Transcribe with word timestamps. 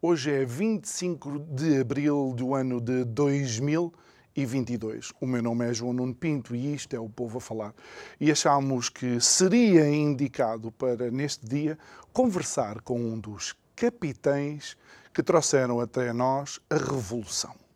Hoje 0.00 0.30
é 0.30 0.44
25 0.44 1.40
de 1.50 1.80
abril 1.80 2.32
do 2.36 2.54
ano 2.54 2.80
de 2.80 3.04
2022. 3.04 5.12
O 5.20 5.26
meu 5.26 5.42
nome 5.42 5.68
é 5.68 5.74
João 5.74 5.92
Nuno 5.92 6.14
Pinto 6.14 6.54
e 6.54 6.74
isto 6.74 6.94
é 6.94 7.00
o 7.00 7.08
Povo 7.08 7.38
a 7.38 7.40
Falar. 7.40 7.74
E 8.20 8.30
achámos 8.30 8.88
que 8.88 9.20
seria 9.20 9.88
indicado 9.88 10.70
para, 10.70 11.10
neste 11.10 11.44
dia, 11.46 11.76
conversar 12.12 12.80
com 12.82 13.00
um 13.00 13.18
dos 13.18 13.56
capitães 13.74 14.76
que 15.12 15.22
trouxeram 15.22 15.80
até 15.80 16.12
nós 16.12 16.60
a 16.70 16.76
Revolução. 16.76 17.67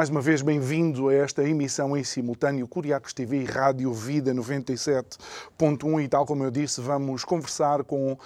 Mais 0.00 0.08
uma 0.08 0.22
vez, 0.22 0.40
bem-vindo 0.40 1.10
a 1.10 1.14
esta 1.14 1.46
emissão 1.46 1.94
em 1.94 2.02
simultâneo 2.02 2.66
Curiacos 2.66 3.12
TV 3.12 3.42
e 3.42 3.44
Rádio 3.44 3.92
Vida 3.92 4.32
97.1 4.34 6.02
e 6.02 6.08
tal 6.08 6.24
como 6.24 6.42
eu 6.42 6.50
disse, 6.50 6.80
vamos 6.80 7.22
conversar 7.22 7.84
com 7.84 8.12
uh, 8.12 8.18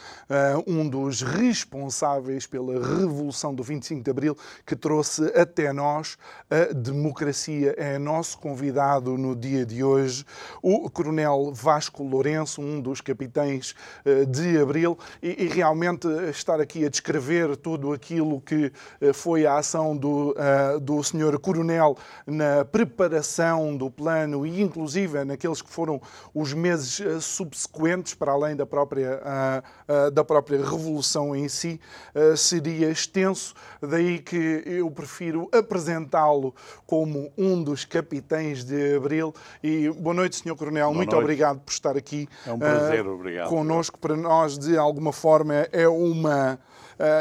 um 0.69 0.89
dos 0.89 1.23
responsáveis 1.23 2.47
pela 2.47 2.75
Revolução 2.75 3.53
do 3.53 3.65
25 3.65 4.05
de 4.05 4.09
Abril 4.09 4.39
que 4.65 4.77
trouxe 4.77 5.25
até 5.37 5.73
nós 5.73 6.17
a 6.49 6.73
democracia. 6.73 7.75
É 7.77 7.99
nosso 7.99 8.39
convidado 8.39 9.19
no 9.19 9.35
dia 9.35 9.67
de 9.67 9.83
hoje, 9.83 10.25
o 10.63 10.89
Coronel 10.89 11.51
Vasco 11.53 12.05
Lourenço, 12.05 12.63
um 12.63 12.81
dos 12.81 13.01
capitães 13.01 13.75
uh, 14.07 14.25
de 14.27 14.61
Abril 14.61 14.97
e, 15.21 15.43
e, 15.43 15.49
realmente 15.49 16.07
estar 16.31 16.61
aqui 16.61 16.87
a 16.87 16.89
descrever 16.89 17.57
tudo 17.57 17.93
aquilo 17.93 18.41
que 18.41 18.67
uh, 19.03 19.13
foi 19.13 19.45
a 19.45 19.59
ação 19.59 19.97
do, 19.97 20.37
do 20.81 21.03
Senhor 21.03 21.37
Coronel 21.41 21.64
coronel 21.65 21.97
na 22.27 22.65
preparação 22.65 23.77
do 23.77 23.91
plano 23.91 24.47
e 24.47 24.61
inclusive 24.61 25.25
naqueles 25.25 25.63
que 25.63 25.71
foram 25.71 26.01
os 26.35 26.53
meses 26.53 27.01
eh, 27.01 27.21
subsequentes, 27.21 28.15
para 28.15 28.33
além 28.33 28.55
da 28.55 28.67
própria, 28.67 29.21
uh, 29.21 30.09
uh, 30.09 30.11
da 30.11 30.23
própria 30.23 30.59
revolução 30.59 31.35
em 31.35 31.49
si, 31.49 31.81
uh, 32.15 32.37
seria 32.37 32.91
extenso. 32.91 33.55
Daí 33.81 34.19
que 34.19 34.63
eu 34.67 34.91
prefiro 34.91 35.49
apresentá-lo 35.53 36.55
como 36.87 37.33
um 37.37 37.63
dos 37.63 37.85
capitães 37.85 38.65
de 38.65 38.97
Abril. 38.97 39.35
E 39.63 39.91
boa 39.91 40.15
noite, 40.15 40.37
Sr. 40.37 40.55
Coronel. 40.57 40.87
Boa 40.87 40.97
Muito 40.97 41.11
noite. 41.11 41.23
obrigado 41.23 41.61
por 41.61 41.73
estar 41.73 41.97
aqui. 41.97 42.29
É 42.47 42.53
um 42.53 42.59
prazer, 42.59 43.07
obrigado. 43.07 43.49
Conosco. 43.49 43.99
Para 43.99 44.17
nós, 44.17 44.59
de 44.59 44.77
alguma 44.77 45.13
forma, 45.13 45.55
é 45.73 45.89
uma 45.89 46.59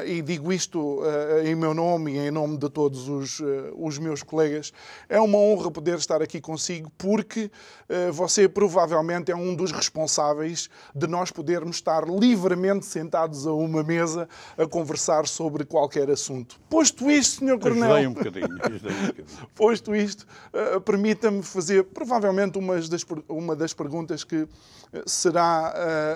e 0.05 0.21
digo 0.21 0.51
isto 0.51 0.79
uh, 0.79 1.45
em 1.45 1.55
meu 1.55 1.73
nome 1.73 2.13
e 2.13 2.17
em 2.17 2.31
nome 2.31 2.57
de 2.57 2.69
todos 2.69 3.07
os, 3.07 3.39
uh, 3.39 3.73
os 3.75 3.97
meus 3.97 4.21
colegas, 4.21 4.71
é 5.09 5.19
uma 5.19 5.37
honra 5.37 5.71
poder 5.71 5.97
estar 5.97 6.21
aqui 6.21 6.39
consigo 6.39 6.91
porque 6.97 7.49
você 8.11 8.47
provavelmente 8.47 9.31
é 9.31 9.35
um 9.35 9.53
dos 9.53 9.71
responsáveis 9.71 10.69
de 10.95 11.05
nós 11.05 11.29
podermos 11.31 11.75
estar 11.75 12.07
livremente 12.07 12.85
sentados 12.85 13.45
a 13.45 13.53
uma 13.53 13.83
mesa 13.83 14.27
a 14.57 14.65
conversar 14.65 15.27
sobre 15.27 15.63
qualquer 15.63 16.09
assunto. 16.09 16.59
Posto 16.69 17.11
isto, 17.11 17.45
Sr. 17.45 17.59
Coronel. 17.59 18.09
Um 18.09 18.13
bocadinho. 18.13 18.45
Um 18.45 18.55
bocadinho. 18.55 19.25
Posto 19.53 19.95
isto, 19.95 20.25
permita-me 20.85 21.43
fazer 21.43 21.83
provavelmente 21.83 22.57
uma 22.57 22.79
das, 22.79 23.05
uma 23.29 23.55
das 23.55 23.73
perguntas 23.73 24.23
que 24.23 24.47
será 25.05 25.73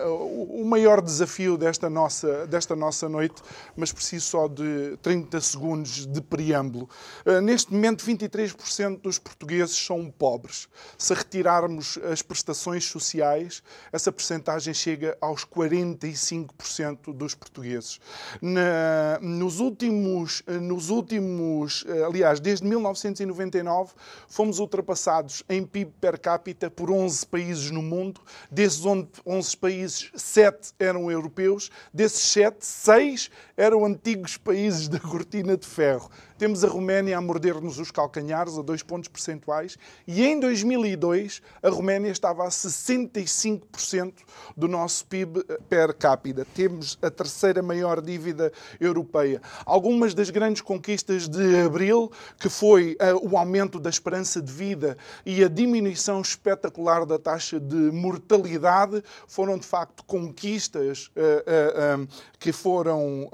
o 0.09 0.63
maior 0.65 1.01
desafio 1.01 1.57
desta 1.57 1.89
nossa, 1.89 2.47
desta 2.47 2.75
nossa 2.75 3.07
noite 3.07 3.41
mas 3.75 3.91
preciso 3.91 4.25
só 4.25 4.47
de 4.47 4.97
30 5.01 5.39
segundos 5.41 6.05
de 6.05 6.21
preâmbulo. 6.21 6.89
Uh, 7.25 7.41
neste 7.41 7.73
momento, 7.73 8.05
23% 8.05 9.01
dos 9.01 9.19
portugueses 9.19 9.75
são 9.75 10.09
pobres. 10.09 10.67
Se 10.97 11.13
retirarmos 11.13 11.97
as 12.11 12.21
prestações 12.21 12.85
sociais, 12.85 13.63
essa 13.91 14.11
percentagem 14.11 14.73
chega 14.73 15.17
aos 15.21 15.45
45% 15.45 17.13
dos 17.13 17.33
portugueses. 17.33 17.99
Na, 18.41 19.19
nos 19.21 19.59
últimos, 19.59 20.43
nos 20.47 20.89
últimos, 20.89 21.85
eh, 21.87 22.03
aliás, 22.03 22.39
desde 22.39 22.65
1999, 22.65 23.93
fomos 24.27 24.59
ultrapassados 24.59 25.43
em 25.49 25.65
PIB 25.65 25.91
per 25.99 26.19
capita 26.19 26.69
por 26.69 26.91
11 26.91 27.25
países 27.25 27.71
no 27.71 27.81
mundo. 27.81 28.21
Desses 28.49 28.83
11 28.85 29.57
países, 29.57 30.11
7 30.15 30.73
eram 30.79 31.09
europeus. 31.11 31.69
Desses 31.93 32.21
7, 32.31 32.65
6 32.65 33.31
eram 33.55 33.85
antigos 33.85 34.37
países 34.37 34.87
da 34.87 34.99
cortina 34.99 35.57
de 35.57 35.65
ferro. 35.65 36.09
Temos 36.37 36.63
a 36.63 36.67
Roménia 36.67 37.17
a 37.17 37.21
morder-nos 37.21 37.79
os 37.79 37.89
calcanhares 37.89 38.59
a 38.59 38.61
dois 38.61 38.83
pontos 38.83 39.09
percentuais 39.09 39.75
e 40.05 40.23
em 40.23 40.39
2002 40.39 41.41
a 41.63 41.69
Roménia 41.69 42.11
estava 42.11 42.45
a 42.45 42.49
65% 42.49 44.13
do 44.55 44.67
nosso 44.67 45.03
PIB 45.07 45.43
eh, 45.49 45.57
per 45.67 45.95
capita. 45.95 46.45
Temos 46.53 46.95
a 47.01 47.09
terceira 47.09 47.63
maior 47.63 48.01
dívida 48.01 48.51
europeia. 48.79 49.41
Algumas 49.65 50.13
das 50.13 50.29
grandes 50.29 50.61
conquistas 50.61 51.27
de 51.27 51.57
abril, 51.65 52.11
que 52.39 52.49
foi 52.49 52.95
uh, 53.01 53.27
o 53.27 53.35
aumento 53.35 53.79
da 53.79 53.89
esperança 53.89 54.39
de 54.39 54.51
vida 54.51 54.95
e 55.25 55.43
a 55.43 55.47
diminuição 55.47 56.21
espetacular 56.21 57.03
da 57.03 57.17
taxa 57.17 57.59
de 57.59 57.75
mortalidade, 57.75 59.03
foram 59.27 59.57
de 59.57 59.65
facto 59.65 60.03
conquistas 60.03 61.09
uh, 61.15 62.03
uh, 62.03 62.07
que 62.37 62.51
foram 62.51 63.27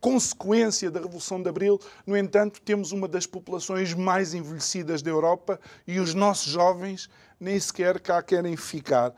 consequência 0.00 0.90
da 0.90 1.00
Revolução 1.00 1.42
de 1.42 1.48
Abril. 1.48 1.80
No 2.06 2.16
entanto, 2.16 2.60
temos 2.60 2.92
uma 2.92 3.08
das 3.08 3.26
populações 3.26 3.94
mais 3.94 4.34
envelhecidas 4.34 5.02
da 5.02 5.10
Europa 5.10 5.60
e 5.86 5.98
os 5.98 6.14
nossos 6.14 6.52
jovens 6.52 7.08
nem 7.40 7.58
sequer 7.58 8.00
cá 8.00 8.22
querem 8.22 8.56
ficar. 8.56 9.14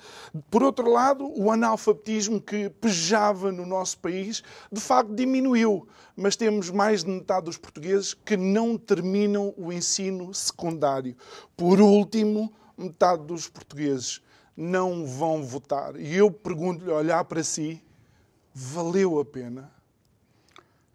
Por 0.50 0.62
outro 0.62 0.90
lado, 0.90 1.32
o 1.40 1.50
analfabetismo 1.50 2.40
que 2.40 2.68
pejava 2.68 3.50
no 3.50 3.64
nosso 3.64 3.98
país, 3.98 4.42
de 4.70 4.80
facto 4.80 5.14
diminuiu, 5.14 5.88
mas 6.14 6.36
temos 6.36 6.70
mais 6.70 7.02
de 7.02 7.10
metade 7.10 7.46
dos 7.46 7.56
portugueses 7.56 8.12
que 8.12 8.36
não 8.36 8.76
terminam 8.76 9.54
o 9.56 9.72
ensino 9.72 10.34
secundário. 10.34 11.16
Por 11.56 11.80
último, 11.80 12.52
metade 12.76 13.24
dos 13.24 13.48
portugueses 13.48 14.20
não 14.56 15.06
vão 15.06 15.42
votar. 15.42 15.96
E 15.96 16.14
eu 16.14 16.30
pergunto-lhe, 16.30 16.90
olhar 16.90 17.24
para 17.24 17.42
si, 17.42 17.82
valeu 18.52 19.18
a 19.18 19.24
pena? 19.24 19.79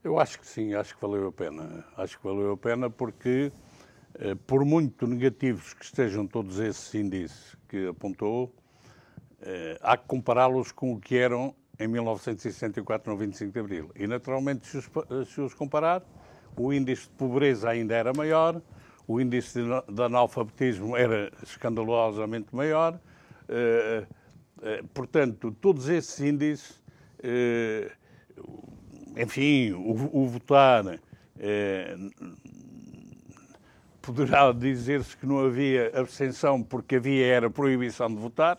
Eu 0.05 0.19
acho 0.19 0.39
que 0.39 0.45
sim, 0.45 0.75
acho 0.75 0.93
que 0.93 1.01
valeu 1.01 1.29
a 1.29 1.31
pena. 1.31 1.83
Acho 1.97 2.19
que 2.19 2.27
valeu 2.27 2.51
a 2.51 2.57
pena 2.57 2.91
porque, 2.91 3.51
eh, 4.19 4.35
por 4.45 4.63
muito 4.63 5.07
negativos 5.07 5.73
que 5.73 5.83
estejam 5.83 6.27
todos 6.27 6.59
esses 6.59 6.93
índices 6.93 7.57
que 7.67 7.87
apontou, 7.87 8.53
eh, 9.41 9.79
há 9.81 9.97
que 9.97 10.05
compará-los 10.05 10.71
com 10.71 10.93
o 10.93 10.99
que 10.99 11.17
eram 11.17 11.55
em 11.79 11.87
1964, 11.87 13.11
no 13.11 13.17
25 13.17 13.51
de 13.51 13.59
Abril. 13.59 13.91
E, 13.95 14.05
naturalmente, 14.05 14.67
se 14.67 14.77
os, 14.77 14.87
se 15.27 15.41
os 15.41 15.55
comparar, 15.55 16.03
o 16.55 16.71
índice 16.71 17.07
de 17.07 17.15
pobreza 17.15 17.71
ainda 17.71 17.95
era 17.95 18.13
maior, 18.13 18.61
o 19.07 19.19
índice 19.19 19.59
de, 19.59 20.03
analfabetismo 20.03 20.95
era 20.95 21.31
escandalosamente 21.41 22.55
maior. 22.55 22.99
Eh, 23.49 24.05
portanto, 24.93 25.51
todos 25.59 25.89
esses 25.89 26.19
índices 26.19 26.79
enfim, 29.15 29.71
o, 29.71 30.21
o 30.23 30.27
votar 30.27 30.99
eh, 31.39 31.95
poderá 34.01 34.51
dizer-se 34.51 35.15
que 35.17 35.25
não 35.25 35.39
havia 35.39 35.91
abstenção 35.93 36.61
porque 36.61 36.97
havia 36.97 37.25
era 37.25 37.49
proibição 37.49 38.07
de 38.07 38.15
votar. 38.15 38.57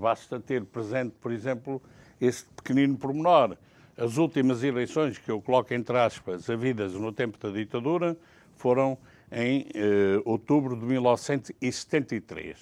Basta 0.00 0.38
ter 0.38 0.64
presente, 0.64 1.14
por 1.20 1.32
exemplo, 1.32 1.82
esse 2.20 2.44
pequenino 2.44 2.96
pormenor. 2.96 3.56
As 3.96 4.16
últimas 4.16 4.62
eleições, 4.62 5.18
que 5.18 5.30
eu 5.30 5.40
coloco 5.40 5.74
entre 5.74 5.98
aspas, 5.98 6.48
havidas 6.48 6.94
no 6.94 7.12
tempo 7.12 7.38
da 7.38 7.50
ditadura, 7.50 8.16
foram 8.56 8.96
em 9.30 9.66
eh, 9.74 10.20
outubro 10.24 10.76
de 10.76 10.84
1973. 10.84 12.58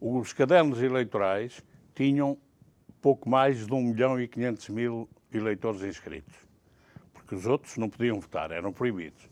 Os 0.00 0.32
cadernos 0.32 0.82
eleitorais 0.82 1.62
tinham 1.94 2.36
pouco 3.00 3.28
mais 3.28 3.66
de 3.66 3.72
1 3.72 3.82
milhão 3.82 4.20
e 4.20 4.28
500 4.28 4.68
mil 4.68 5.08
eleitores 5.32 5.82
inscritos, 5.82 6.34
porque 7.12 7.34
os 7.34 7.46
outros 7.46 7.76
não 7.76 7.88
podiam 7.88 8.20
votar, 8.20 8.50
eram 8.50 8.72
proibidos. 8.72 9.28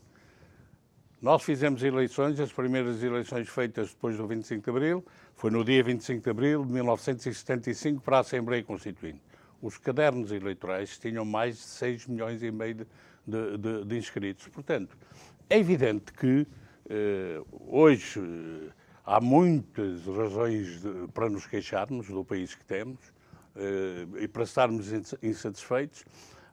Nós 1.21 1.43
fizemos 1.43 1.83
eleições, 1.83 2.41
as 2.41 2.51
primeiras 2.51 3.03
eleições 3.03 3.49
feitas 3.49 3.91
depois 3.91 4.17
do 4.17 4.27
25 4.27 4.65
de 4.65 4.71
Abril, 4.71 5.05
foi 5.37 5.51
no 5.51 5.63
dia 5.63 5.83
25 5.83 6.23
de 6.23 6.31
Abril 6.31 6.65
de 6.65 6.73
1975 6.73 8.01
para 8.01 8.19
a 8.19 8.21
Assembleia 8.21 8.63
Constituinte. 8.65 9.21
Os 9.61 9.77
cadernos 9.77 10.33
eleitorais 10.33 10.99
tinham 10.99 11.25
mais 11.25 11.57
de 11.57 11.63
6 11.63 12.07
milhões 12.07 12.43
e 12.43 12.51
meio 12.51 12.87
de, 13.27 13.59
de, 13.59 13.85
de 13.85 13.99
inscritos. 13.99 14.49
Portanto, 14.49 14.97
é 15.51 15.59
evidente 15.59 16.11
que 16.13 16.47
eh, 16.89 17.43
hoje 17.51 18.19
eh, 18.19 18.73
há 19.05 19.21
muitas 19.21 20.07
razões 20.07 20.81
de, 20.81 21.09
para 21.13 21.29
nos 21.29 21.47
queixarmos 21.47 22.09
do 22.09 22.25
país 22.25 22.55
que 22.55 22.65
temos 22.65 22.99
e 24.19 24.29
para 24.29 24.43
estarmos 24.43 24.91
insatisfeitos. 25.23 26.05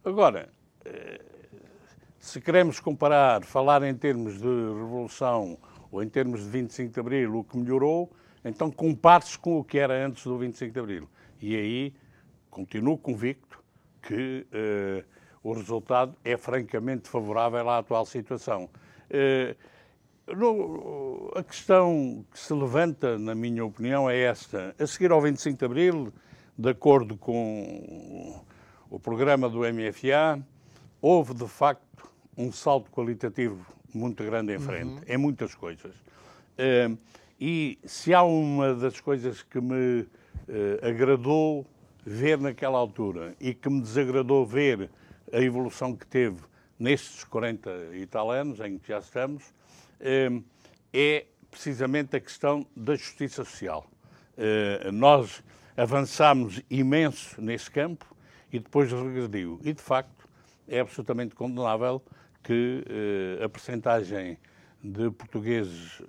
Agora, 0.03 0.49
eh, 0.85 1.21
se 2.19 2.39
queremos 2.41 2.79
comparar, 2.79 3.43
falar 3.43 3.83
em 3.83 3.95
termos 3.95 4.37
de 4.39 4.47
revolução 4.47 5.57
ou 5.91 6.03
em 6.03 6.09
termos 6.09 6.41
de 6.41 6.49
25 6.49 6.93
de 6.93 6.99
Abril, 6.99 7.37
o 7.37 7.43
que 7.43 7.57
melhorou, 7.57 8.11
então 8.43 8.71
compare-se 8.71 9.37
com 9.37 9.59
o 9.59 9.63
que 9.63 9.77
era 9.77 10.05
antes 10.05 10.23
do 10.23 10.37
25 10.37 10.73
de 10.73 10.79
Abril. 10.79 11.09
E 11.41 11.55
aí 11.55 11.93
continuo 12.49 12.97
convicto 12.97 13.63
que 14.01 14.47
uh, 14.51 15.05
o 15.43 15.53
resultado 15.53 16.15
é 16.23 16.37
francamente 16.37 17.09
favorável 17.09 17.69
à 17.69 17.79
atual 17.79 18.05
situação. 18.05 18.69
No, 20.27 21.31
a 21.35 21.43
questão 21.43 22.25
que 22.29 22.37
se 22.37 22.53
levanta, 22.53 23.17
na 23.17 23.33
minha 23.33 23.63
opinião, 23.63 24.09
é 24.09 24.19
esta. 24.19 24.75
A 24.77 24.85
seguir 24.85 25.11
ao 25.11 25.21
25 25.21 25.57
de 25.57 25.65
Abril, 25.65 26.13
de 26.57 26.69
acordo 26.69 27.15
com 27.15 28.41
o 28.89 28.99
programa 28.99 29.47
do 29.47 29.59
MFA, 29.59 30.41
houve 31.01 31.33
de 31.33 31.47
facto 31.47 32.09
um 32.35 32.51
salto 32.51 32.89
qualitativo 32.89 33.65
muito 33.93 34.23
grande 34.23 34.55
em 34.55 34.59
frente, 34.59 34.89
uhum. 34.89 35.01
em 35.07 35.17
muitas 35.17 35.53
coisas. 35.53 35.95
Uh, 35.95 36.97
e 37.39 37.77
se 37.85 38.13
há 38.13 38.23
uma 38.23 38.73
das 38.73 38.99
coisas 38.99 39.43
que 39.43 39.61
me 39.61 40.01
uh, 40.01 40.07
agradou 40.81 41.65
ver 42.03 42.39
naquela 42.39 42.77
altura 42.77 43.35
e 43.39 43.53
que 43.53 43.69
me 43.69 43.81
desagradou 43.81 44.45
ver 44.45 44.89
a 45.31 45.39
evolução 45.39 45.95
que 45.95 46.07
teve 46.07 46.39
nestes 46.79 47.23
40 47.23 47.69
e 47.93 48.05
tal 48.05 48.31
anos 48.31 48.59
em 48.59 48.77
que 48.77 48.87
já 48.87 48.99
estamos, 48.99 49.43
uh, 50.01 50.43
é 50.91 51.25
precisamente 51.51 52.15
a 52.15 52.19
questão 52.19 52.65
da 52.75 52.95
justiça 52.95 53.43
social. 53.43 53.89
nós 54.93 55.43
avançámos 55.77 56.61
imenso 56.69 57.39
nesse 57.39 57.69
campo 57.69 58.05
e 58.51 58.59
depois 58.59 58.91
regrediu. 58.91 59.59
E, 59.63 59.71
de 59.71 59.81
facto, 59.81 60.27
é 60.67 60.79
absolutamente 60.79 61.35
condenável 61.35 62.01
que 62.43 62.83
eh, 62.89 63.43
a 63.43 63.47
percentagem 63.47 64.37
de 64.83 65.11
portugueses 65.11 66.01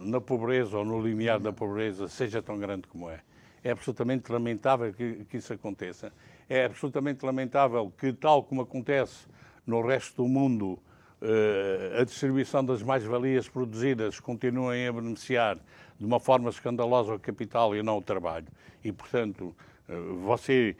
na 0.00 0.20
pobreza 0.20 0.78
ou 0.78 0.84
no 0.84 1.00
limiar 1.00 1.40
da 1.40 1.52
pobreza 1.52 2.08
seja 2.08 2.40
tão 2.40 2.58
grande 2.58 2.86
como 2.86 3.10
é. 3.10 3.20
É 3.64 3.72
absolutamente 3.72 4.30
lamentável 4.30 4.92
que, 4.92 5.24
que 5.24 5.38
isso 5.38 5.52
aconteça. 5.52 6.12
É 6.48 6.64
absolutamente 6.64 7.24
lamentável 7.24 7.92
que, 7.98 8.12
tal 8.12 8.44
como 8.44 8.62
acontece 8.62 9.26
no 9.66 9.80
resto 9.84 10.22
do 10.22 10.28
mundo, 10.28 10.78
eh, 11.20 11.98
a 12.00 12.04
distribuição 12.04 12.64
das 12.64 12.82
mais-valias 12.82 13.48
produzidas 13.48 14.20
continuem 14.20 14.86
a 14.86 14.92
beneficiar 14.92 15.58
de 15.98 16.04
uma 16.04 16.20
forma 16.20 16.48
escandalosa 16.50 17.14
o 17.14 17.18
capital 17.18 17.74
e 17.74 17.82
não 17.82 17.98
o 17.98 18.02
trabalho. 18.02 18.46
E, 18.84 18.92
portanto, 18.92 19.54
eh, 19.88 19.94
você 20.24 20.76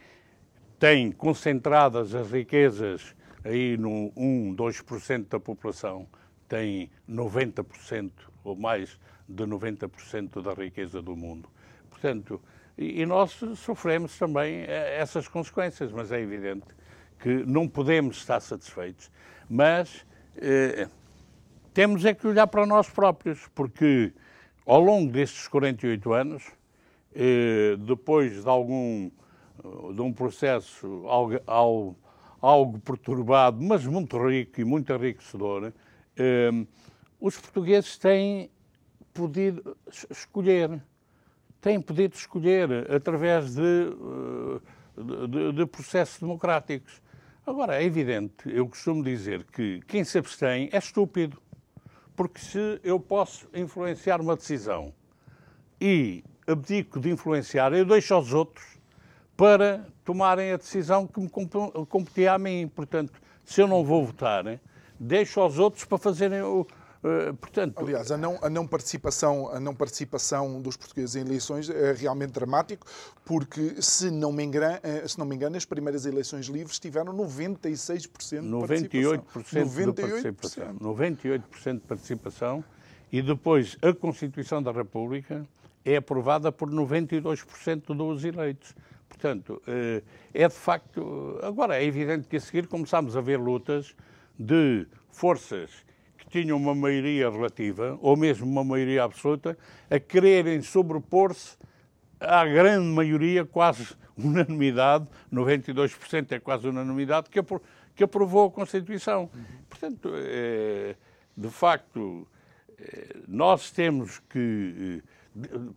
tem 0.78 1.10
concentradas 1.10 2.14
as 2.14 2.30
riquezas 2.30 3.14
aí 3.44 3.76
no 3.76 4.12
1, 4.16 4.54
2% 4.54 5.28
da 5.28 5.40
população 5.40 6.06
tem 6.48 6.90
90% 7.08 8.10
ou 8.42 8.56
mais 8.56 8.98
de 9.28 9.44
90% 9.44 10.40
da 10.40 10.54
riqueza 10.54 11.02
do 11.02 11.14
mundo. 11.14 11.48
Portanto, 11.90 12.40
e, 12.76 13.04
nós 13.04 13.40
sofremos 13.56 14.16
também 14.16 14.62
eh, 14.62 14.96
essas 14.98 15.26
consequências, 15.26 15.90
mas 15.90 16.12
é 16.12 16.20
evidente 16.20 16.66
que 17.18 17.44
não 17.44 17.68
podemos 17.68 18.18
estar 18.18 18.40
satisfeitos. 18.40 19.10
Mas 19.50 20.06
eh, 20.36 20.88
temos 21.74 22.04
é 22.04 22.14
que 22.14 22.26
olhar 22.26 22.46
para 22.46 22.64
nós 22.64 22.88
próprios, 22.88 23.48
porque 23.54 24.12
ao 24.68 24.82
longo 24.82 25.10
destes 25.10 25.48
48 25.48 26.12
anos, 26.12 26.44
eh, 27.14 27.74
depois 27.78 28.42
de 28.42 28.48
algum 28.48 29.10
de 29.94 30.00
um 30.02 30.12
processo 30.12 31.04
algo, 31.06 31.96
algo 32.40 32.78
perturbado, 32.80 33.60
mas 33.62 33.84
muito 33.86 34.18
rico 34.28 34.60
e 34.60 34.64
muito 34.64 34.92
enriquecedor, 34.92 35.72
eh, 36.16 36.50
os 37.18 37.38
portugueses 37.38 37.96
têm 37.96 38.50
podido 39.14 39.74
escolher, 40.10 40.82
têm 41.62 41.80
podido 41.80 42.14
escolher 42.14 42.92
através 42.92 43.54
de, 43.54 43.62
eh, 43.62 45.28
de, 45.28 45.52
de 45.52 45.66
processos 45.66 46.20
democráticos. 46.20 47.00
Agora, 47.46 47.82
é 47.82 47.84
evidente, 47.84 48.34
eu 48.44 48.68
costumo 48.68 49.02
dizer 49.02 49.44
que 49.44 49.80
quem 49.88 50.04
se 50.04 50.18
abstém 50.18 50.68
é 50.70 50.76
estúpido, 50.76 51.40
porque 52.18 52.40
se 52.40 52.80
eu 52.82 52.98
posso 52.98 53.48
influenciar 53.54 54.20
uma 54.20 54.34
decisão 54.34 54.92
e 55.80 56.24
abdico 56.48 56.98
de 56.98 57.10
influenciar, 57.10 57.72
eu 57.72 57.84
deixo 57.84 58.12
aos 58.12 58.32
outros 58.32 58.66
para 59.36 59.86
tomarem 60.04 60.50
a 60.50 60.56
decisão 60.56 61.06
que 61.06 61.20
me 61.20 61.30
competia 61.88 62.32
a 62.32 62.38
mim. 62.38 62.66
Portanto, 62.74 63.12
se 63.44 63.62
eu 63.62 63.68
não 63.68 63.84
vou 63.84 64.04
votar, 64.04 64.60
deixo 64.98 65.38
aos 65.40 65.60
outros 65.60 65.84
para 65.84 65.96
fazerem 65.96 66.42
o. 66.42 66.66
Uh, 66.98 67.32
portanto, 67.36 67.78
Aliás, 67.78 68.10
a 68.10 68.16
não, 68.16 68.38
a, 68.42 68.50
não 68.50 68.66
participação, 68.66 69.48
a 69.52 69.60
não 69.60 69.72
participação 69.72 70.60
dos 70.60 70.76
portugueses 70.76 71.14
em 71.14 71.20
eleições 71.20 71.70
é 71.70 71.92
realmente 71.92 72.32
dramático, 72.32 72.86
porque, 73.24 73.80
se 73.80 74.10
não 74.10 74.32
me 74.32 74.42
engano, 74.42 74.80
eh, 74.82 75.06
se 75.06 75.16
não 75.16 75.24
me 75.24 75.36
engano 75.36 75.56
as 75.56 75.64
primeiras 75.64 76.06
eleições 76.06 76.46
livres 76.46 76.78
tiveram 76.80 77.12
96% 77.14 78.40
de 78.40 78.48
98% 78.48 79.22
participação. 79.32 79.64
98% 79.64 80.24
de 80.24 80.32
participação. 80.32 80.74
98% 80.74 81.74
de 81.74 81.86
participação. 81.86 82.64
E 83.12 83.22
depois, 83.22 83.76
a 83.80 83.92
Constituição 83.92 84.60
da 84.60 84.72
República 84.72 85.46
é 85.84 85.96
aprovada 85.96 86.50
por 86.50 86.68
92% 86.68 87.94
dos 87.96 88.24
eleitos. 88.24 88.74
Portanto, 89.08 89.62
eh, 89.68 90.02
é 90.34 90.48
de 90.48 90.54
facto. 90.54 91.38
Agora, 91.42 91.76
é 91.76 91.84
evidente 91.84 92.26
que 92.26 92.36
a 92.36 92.40
seguir 92.40 92.66
começámos 92.66 93.16
a 93.16 93.20
ver 93.20 93.38
lutas 93.38 93.94
de 94.38 94.86
forças 95.10 95.70
tinham 96.30 96.56
uma 96.56 96.74
maioria 96.74 97.30
relativa, 97.30 97.98
ou 98.00 98.16
mesmo 98.16 98.46
uma 98.46 98.64
maioria 98.64 99.04
absoluta, 99.04 99.56
a 99.90 99.98
quererem 99.98 100.60
sobrepor-se 100.62 101.56
à 102.20 102.44
grande 102.44 102.86
maioria, 102.86 103.44
quase 103.44 103.96
unanimidade, 104.16 105.06
92% 105.32 106.32
é 106.32 106.40
quase 106.40 106.68
unanimidade, 106.68 107.28
que 107.30 108.04
aprovou 108.04 108.48
a 108.48 108.50
Constituição. 108.50 109.30
Portanto, 109.68 110.10
eh, 110.14 110.96
de 111.36 111.48
facto, 111.48 112.26
eh, 112.78 113.16
nós 113.26 113.70
temos 113.70 114.20
que 114.28 115.02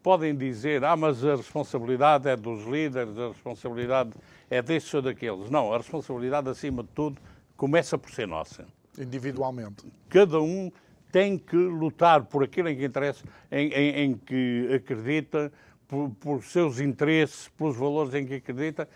podem 0.01 0.35
dizer, 0.35 0.83
ah, 0.83 0.95
mas 0.95 1.23
a 1.23 1.35
responsabilidade 1.35 2.27
é 2.27 2.35
dos 2.35 2.65
líderes, 2.65 3.17
a 3.17 3.27
responsabilidade 3.27 4.11
é 4.49 4.61
destes 4.61 4.93
ou 4.93 5.01
daqueles. 5.01 5.49
Não, 5.49 5.73
a 5.73 5.77
responsabilidade, 5.77 6.49
acima 6.49 6.83
de 6.83 6.89
tudo, 6.89 7.21
começa 7.55 7.97
por 7.97 8.11
ser 8.11 8.27
nossa. 8.27 8.65
Individualmente. 9.01 9.85
Cada 10.09 10.41
um 10.41 10.71
tem 11.11 11.37
que 11.37 11.55
lutar 11.55 12.25
por 12.25 12.43
aquilo 12.43 12.69
em 12.69 12.77
que 12.77 12.85
interessa, 12.85 13.25
em, 13.51 13.67
em, 13.69 13.89
em 14.03 14.13
que 14.13 14.69
acredita, 14.73 15.51
por, 15.87 16.09
por, 16.11 16.43
seus 16.43 16.79
interesses, 16.79 17.49
pelos 17.49 17.75
valores 17.75 18.13
em 18.13 18.25
que 18.25 18.35
acredita. 18.35 18.87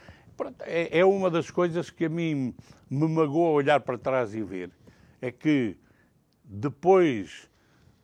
É, 0.61 0.99
é 0.99 1.05
uma 1.05 1.29
das 1.29 1.51
coisas 1.51 1.89
que 1.89 2.05
a 2.05 2.09
mim 2.09 2.53
me 2.89 3.07
magoa 3.07 3.49
olhar 3.49 3.81
para 3.81 3.97
trás 3.97 4.33
e 4.33 4.41
ver. 4.41 4.71
É 5.21 5.31
que 5.31 5.75
depois 6.43 7.49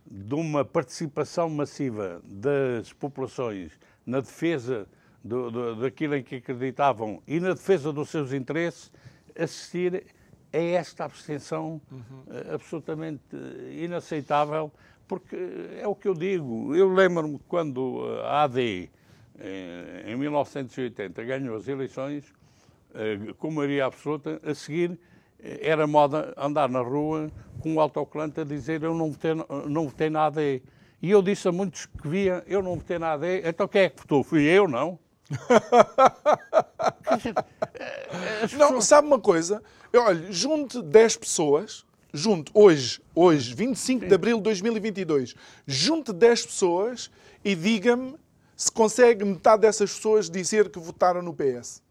de 0.05 0.35
uma 0.35 0.65
participação 0.65 1.49
massiva 1.49 2.21
das 2.25 2.91
populações 2.91 3.79
na 4.05 4.19
defesa 4.19 4.87
do, 5.23 5.51
do, 5.51 5.75
daquilo 5.77 6.15
em 6.15 6.23
que 6.23 6.35
acreditavam 6.35 7.21
e 7.25 7.39
na 7.39 7.53
defesa 7.53 7.93
dos 7.93 8.09
seus 8.09 8.33
interesses, 8.33 8.91
assistir 9.37 10.05
a 10.53 10.57
esta 10.57 11.05
abstenção 11.05 11.81
uhum. 11.91 12.23
absolutamente 12.53 13.35
inaceitável, 13.71 14.71
porque 15.07 15.35
é 15.79 15.87
o 15.87 15.95
que 15.95 16.07
eu 16.07 16.13
digo. 16.13 16.75
Eu 16.75 16.93
lembro-me 16.93 17.39
quando 17.47 18.03
a 18.23 18.43
AD, 18.43 18.89
eh, 19.39 20.03
em 20.07 20.15
1980, 20.15 21.23
ganhou 21.23 21.55
as 21.55 21.67
eleições 21.67 22.33
eh, 22.93 23.33
com 23.37 23.51
maioria 23.51 23.85
absoluta, 23.85 24.41
a 24.43 24.53
seguir 24.53 24.99
era 25.41 25.87
moda 25.87 26.33
andar 26.37 26.69
na 26.69 26.81
rua 26.81 27.31
com 27.59 27.75
o 27.75 27.79
autocolante 27.79 28.41
a 28.41 28.43
dizer 28.43 28.83
eu 28.83 28.93
não 28.93 29.11
votei, 29.11 29.31
não 29.67 29.87
votei 29.87 30.09
na 30.09 30.25
AD. 30.25 30.61
E 31.01 31.09
eu 31.09 31.21
disse 31.21 31.47
a 31.47 31.51
muitos 31.51 31.87
que 31.87 32.07
via, 32.07 32.43
eu 32.45 32.61
não 32.61 32.75
votei 32.75 32.99
na 32.99 33.13
AD, 33.13 33.41
então 33.43 33.67
quem 33.67 33.83
é 33.83 33.89
que 33.89 33.99
votou? 33.99 34.23
Fui 34.23 34.43
eu, 34.43 34.67
não? 34.67 34.99
não, 38.57 38.81
sabe 38.81 39.07
uma 39.07 39.19
coisa? 39.19 39.63
Olha, 39.93 40.31
junte 40.31 40.81
10 40.81 41.17
pessoas, 41.17 41.85
junte 42.13 42.51
hoje, 42.53 43.01
hoje, 43.15 43.53
25 43.53 44.01
Sim. 44.01 44.07
de 44.07 44.13
abril 44.13 44.37
de 44.37 44.43
2022, 44.43 45.35
junte 45.65 46.13
10 46.13 46.45
pessoas 46.45 47.11
e 47.43 47.55
diga-me 47.55 48.15
se 48.55 48.71
consegue 48.71 49.25
metade 49.25 49.63
dessas 49.63 49.93
pessoas 49.93 50.29
dizer 50.29 50.69
que 50.69 50.79
votaram 50.79 51.21
no 51.21 51.33
PS. 51.33 51.81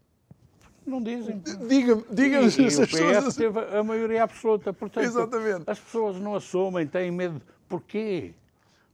Não 0.87 1.03
dizem. 1.03 1.43
Diga-me, 1.69 2.05
diga-me 2.11 2.51
se 2.51 2.65
as 2.65 2.77
pessoas... 2.77 3.25
PS 3.25 3.37
teve 3.37 3.59
a 3.59 3.83
maioria 3.83 4.23
absoluta. 4.23 4.73
Portanto, 4.73 5.05
Exatamente. 5.05 5.65
as 5.67 5.79
pessoas 5.79 6.17
não 6.17 6.35
assumem, 6.35 6.87
têm 6.87 7.11
medo. 7.11 7.41
Porquê? 7.69 8.33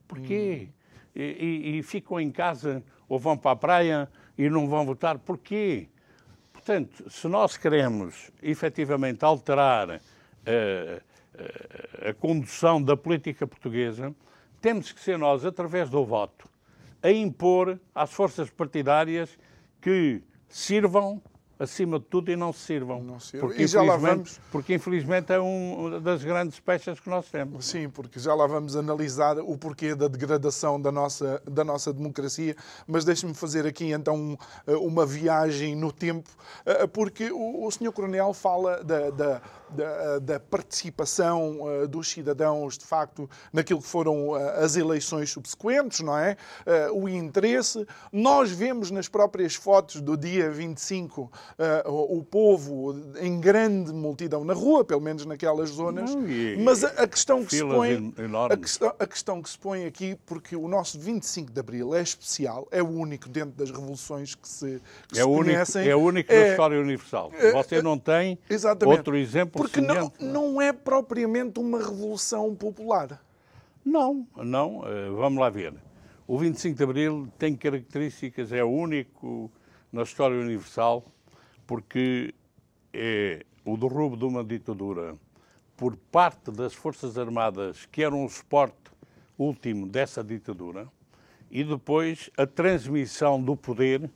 Porquê? 0.08 0.68
Hum. 0.68 0.72
E, 1.14 1.22
e, 1.22 1.78
e, 1.78 1.82
ficam 1.82 2.20
em 2.20 2.30
casa 2.30 2.82
ou 3.08 3.18
vão 3.18 3.36
para 3.36 3.52
a 3.52 3.56
praia 3.56 4.08
e 4.36 4.48
não 4.48 4.68
vão 4.68 4.84
votar. 4.84 5.18
Porquê? 5.18 5.88
Portanto, 6.52 7.08
se 7.10 7.28
nós 7.28 7.56
queremos 7.56 8.30
efetivamente 8.42 9.24
alterar 9.24 10.00
eh, 10.44 11.00
a, 12.04 12.10
a 12.10 12.14
condução 12.14 12.82
da 12.82 12.96
política 12.96 13.46
portuguesa, 13.46 14.14
temos 14.60 14.90
que 14.90 15.00
ser 15.00 15.18
nós, 15.18 15.44
através 15.44 15.88
do 15.88 16.04
voto, 16.04 16.48
a 17.02 17.10
impor 17.10 17.78
às 17.94 18.12
forças 18.12 18.50
partidárias 18.50 19.38
que 19.80 20.22
sirvam 20.48 21.22
acima 21.58 21.98
de 21.98 22.04
tudo, 22.06 22.30
e 22.30 22.36
não 22.36 22.52
se 22.52 22.60
sirvam. 22.60 23.02
Não 23.02 23.18
sirvam. 23.18 23.48
Porque, 23.48 23.62
e 23.62 23.66
já 23.66 23.82
lá 23.82 23.96
vamos... 23.96 24.40
porque 24.50 24.74
infelizmente 24.74 25.32
é 25.32 25.38
uma 25.38 26.00
das 26.00 26.22
grandes 26.22 26.60
peças 26.60 27.00
que 27.00 27.08
nós 27.08 27.28
temos. 27.28 27.66
Sim, 27.66 27.88
porque 27.88 28.18
já 28.18 28.34
lá 28.34 28.46
vamos 28.46 28.76
analisar 28.76 29.38
o 29.38 29.56
porquê 29.56 29.94
da 29.94 30.08
degradação 30.08 30.80
da 30.80 30.92
nossa, 30.92 31.42
da 31.50 31.64
nossa 31.64 31.92
democracia, 31.92 32.54
mas 32.86 33.04
deixe-me 33.04 33.34
fazer 33.34 33.66
aqui 33.66 33.92
então 33.92 34.38
uma 34.66 35.06
viagem 35.06 35.74
no 35.74 35.92
tempo, 35.92 36.28
eh, 36.64 36.86
porque 36.86 37.30
o, 37.30 37.64
o 37.64 37.70
Sr. 37.70 37.92
Coronel 37.92 38.32
fala 38.32 38.82
da, 38.84 39.10
da, 39.10 39.42
da, 39.70 40.18
da 40.18 40.40
participação 40.40 41.58
dos 41.88 42.08
cidadãos, 42.08 42.78
de 42.78 42.84
facto, 42.84 43.28
naquilo 43.52 43.80
que 43.80 43.88
foram 43.88 44.34
as 44.34 44.76
eleições 44.76 45.30
subsequentes, 45.30 46.00
não 46.00 46.16
é? 46.16 46.36
O 46.92 47.08
interesse. 47.08 47.86
Nós 48.12 48.50
vemos 48.50 48.90
nas 48.90 49.08
próprias 49.08 49.54
fotos 49.54 50.00
do 50.00 50.16
dia 50.16 50.50
25 50.50 51.30
o 51.86 52.22
povo 52.22 52.94
em 53.20 53.40
grande 53.40 53.92
multidão 53.92 54.44
na 54.44 54.52
rua, 54.52 54.84
pelo 54.84 55.00
menos 55.00 55.24
naquelas 55.24 55.70
zonas. 55.70 56.14
Não, 56.14 56.28
e, 56.28 56.56
mas 56.58 56.84
a, 56.84 56.88
a, 56.88 57.06
questão 57.06 57.44
que 57.44 57.56
se 57.56 57.64
põe. 57.64 58.14
A 58.50 58.56
questão, 58.56 58.94
a 58.98 59.06
questão 59.06 59.42
que 59.42 59.50
se 59.50 59.58
põe 59.58 59.84
aqui, 59.86 60.16
porque 60.26 60.56
o 60.56 60.68
nosso 60.68 60.98
25 60.98 61.52
de 61.52 61.60
Abril 61.60 61.94
é 61.94 62.02
especial, 62.02 62.66
é 62.70 62.82
o 62.82 62.88
único 62.88 63.28
dentro 63.28 63.56
das 63.56 63.70
revoluções 63.70 64.34
que 64.34 64.48
se, 64.48 64.80
que 65.08 65.18
é 65.18 65.22
se 65.22 65.28
único, 65.28 65.44
conhecem. 65.44 65.88
É 65.88 65.96
o 65.96 66.00
único 66.00 66.32
é, 66.32 66.40
da 66.40 66.50
história 66.50 66.80
universal. 66.80 67.32
Você 67.52 67.82
não 67.82 67.98
tem 67.98 68.38
exatamente. 68.48 68.98
outro 68.98 69.16
exemplo 69.16 69.60
porque 69.60 69.80
não, 69.80 70.12
não 70.20 70.60
é 70.60 70.72
propriamente 70.72 71.58
uma 71.58 71.78
revolução 71.78 72.54
popular. 72.54 73.20
Não, 73.84 74.26
não. 74.36 74.82
Eh, 74.84 75.10
vamos 75.10 75.38
lá 75.38 75.48
ver. 75.48 75.72
O 76.26 76.36
25 76.36 76.76
de 76.76 76.82
Abril 76.82 77.28
tem 77.38 77.54
características, 77.54 78.50
é 78.50 78.64
o 78.64 78.68
único 78.68 79.50
na 79.92 80.02
história 80.02 80.36
universal, 80.36 81.04
porque 81.66 82.34
é 82.92 83.44
o 83.64 83.76
derrubo 83.76 84.16
de 84.16 84.24
uma 84.24 84.44
ditadura 84.44 85.16
por 85.76 85.96
parte 85.96 86.50
das 86.50 86.72
Forças 86.72 87.18
Armadas, 87.18 87.86
que 87.86 88.02
eram 88.02 88.24
o 88.24 88.28
suporte 88.28 88.90
último 89.38 89.86
dessa 89.86 90.24
ditadura, 90.24 90.88
e 91.50 91.62
depois 91.62 92.30
a 92.36 92.46
transmissão 92.46 93.42
do 93.42 93.56
poder 93.56 94.10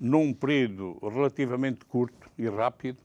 num 0.00 0.32
período 0.32 0.98
relativamente 1.08 1.84
curto 1.84 2.28
e 2.36 2.48
rápido 2.48 2.98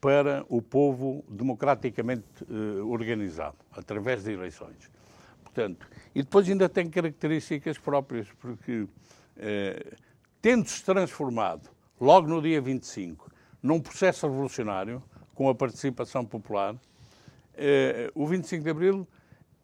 para 0.00 0.44
o 0.48 0.62
povo 0.62 1.24
democraticamente 1.28 2.44
uh, 2.44 2.88
organizado, 2.88 3.56
através 3.72 4.22
de 4.22 4.32
eleições. 4.32 4.90
Portanto, 5.42 5.88
e 6.14 6.22
depois 6.22 6.48
ainda 6.48 6.68
tem 6.68 6.88
características 6.88 7.78
próprias, 7.78 8.28
porque 8.38 8.82
uh, 8.82 8.88
tendo-se 10.40 10.84
transformado, 10.84 11.68
logo 12.00 12.28
no 12.28 12.40
dia 12.40 12.60
25, 12.60 13.30
num 13.62 13.80
processo 13.80 14.26
revolucionário, 14.26 15.02
com 15.34 15.48
a 15.48 15.54
participação 15.54 16.24
popular, 16.24 16.74
uh, 16.74 16.78
o 18.14 18.26
25 18.26 18.64
de 18.64 18.70
Abril 18.70 19.06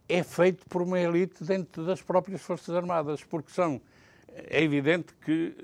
é 0.09 0.23
feito 0.23 0.64
por 0.69 0.83
uma 0.83 0.99
elite 0.99 1.43
dentro 1.45 1.85
das 1.85 2.03
próprias 2.03 2.43
Forças 2.43 2.75
Armadas, 2.75 3.25
porque 3.25 3.50
são, 3.50 3.81
é 4.29 4.62
evidente 4.62 5.14
que 5.25 5.57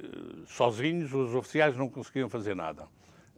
sozinhos 0.46 1.12
os 1.12 1.34
oficiais 1.34 1.76
não 1.76 1.88
conseguiam 1.88 2.28
fazer 2.28 2.54
nada. 2.54 2.88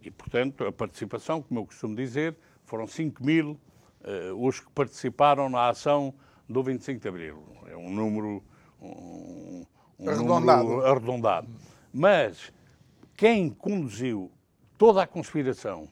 E, 0.00 0.10
portanto, 0.10 0.64
a 0.64 0.72
participação, 0.72 1.42
como 1.42 1.60
eu 1.60 1.66
costumo 1.66 1.94
dizer, 1.94 2.36
foram 2.64 2.86
5 2.86 3.24
mil 3.24 3.58
uh, 4.02 4.46
os 4.46 4.60
que 4.60 4.70
participaram 4.72 5.48
na 5.48 5.68
ação 5.68 6.14
do 6.48 6.62
25 6.62 7.00
de 7.00 7.08
Abril. 7.08 7.42
É 7.68 7.76
um 7.76 7.90
número, 7.90 8.42
um, 8.80 9.64
um 9.98 10.08
arredondado. 10.08 10.68
Número 10.68 10.86
arredondado. 10.86 11.48
Mas 11.92 12.52
quem 13.16 13.50
conduziu 13.50 14.30
toda 14.76 15.02
a 15.02 15.06
conspiração 15.06 15.88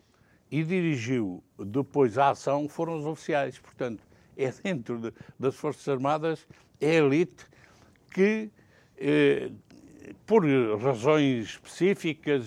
e 0.51 0.65
dirigiu 0.65 1.43
depois 1.59 2.19
a 2.19 2.31
ação 2.31 2.69
foram 2.69 2.99
os 2.99 3.07
oficiais. 3.07 3.59
Portanto, 3.59 4.03
é 4.37 4.51
dentro 4.51 4.99
de, 4.99 5.13
das 5.39 5.55
Forças 5.55 5.89
Armadas, 5.89 6.47
é 6.81 6.91
a 6.91 6.95
elite 6.95 7.47
que, 8.13 8.51
eh, 8.99 9.51
por 10.27 10.45
razões 10.81 11.51
específicas, 11.51 12.45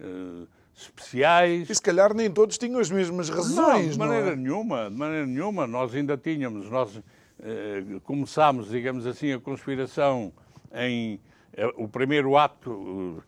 eh, 0.00 0.46
especiais. 0.76 1.68
E 1.70 1.74
se 1.74 1.82
calhar 1.82 2.14
nem 2.14 2.30
todos 2.30 2.58
tinham 2.58 2.78
as 2.78 2.90
mesmas 2.90 3.28
razões. 3.28 3.86
Não, 3.86 3.92
de 3.92 3.98
maneira 3.98 4.26
não 4.26 4.32
é? 4.32 4.36
nenhuma, 4.36 4.90
de 4.90 4.96
maneira 4.96 5.26
nenhuma. 5.26 5.66
Nós 5.66 5.94
ainda 5.94 6.16
tínhamos, 6.16 6.70
nós 6.70 7.02
eh, 7.40 7.82
começámos, 8.04 8.68
digamos 8.68 9.06
assim, 9.06 9.32
a 9.32 9.40
conspiração 9.40 10.32
em 10.74 11.18
eh, 11.54 11.72
o 11.76 11.88
primeiro 11.88 12.36
ato 12.36 13.18
eh, 13.18 13.22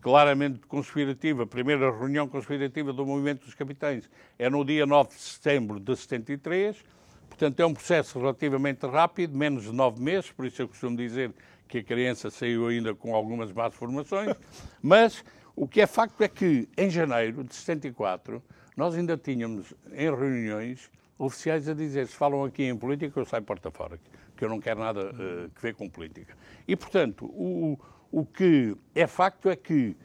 claramente 0.00 0.60
conspirativo, 0.66 1.42
a 1.42 1.46
primeira 1.46 1.90
reunião 1.90 2.28
conspirativa 2.28 2.92
do 2.92 3.06
Movimento 3.06 3.44
dos 3.44 3.54
Capitães 3.54 4.08
é 4.38 4.48
no 4.48 4.64
dia 4.64 4.86
9 4.86 5.10
de 5.10 5.14
setembro 5.20 5.80
de 5.80 5.96
73. 5.96 6.82
Portanto, 7.28 7.60
é 7.60 7.66
um 7.66 7.74
processo 7.74 8.18
relativamente 8.18 8.86
rápido, 8.86 9.36
menos 9.36 9.64
de 9.64 9.72
nove 9.72 10.00
meses, 10.00 10.30
por 10.30 10.46
isso 10.46 10.62
eu 10.62 10.68
costumo 10.68 10.96
dizer 10.96 11.32
que 11.66 11.78
a 11.78 11.82
criança 11.82 12.30
saiu 12.30 12.66
ainda 12.66 12.94
com 12.94 13.14
algumas 13.14 13.50
más 13.52 13.74
formações, 13.74 14.36
mas 14.82 15.24
o 15.56 15.66
que 15.66 15.80
é 15.80 15.86
facto 15.86 16.20
é 16.22 16.28
que, 16.28 16.68
em 16.76 16.90
janeiro 16.90 17.42
de 17.42 17.54
74, 17.54 18.42
nós 18.76 18.94
ainda 18.94 19.16
tínhamos 19.16 19.74
em 19.92 20.10
reuniões 20.10 20.90
oficiais 21.18 21.68
a 21.68 21.74
dizer: 21.74 22.06
se 22.06 22.14
falam 22.14 22.44
aqui 22.44 22.64
em 22.64 22.76
política, 22.76 23.18
eu 23.18 23.24
saio 23.24 23.42
porta 23.42 23.70
fora, 23.70 23.98
que 24.36 24.44
eu 24.44 24.48
não 24.48 24.60
quero 24.60 24.80
nada 24.80 25.10
uh, 25.10 25.50
que 25.50 25.62
ver 25.62 25.74
com 25.74 25.88
política. 25.88 26.36
E, 26.66 26.74
portanto, 26.76 27.26
o, 27.26 27.78
o 28.12 28.26
que 28.26 28.76
é 28.94 29.06
facto 29.06 29.48
é 29.48 29.56
que 29.56 29.96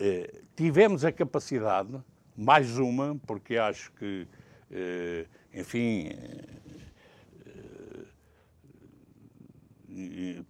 uh, 0.00 0.44
tivemos 0.54 1.04
a 1.04 1.10
capacidade, 1.10 2.00
mais 2.36 2.78
uma, 2.78 3.20
porque 3.26 3.56
acho 3.56 3.90
que, 3.92 4.26
uh, 4.70 5.28
enfim, 5.52 6.10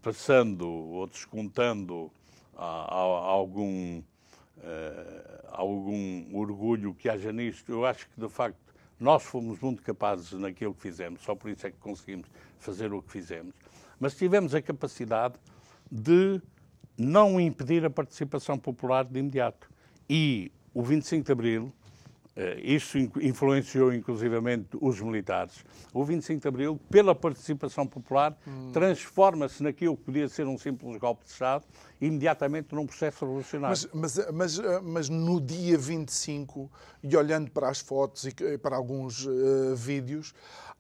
passando 0.03 0.69
ou 0.69 1.07
descontando 1.07 2.13
há, 2.55 2.95
algum, 2.95 4.01
uh, 4.01 4.03
algum 5.51 6.37
orgulho 6.37 6.93
que 6.93 7.09
haja 7.09 7.33
nisto. 7.33 7.73
Eu 7.73 7.87
acho 7.87 8.07
que, 8.11 8.21
de 8.21 8.29
facto, 8.29 8.59
nós 9.01 9.23
fomos 9.23 9.59
muito 9.61 9.83
capazes 9.83 10.33
naquilo 10.33 10.75
que 10.75 10.83
fizemos, 10.83 11.23
só 11.23 11.35
por 11.35 11.51
isso 11.51 11.67
é 11.67 11.71
que 11.71 11.79
conseguimos 11.79 12.29
fazer 12.59 12.93
o 12.93 13.01
que 13.01 13.11
fizemos. 13.11 13.55
Mas 13.99 14.15
tivemos 14.15 14.55
a 14.55 14.61
capacidade 14.61 15.37
de 15.91 16.43
não 16.99 17.41
impedir 17.41 17.85
a 17.85 17.91
participação 17.91 18.59
popular 18.59 19.05
de 19.05 19.21
imediato. 19.21 19.71
E 20.11 20.51
o 20.75 20.83
25 20.83 21.25
de 21.25 21.33
Abril 21.33 21.73
isso 22.63 22.99
influenciou 23.21 23.93
inclusivamente 23.93 24.69
os 24.81 25.01
militares. 25.01 25.65
O 25.93 26.05
25 26.05 26.41
de 26.41 26.49
Abril, 26.49 26.81
pela 26.91 27.15
participação 27.15 27.87
popular, 27.87 28.37
hum. 28.47 28.71
transforma-se 28.73 29.63
naquilo 29.63 29.97
que 29.97 30.05
podia 30.05 30.29
ser 30.29 30.47
um 30.47 30.57
simples 30.57 30.97
golpe 30.99 31.25
de 31.25 31.33
Estado, 31.33 31.65
imediatamente 32.01 32.75
num 32.75 32.87
processo 32.87 33.25
revolucionário. 33.25 33.77
Mas, 33.93 34.17
mas, 34.17 34.33
mas, 34.33 34.59
eh, 34.59 34.81
mas 34.83 35.09
no 35.09 35.41
dia 35.41 35.77
25, 35.77 36.71
e 37.03 37.17
olhando 37.17 37.51
para 37.51 37.69
as 37.69 37.81
fotos 37.81 38.25
e 38.25 38.59
para 38.59 38.77
alguns 38.77 39.27
uh, 39.27 39.75
vídeos, 39.75 40.33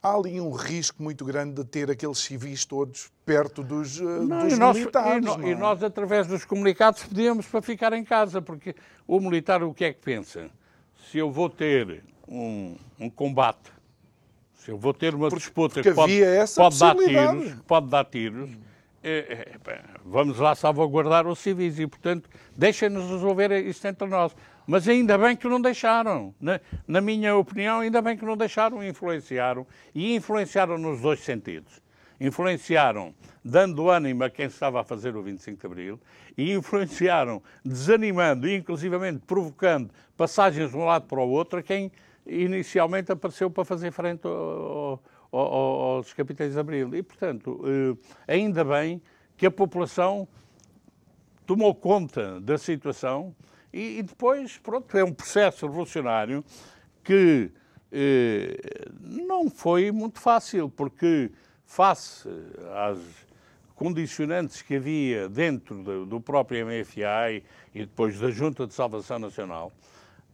há 0.02 0.14
ali 0.14 0.40
um 0.40 0.52
risco 0.52 1.02
muito 1.02 1.24
grande 1.24 1.54
de 1.54 1.64
ter 1.64 1.90
aqueles 1.90 2.18
civis 2.18 2.64
todos 2.64 3.10
perto 3.24 3.62
dos, 3.62 3.98
não, 4.00 4.44
dos 4.44 4.52
e 4.52 4.56
nós, 4.56 4.76
militares. 4.76 5.24
E, 5.24 5.26
não, 5.26 5.48
e 5.48 5.54
nós, 5.54 5.82
através 5.82 6.26
dos 6.26 6.44
comunicados, 6.44 7.02
pedíamos 7.04 7.46
para 7.46 7.60
ficar 7.62 7.92
em 7.92 8.04
casa, 8.04 8.40
porque 8.40 8.74
o 9.06 9.20
militar 9.20 9.62
o 9.62 9.74
que 9.74 9.84
é 9.84 9.92
que 9.92 10.00
pensa? 10.00 10.50
Se 11.10 11.18
eu 11.18 11.30
vou 11.30 11.48
ter 11.48 12.02
um, 12.26 12.76
um 12.98 13.08
combate, 13.10 13.72
Se 14.54 14.70
eu 14.70 14.76
vou 14.76 14.92
ter 14.92 15.14
uma 15.14 15.28
Porque- 15.28 15.44
disputa 15.44 15.74
porque 15.74 15.88
que 15.90 15.94
pode, 15.94 16.20
pode 16.56 16.78
dar 16.78 16.94
tiros, 16.96 17.54
pode 17.66 17.86
dar 17.88 18.04
tiros, 18.04 18.50
é, 19.02 19.48
é, 19.66 19.80
vamos 20.04 20.38
lá 20.38 20.54
salvaguardar 20.54 21.26
os 21.26 21.38
civis 21.38 21.78
e, 21.78 21.86
portanto, 21.86 22.28
deixem-nos 22.56 23.08
resolver 23.10 23.50
isto 23.66 23.86
entre 23.86 24.06
nós. 24.06 24.34
Mas 24.66 24.86
ainda 24.86 25.16
bem 25.16 25.34
que 25.34 25.48
não 25.48 25.58
deixaram. 25.62 26.34
Na, 26.38 26.60
na 26.86 27.00
minha 27.00 27.34
opinião, 27.34 27.80
ainda 27.80 28.02
bem 28.02 28.14
que 28.18 28.24
não 28.26 28.36
deixaram, 28.36 28.84
influenciaram. 28.84 29.66
E 29.94 30.14
influenciaram 30.14 30.76
nos 30.76 31.00
dois 31.00 31.20
sentidos. 31.20 31.80
Influenciaram 32.20 33.14
dando 33.44 33.88
ânimo 33.88 34.24
a 34.24 34.30
quem 34.30 34.46
estava 34.46 34.80
a 34.80 34.84
fazer 34.84 35.16
o 35.16 35.22
25 35.22 35.58
de 35.60 35.66
Abril 35.66 36.00
e 36.36 36.52
influenciaram 36.52 37.42
desanimando 37.64 38.48
e 38.48 38.56
inclusivamente 38.56 39.22
provocando 39.26 39.90
passagens 40.16 40.70
de 40.70 40.76
um 40.76 40.84
lado 40.84 41.06
para 41.06 41.20
o 41.20 41.28
outro 41.30 41.58
a 41.58 41.62
quem 41.62 41.92
inicialmente 42.26 43.10
apareceu 43.12 43.50
para 43.50 43.64
fazer 43.64 43.90
frente 43.92 44.26
ao- 44.26 45.00
ao- 45.32 45.40
ao- 45.40 45.80
aos 45.96 46.12
capitães 46.12 46.52
de 46.52 46.58
Abril. 46.58 46.94
E, 46.94 47.02
portanto, 47.02 47.60
eh, 47.64 48.32
ainda 48.32 48.64
bem 48.64 49.00
que 49.36 49.46
a 49.46 49.50
população 49.50 50.26
tomou 51.46 51.74
conta 51.74 52.40
da 52.40 52.58
situação 52.58 53.34
e, 53.72 53.98
e 53.98 54.02
depois, 54.02 54.58
pronto, 54.58 54.96
é 54.98 55.04
um 55.04 55.12
processo 55.14 55.66
revolucionário 55.66 56.44
que 57.02 57.50
eh, 57.90 58.58
não 59.00 59.48
foi 59.48 59.90
muito 59.90 60.20
fácil, 60.20 60.68
porque 60.68 61.30
face 61.68 62.26
às 62.74 62.98
condicionantes 63.76 64.62
que 64.62 64.74
havia 64.76 65.28
dentro 65.28 65.82
do, 65.84 66.06
do 66.06 66.20
próprio 66.20 66.66
MFA 66.66 67.30
e, 67.30 67.80
depois 67.80 68.18
da 68.18 68.30
Junta 68.30 68.66
de 68.66 68.74
Salvação 68.74 69.18
Nacional, 69.20 69.70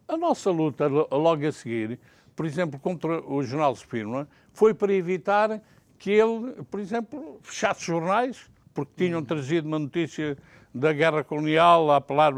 a 0.09 0.17
nossa 0.17 0.51
luta 0.51 0.87
lo- 0.87 1.09
logo 1.11 1.47
a 1.47 1.53
seguir, 1.53 1.99
por 2.35 2.47
exemplo, 2.47 2.79
contra 2.79 3.21
o 3.21 3.43
Jornal 3.43 3.75
Spínola, 3.75 4.27
foi 4.53 4.73
para 4.73 4.93
evitar 4.95 5.61
que 5.99 6.13
ele, 6.13 6.63
por 6.71 6.81
exemplo, 6.81 7.39
fechasse 7.43 7.85
jornais, 7.85 8.49
porque 8.73 8.93
tinham 8.97 9.23
trazido 9.23 9.67
uma 9.67 9.79
notícia 9.79 10.39
da 10.73 10.93
guerra 10.93 11.23
colonial 11.25 11.91
a 11.91 11.97
apelar 11.97 12.33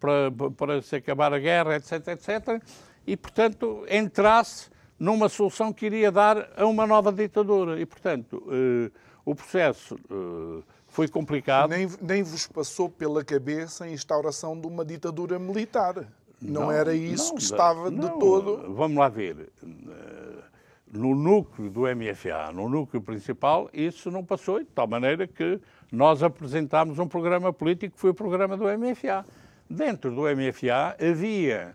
para, 0.00 0.30
para, 0.30 0.50
para 0.56 0.82
se 0.82 0.96
acabar 0.96 1.32
a 1.34 1.38
guerra, 1.38 1.76
etc, 1.76 2.08
etc, 2.08 2.62
e, 3.06 3.16
portanto, 3.16 3.84
entrasse 3.90 4.70
numa 4.98 5.28
solução 5.28 5.72
que 5.72 5.86
iria 5.86 6.10
dar 6.10 6.48
a 6.56 6.66
uma 6.66 6.86
nova 6.86 7.12
ditadura. 7.12 7.80
E, 7.80 7.86
portanto, 7.86 8.42
eh, 8.50 8.90
o 9.24 9.34
processo 9.34 9.96
eh, 10.10 10.62
foi 10.86 11.08
complicado. 11.08 11.70
Nem, 11.70 11.88
nem 12.00 12.22
vos 12.22 12.46
passou 12.46 12.88
pela 12.88 13.24
cabeça 13.24 13.84
a 13.84 13.90
instauração 13.90 14.58
de 14.58 14.66
uma 14.66 14.84
ditadura 14.84 15.38
militar. 15.38 16.06
Não, 16.40 16.70
era 16.70 16.94
isso 16.94 17.30
não, 17.30 17.36
que 17.36 17.42
estava 17.42 17.90
de 17.90 17.96
não, 17.96 18.18
todo. 18.18 18.74
Vamos 18.74 18.96
lá 18.98 19.08
ver. 19.08 19.50
Eh, 19.62 20.44
No 20.92 21.14
núcleo 21.14 21.68
do 21.68 21.82
MFA, 21.82 22.52
no 22.54 22.68
núcleo 22.68 23.02
principal, 23.02 23.68
isso 23.72 24.10
não 24.10 24.24
passou, 24.24 24.60
de 24.60 24.66
tal 24.66 24.86
maneira 24.86 25.26
que 25.26 25.60
nós 25.90 26.22
apresentámos 26.22 26.98
um 26.98 27.08
programa 27.08 27.52
político 27.52 27.94
que 27.94 28.00
foi 28.00 28.10
o 28.10 28.14
programa 28.14 28.56
do 28.56 28.64
MFA. 28.64 29.26
Dentro 29.68 30.14
do 30.14 30.22
MFA 30.22 30.96
havia 31.00 31.74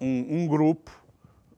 um, 0.00 0.42
um 0.42 0.48
grupo 0.48 0.90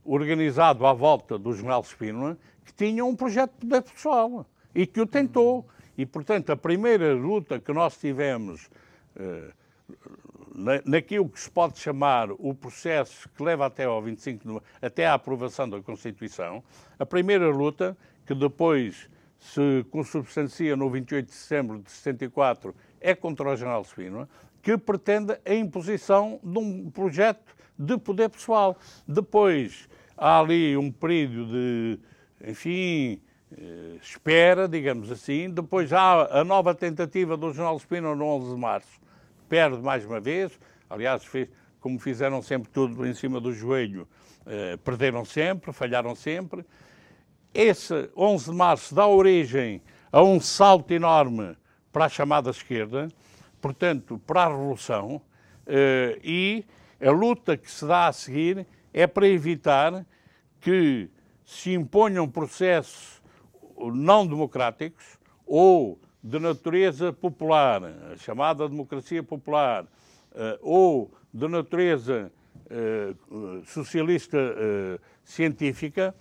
organizado 0.05 0.87
à 0.87 0.93
volta 0.93 1.39
do 1.39 1.53
General 1.55 1.83
Spínola 1.83 2.37
que 2.65 2.73
tinha 2.73 3.05
um 3.05 3.15
projeto 3.15 3.53
de 3.53 3.67
poder 3.67 3.83
pessoal 3.83 4.47
e 4.75 4.87
que 4.87 5.01
o 5.01 5.07
tentou. 5.07 5.67
E, 5.99 6.07
portanto, 6.07 6.51
a 6.51 6.57
primeira 6.57 7.13
luta 7.15 7.59
que 7.61 7.73
nós 7.73 7.97
tivemos 7.99 8.71
eh, 9.17 9.51
na- 10.55 10.81
naquilo 10.85 11.29
que 11.29 11.39
se 11.41 11.51
pode 11.51 11.79
chamar 11.79 12.31
o 12.33 12.55
processo 12.55 13.29
que 13.37 13.43
leva 13.43 13.67
até 13.67 13.85
ao 13.85 14.01
25 14.03 14.49
de 14.49 14.61
até 14.81 15.07
à 15.07 15.15
aprovação 15.15 15.69
da 15.69 15.81
Constituição, 15.83 16.63
a 16.99 17.05
primeira 17.07 17.49
luta, 17.51 17.97
que 18.27 18.35
depois 18.35 19.09
se 19.39 19.85
consubstancia 19.91 20.77
no 20.77 20.89
28 20.89 21.27
de 21.27 21.35
setembro 21.35 21.79
de 21.81 21.91
74, 21.91 22.75
é 23.01 23.15
contra 23.15 23.51
o 23.51 23.57
General 23.57 23.83
Spínola, 23.85 24.29
que 24.63 24.79
pretende 24.79 25.37
a 25.45 25.55
imposição 25.55 26.39
de 26.43 26.59
um 26.59 26.91
projeto 26.91 27.55
de 27.79 27.97
poder 27.99 28.29
pessoal. 28.29 28.77
Depois 29.07 29.89
há 30.17 30.41
ali 30.41 30.77
um 30.77 30.91
período 30.91 31.47
de, 31.47 31.99
enfim, 32.47 33.21
eh, 33.57 33.97
espera, 34.01 34.69
digamos 34.69 35.11
assim. 35.11 35.51
Depois 35.51 35.93
há 35.93 36.41
a 36.41 36.45
nova 36.45 36.75
tentativa 36.75 37.37
do 37.37 37.53
General 37.53 37.77
Spínola 37.79 38.15
no 38.15 38.25
11 38.25 38.55
de 38.55 38.61
março, 38.61 39.01
perde 39.49 39.79
mais 39.83 40.05
uma 40.05 40.21
vez. 40.21 40.59
Aliás, 40.89 41.25
fez, 41.25 41.49
como 41.81 41.99
fizeram 41.99 42.41
sempre 42.43 42.71
tudo 42.71 43.07
em 43.07 43.15
cima 43.15 43.41
do 43.41 43.53
joelho, 43.53 44.07
eh, 44.47 44.77
perderam 44.85 45.25
sempre, 45.25 45.73
falharam 45.73 46.15
sempre. 46.15 46.65
Esse 47.53 48.11
11 48.17 48.51
de 48.51 48.57
março 48.57 48.95
dá 48.95 49.07
origem 49.07 49.83
a 50.11 50.23
um 50.23 50.41
salto 50.41 50.93
enorme 50.93 51.57
para 51.93 52.07
a 52.07 52.09
chamada 52.09 52.51
esquerda, 52.51 53.09
portanto, 53.61 54.21
para 54.27 54.45
a 54.45 54.49
Revolução, 54.49 55.21
eh, 55.67 56.19
e 56.23 56.65
a 57.03 57.11
luta 57.11 57.57
que 57.57 57.71
se 57.71 57.87
dá 57.87 58.07
a 58.07 58.13
seguir 58.13 58.67
é 58.93 59.07
para 59.07 59.27
evitar 59.27 60.07
que 60.61 61.11
se 61.45 61.73
imponham 61.73 62.29
processos 62.29 63.21
não 63.93 64.27
democráticos 64.27 65.19
ou 65.45 66.01
de 66.23 66.39
natureza 66.39 67.13
popular, 67.13 67.83
a 68.13 68.17
chamada 68.17 68.69
democracia 68.69 69.23
popular, 69.23 69.87
eh, 70.35 70.59
ou 70.63 71.13
de 71.35 71.49
natureza 71.49 72.31
eh, 72.71 73.15
socialista 73.67 74.39
eh, 74.39 75.01
científica, 75.25 76.15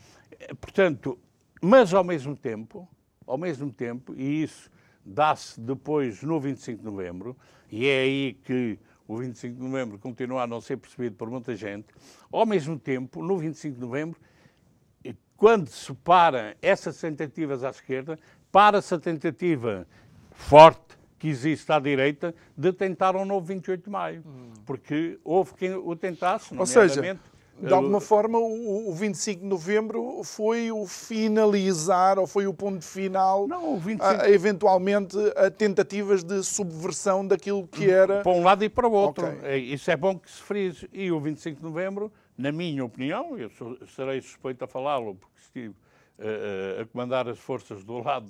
portanto, 0.60 1.20
mas 1.62 1.94
ao 1.94 2.04
mesmo 2.04 2.36
tempo, 2.36 2.88
ao 3.28 3.38
mesmo 3.38 3.72
tempo, 3.72 4.16
e 4.18 4.42
isso 4.42 4.72
dá-se 5.06 5.62
depois 5.62 6.24
no 6.24 6.40
25 6.40 6.80
de 6.80 6.86
novembro, 6.86 7.38
e 7.72 7.88
é 7.88 8.02
aí 8.02 8.34
que 8.44 8.80
o 9.14 9.18
25 9.18 9.56
de 9.56 9.62
novembro 9.62 10.00
continua 10.00 10.44
a 10.44 10.48
não 10.48 10.62
ser 10.62 10.78
percebido 10.78 11.16
por 11.16 11.30
muita 11.30 11.56
gente, 11.56 11.88
ao 12.32 12.46
mesmo 12.46 12.80
tempo, 12.80 13.22
no 13.22 13.38
25 13.38 13.76
de 13.76 13.82
novembro, 13.82 14.20
quando 15.36 15.68
se 15.70 15.92
para 15.94 16.56
essas 16.62 17.00
tentativas 17.00 17.64
à 17.64 17.72
esquerda, 17.72 18.18
para-se 18.52 18.94
a 18.94 19.00
tentativa 19.00 19.88
forte 20.34 21.00
que 21.18 21.28
existe 21.28 21.72
à 21.72 21.80
direita 21.80 22.34
de 22.56 22.72
tentar 22.72 23.16
um 23.16 23.26
novo 23.26 23.48
28 23.48 23.84
de 23.84 23.90
maio. 23.90 24.24
Porque 24.66 25.20
houve 25.24 25.54
quem 25.56 25.74
o 25.74 25.96
tentasse, 25.96 26.54
nomeadamente, 26.54 27.22
de 27.60 27.74
alguma 27.74 28.02
forma, 28.02 28.40
o, 28.40 28.90
o 28.90 28.94
25 28.94 29.42
de 29.42 29.46
novembro 29.48 30.24
foi 30.24 30.72
o 30.72 30.86
finalizar, 30.88 32.18
ou 32.18 32.26
foi 32.26 32.48
o 32.48 32.54
ponto 32.54 32.84
final, 32.84 33.48
Não, 33.48 33.76
o 33.76 33.78
25 33.78 34.04
a- 34.24 34.30
eventualmente, 34.30 35.16
a 35.36 35.52
tentativas 35.52 36.24
de 36.24 36.44
subversão 36.44 37.26
daquilo 37.26 37.68
que 37.68 37.90
era. 37.90 38.22
para 38.24 38.32
um 38.32 38.44
lado 38.44 38.64
e 38.64 38.70
para 38.70 38.88
o 38.88 38.92
outro. 38.92 39.28
Ok. 39.28 39.40
É, 39.44 39.58
Isso 39.58 39.92
é 39.92 39.96
bom 39.98 40.18
que 40.18 40.30
se 40.32 40.42
frise. 40.42 40.90
E 40.92 41.12
o 41.12 41.20
25 41.20 41.58
de 41.58 41.64
novembro, 41.64 42.12
na 42.38 42.52
minha 42.52 42.84
opinião, 42.84 43.38
eu 43.38 43.50
sou- 43.52 43.78
serei 43.96 44.22
suspeito 44.22 44.64
a 44.64 44.68
falá-lo, 44.68 45.16
porque 45.16 45.40
estive 45.44 45.76
eh, 46.24 46.82
a 46.82 46.86
comandar 46.86 47.28
as 47.28 47.40
forças 47.40 47.84
do 47.84 47.98
lado 47.98 48.28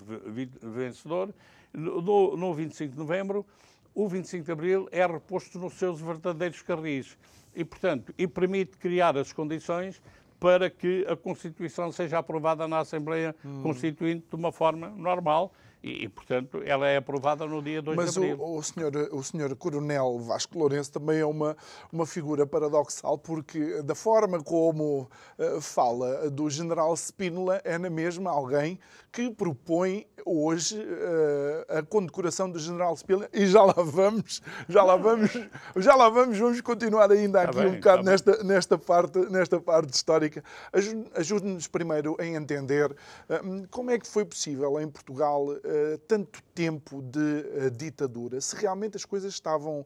vencedor, 0.61 1.33
no- 1.73 2.35
no 2.37 2.53
25 2.53 2.93
de 2.93 2.97
novembro, 2.97 3.45
o 3.93 4.07
25 4.07 4.45
de 4.45 4.51
abril 4.51 4.87
é 4.93 5.05
reposto 5.05 5.59
nos 5.59 5.73
seus 5.73 5.99
verdadeiros 5.99 6.61
carris. 6.61 7.17
E, 7.55 7.65
portanto, 7.65 8.13
e 8.17 8.27
permite 8.27 8.77
criar 8.77 9.17
as 9.17 9.33
condições 9.33 10.01
para 10.39 10.69
que 10.69 11.05
a 11.07 11.15
Constituição 11.15 11.91
seja 11.91 12.17
aprovada 12.17 12.67
na 12.67 12.79
Assembleia 12.79 13.35
Constituinte 13.61 14.25
de 14.29 14.35
uma 14.35 14.51
forma 14.51 14.89
normal 14.89 15.53
e, 15.83 16.03
e, 16.03 16.09
portanto, 16.09 16.61
ela 16.63 16.87
é 16.87 16.97
aprovada 16.97 17.45
no 17.45 17.61
dia 17.61 17.81
2 17.81 17.97
Mas 17.97 18.13
de 18.13 18.19
abril. 18.19 18.39
o, 18.39 18.57
o, 18.57 18.63
senhor, 18.63 18.95
o 19.11 19.23
senhor 19.23 19.55
Coronel 19.55 20.19
Vasco 20.19 20.57
Lourenço 20.57 20.91
também 20.91 21.19
é 21.19 21.25
uma, 21.25 21.57
uma 21.91 22.05
figura 22.05 22.45
paradoxal, 22.45 23.17
porque 23.17 23.81
da 23.81 23.95
forma 23.95 24.43
como 24.43 25.09
eh, 25.39 25.59
fala 25.59 26.29
do 26.29 26.49
general 26.49 26.95
Spínola, 26.95 27.61
é 27.63 27.79
na 27.79 27.89
mesma 27.89 28.29
alguém 28.29 28.79
que 29.11 29.31
propõe 29.31 30.05
hoje 30.25 30.81
eh, 30.81 31.77
a 31.79 31.83
condecoração 31.83 32.49
do 32.49 32.57
general 32.59 32.95
Spínola, 32.95 33.29
e 33.33 33.45
já 33.47 33.63
lá 33.63 33.73
vamos, 33.77 34.41
já 34.67 34.83
lá 34.83 34.95
vamos, 34.95 35.31
já 35.77 35.95
lá 35.95 36.09
vamos, 36.09 36.37
vamos 36.37 36.61
continuar 36.61 37.11
ainda 37.11 37.41
aqui 37.41 37.57
bem, 37.57 37.67
um 37.67 37.75
bocado 37.75 38.03
tá 38.03 38.09
nesta, 38.11 38.43
nesta, 38.43 38.77
parte, 38.77 39.19
nesta 39.29 39.59
parte 39.59 39.93
histórica. 39.93 40.43
Aju- 40.73 41.05
Ajude-nos 41.15 41.67
primeiro 41.67 42.15
a 42.19 42.25
entender 42.25 42.95
eh, 43.29 43.41
como 43.69 43.91
é 43.91 43.97
que 43.99 44.07
foi 44.07 44.25
possível 44.25 44.79
em 44.79 44.87
Portugal 44.89 45.45
eh, 45.63 45.99
tanto 46.07 46.41
tempo 46.53 47.01
de 47.01 47.69
ditadura, 47.71 48.39
se 48.41 48.55
realmente 48.55 48.97
as 48.97 49.05
coisas 49.05 49.33
estavam 49.33 49.85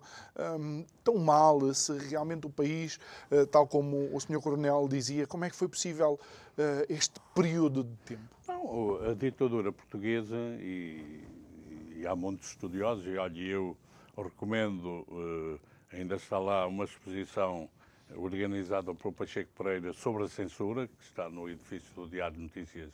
hum, 0.60 0.86
tão 1.04 1.16
mal, 1.18 1.74
se 1.74 1.94
realmente 1.98 2.48
o 2.48 2.50
país, 2.50 3.00
tal 3.52 3.68
como 3.68 4.10
o 4.14 4.20
Sr. 4.20 4.42
Coronel 4.42 4.88
dizia, 4.88 5.26
como 5.28 5.46
é 5.46 5.50
que 5.50 5.56
foi 5.56 5.68
possível 5.68 6.20
este 6.90 7.20
período 7.34 7.84
de 7.84 7.96
tempo? 8.06 8.35
A 9.10 9.14
ditadura 9.14 9.72
portuguesa, 9.72 10.36
e, 10.60 11.24
e 11.98 12.08
há 12.08 12.16
muitos 12.16 12.50
estudiosos, 12.50 13.06
e 13.06 13.16
olha, 13.16 13.40
eu 13.40 13.78
recomendo, 14.18 15.06
eh, 15.92 15.98
ainda 15.98 16.16
está 16.16 16.40
lá 16.40 16.66
uma 16.66 16.86
exposição 16.86 17.70
organizada 18.16 18.94
por 18.96 19.14
Pacheco 19.14 19.52
Pereira 19.56 19.94
sobre 19.94 20.24
a 20.24 20.28
censura, 20.28 20.88
que 20.88 21.04
está 21.04 21.30
no 21.30 21.48
edifício 21.48 21.94
do 21.94 22.08
Diário 22.08 22.38
de 22.38 22.44
Notícias, 22.44 22.92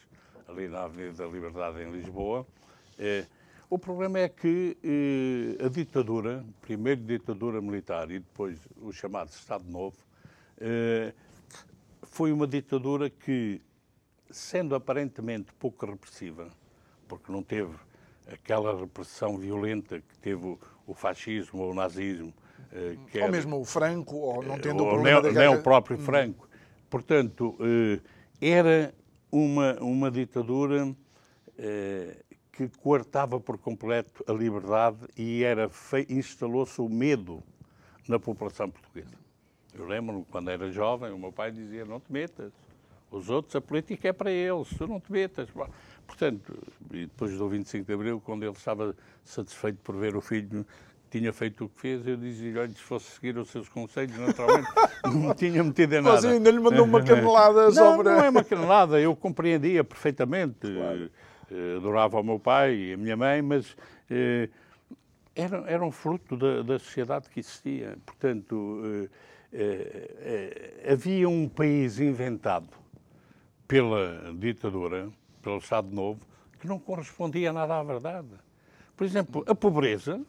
ali 0.47 0.67
na 0.67 0.83
Avenida 0.83 1.25
da 1.25 1.31
Liberdade, 1.31 1.81
em 1.81 1.91
Lisboa. 1.91 2.45
Eh, 2.99 3.25
o 3.69 3.79
problema 3.79 4.19
é 4.19 4.27
que 4.27 4.77
eh, 4.83 5.65
a 5.65 5.69
ditadura, 5.69 6.45
primeiro 6.61 7.01
ditadura 7.01 7.61
militar 7.61 8.11
e 8.11 8.19
depois 8.19 8.59
o 8.81 8.91
chamado 8.91 9.29
Estado 9.29 9.63
Novo, 9.69 9.95
foi 12.03 12.31
uma 12.31 12.45
ditadura 12.45 13.09
que, 13.09 13.61
sendo 14.31 14.75
aparentemente 14.75 15.53
pouco 15.53 15.85
repressiva, 15.85 16.49
porque 17.07 17.31
não 17.31 17.43
teve 17.43 17.73
aquela 18.31 18.77
repressão 18.79 19.37
violenta 19.37 19.99
que 19.99 20.17
teve 20.19 20.45
o, 20.45 20.59
o 20.87 20.93
fascismo 20.93 21.63
ou 21.63 21.71
o 21.71 21.73
nazismo, 21.73 22.33
eh, 22.71 22.95
ou 22.97 23.21
era, 23.21 23.31
mesmo 23.31 23.59
o 23.59 23.65
Franco, 23.65 24.15
ou 24.15 24.43
não 24.43 24.57
tendo 24.59 24.83
o 24.83 24.89
problema 24.89 25.21
nem, 25.21 25.33
nem 25.33 25.47
o 25.47 25.61
próprio 25.61 25.97
hum. 25.97 26.01
Franco. 26.01 26.47
Portanto, 26.89 27.57
eh, 27.59 27.99
era 28.41 28.93
uma, 29.31 29.73
uma 29.81 30.11
ditadura 30.11 30.95
eh, 31.57 32.17
que 32.51 32.67
coartava 32.79 33.39
por 33.39 33.57
completo 33.57 34.23
a 34.27 34.33
liberdade 34.33 34.99
e 35.17 35.43
era 35.43 35.69
instalou-se 36.09 36.79
o 36.81 36.89
medo 36.89 37.41
na 38.07 38.19
população 38.19 38.69
portuguesa. 38.69 39.15
Eu 39.73 39.85
lembro 39.87 40.25
quando 40.29 40.49
era 40.49 40.69
jovem, 40.71 41.11
o 41.11 41.17
meu 41.17 41.31
pai 41.31 41.51
dizia: 41.51 41.85
Não 41.85 41.99
te 41.99 42.11
metas. 42.11 42.51
Os 43.11 43.29
outros, 43.29 43.53
a 43.57 43.61
política 43.61 44.07
é 44.07 44.13
para 44.13 44.31
eles, 44.31 44.69
tu 44.77 44.87
não 44.87 44.99
te 44.99 45.11
metas. 45.11 45.49
Portanto, 46.07 46.57
e 46.91 47.01
depois 47.01 47.37
do 47.37 47.49
25 47.49 47.85
de 47.85 47.93
Abril, 47.93 48.21
quando 48.23 48.43
ele 48.43 48.53
estava 48.53 48.95
satisfeito 49.25 49.79
por 49.83 49.95
ver 49.97 50.15
o 50.15 50.21
filho 50.21 50.65
tinha 51.11 51.33
feito 51.33 51.65
o 51.65 51.69
que 51.69 51.81
fez, 51.81 52.07
eu 52.07 52.15
dizia-lhe, 52.15 52.57
olha, 52.57 52.69
se 52.69 52.81
fosse 52.81 53.11
seguir 53.11 53.37
os 53.37 53.49
seus 53.49 53.67
conselhos, 53.67 54.17
naturalmente, 54.17 54.69
não 55.03 55.35
tinha 55.35 55.61
metido 55.61 55.93
em 55.95 56.01
nada. 56.01 56.15
Mas 56.15 56.23
ainda 56.23 56.49
lhe 56.49 56.59
mandou 56.59 56.85
uma 56.85 57.03
canelada 57.03 57.65
não, 57.65 57.71
sobre... 57.73 58.09
Não, 58.09 58.23
é 58.23 58.29
uma 58.29 58.43
canelada, 58.45 58.97
eu 58.97 59.13
compreendia 59.13 59.83
perfeitamente. 59.83 60.71
Claro. 60.73 61.11
Eh, 61.51 61.75
adorava 61.75 62.17
o 62.17 62.23
meu 62.23 62.39
pai 62.39 62.73
e 62.75 62.93
a 62.93 62.97
minha 62.97 63.17
mãe, 63.17 63.41
mas 63.41 63.75
eh, 64.09 64.47
era, 65.35 65.65
era 65.67 65.85
um 65.85 65.91
fruto 65.91 66.37
da, 66.37 66.61
da 66.61 66.79
sociedade 66.79 67.29
que 67.29 67.41
existia. 67.41 67.97
Portanto, 68.05 68.81
eh, 68.85 69.09
eh, 69.51 70.11
eh 70.85 70.93
havia 70.93 71.27
um 71.27 71.49
país 71.49 71.99
inventado 71.99 72.80
pela 73.71 74.33
ditadura, 74.33 75.09
pelo 75.41 75.59
Estado 75.59 75.87
Novo, 75.95 76.19
que 76.59 76.67
não 76.67 76.77
correspondia 76.77 77.53
nada 77.53 77.79
à 77.79 77.81
verdade. 77.81 78.27
Por 78.97 79.05
exemplo, 79.05 79.45
a 79.47 79.55
pobreza, 79.55 80.19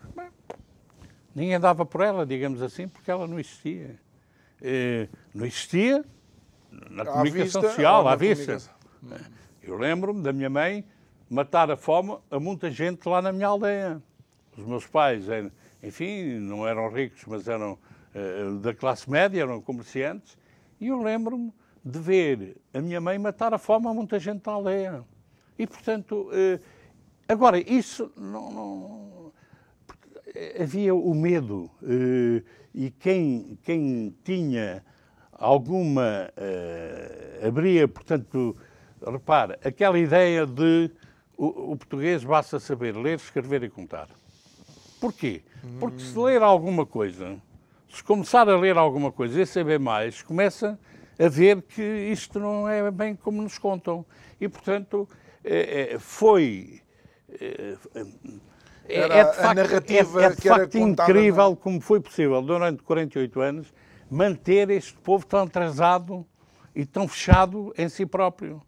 ninguém 1.34 1.58
dava 1.58 1.84
por 1.84 2.02
ela, 2.02 2.24
digamos 2.24 2.62
assim, 2.62 2.86
porque 2.86 3.10
ela 3.10 3.26
não 3.26 3.40
existia. 3.40 3.98
Eh, 4.62 5.08
não 5.34 5.44
existia 5.44 6.04
na 6.88 7.04
comunicação 7.04 7.62
vista, 7.62 7.68
social, 7.68 8.06
à 8.06 8.14
vista. 8.14 8.58
Eu 9.60 9.76
lembro-me 9.76 10.22
da 10.22 10.32
minha 10.32 10.48
mãe 10.48 10.84
matar 11.28 11.68
a 11.68 11.76
fome 11.76 12.16
a 12.30 12.38
muita 12.38 12.70
gente 12.70 13.08
lá 13.08 13.20
na 13.20 13.32
minha 13.32 13.48
aldeia. 13.48 14.00
Os 14.56 14.64
meus 14.64 14.86
pais, 14.86 15.24
enfim, 15.82 16.38
não 16.38 16.64
eram 16.64 16.88
ricos, 16.92 17.24
mas 17.26 17.48
eram 17.48 17.72
uh, 17.72 18.58
da 18.60 18.72
classe 18.72 19.10
média, 19.10 19.42
eram 19.42 19.60
comerciantes, 19.60 20.38
e 20.80 20.86
eu 20.86 21.02
lembro-me 21.02 21.52
de 21.84 21.98
ver 21.98 22.56
a 22.72 22.80
minha 22.80 23.00
mãe 23.00 23.18
matar 23.18 23.52
a 23.52 23.58
fome 23.58 23.86
a 23.88 23.94
muita 23.94 24.18
gente 24.18 24.42
da 24.42 24.52
aldeia. 24.52 25.04
E, 25.58 25.66
portanto, 25.66 26.30
uh, 26.30 26.82
Agora, 27.32 27.58
isso 27.58 28.12
não, 28.14 28.52
não, 28.52 29.32
havia 30.60 30.94
o 30.94 31.14
medo 31.14 31.70
eh, 31.82 32.42
e 32.74 32.90
quem, 32.90 33.58
quem 33.62 34.14
tinha 34.22 34.84
alguma 35.32 36.30
uh, 36.36 37.46
abria, 37.46 37.88
portanto, 37.88 38.54
repara, 39.04 39.58
aquela 39.64 39.98
ideia 39.98 40.46
de 40.46 40.90
o, 41.36 41.72
o, 41.72 41.76
português 41.76 42.22
basta 42.22 42.60
saber 42.60 42.94
ler, 42.96 43.16
escrever 43.16 43.62
e 43.62 43.70
contar. 43.70 44.08
Porquê? 45.00 45.42
Porque 45.80 46.00
se 46.00 46.18
ler 46.18 46.42
alguma 46.42 46.84
coisa, 46.84 47.40
se 47.88 48.04
começar 48.04 48.46
a 48.46 48.58
ler 48.58 48.76
alguma 48.76 49.10
coisa 49.10 49.40
e 49.40 49.46
saber 49.46 49.80
mais, 49.80 50.20
começa 50.20 50.78
a 51.18 51.28
ver 51.28 51.62
que 51.62 51.82
isto 51.82 52.38
não 52.38 52.68
é 52.68 52.90
bem 52.90 53.14
como 53.14 53.42
nos 53.42 53.58
contam. 53.58 54.04
E, 54.40 54.48
portanto, 54.48 55.08
eh, 55.44 55.96
foi 55.98 56.82
é, 58.88 59.20
é 59.20 59.24
de 59.24 59.36
facto, 59.36 59.56
narrativa 59.56 60.22
é, 60.22 60.26
é 60.26 60.30
de 60.30 60.48
facto 60.48 60.78
incrível 60.78 61.50
na... 61.50 61.56
como 61.56 61.80
foi 61.80 62.00
possível, 62.00 62.42
durante 62.42 62.82
48 62.82 63.40
anos, 63.40 63.72
manter 64.10 64.70
este 64.70 64.94
povo 64.94 65.24
tão 65.24 65.42
atrasado 65.42 66.26
e 66.74 66.84
tão 66.84 67.06
fechado 67.08 67.72
em 67.76 67.88
si 67.88 68.04
próprio. 68.04 68.62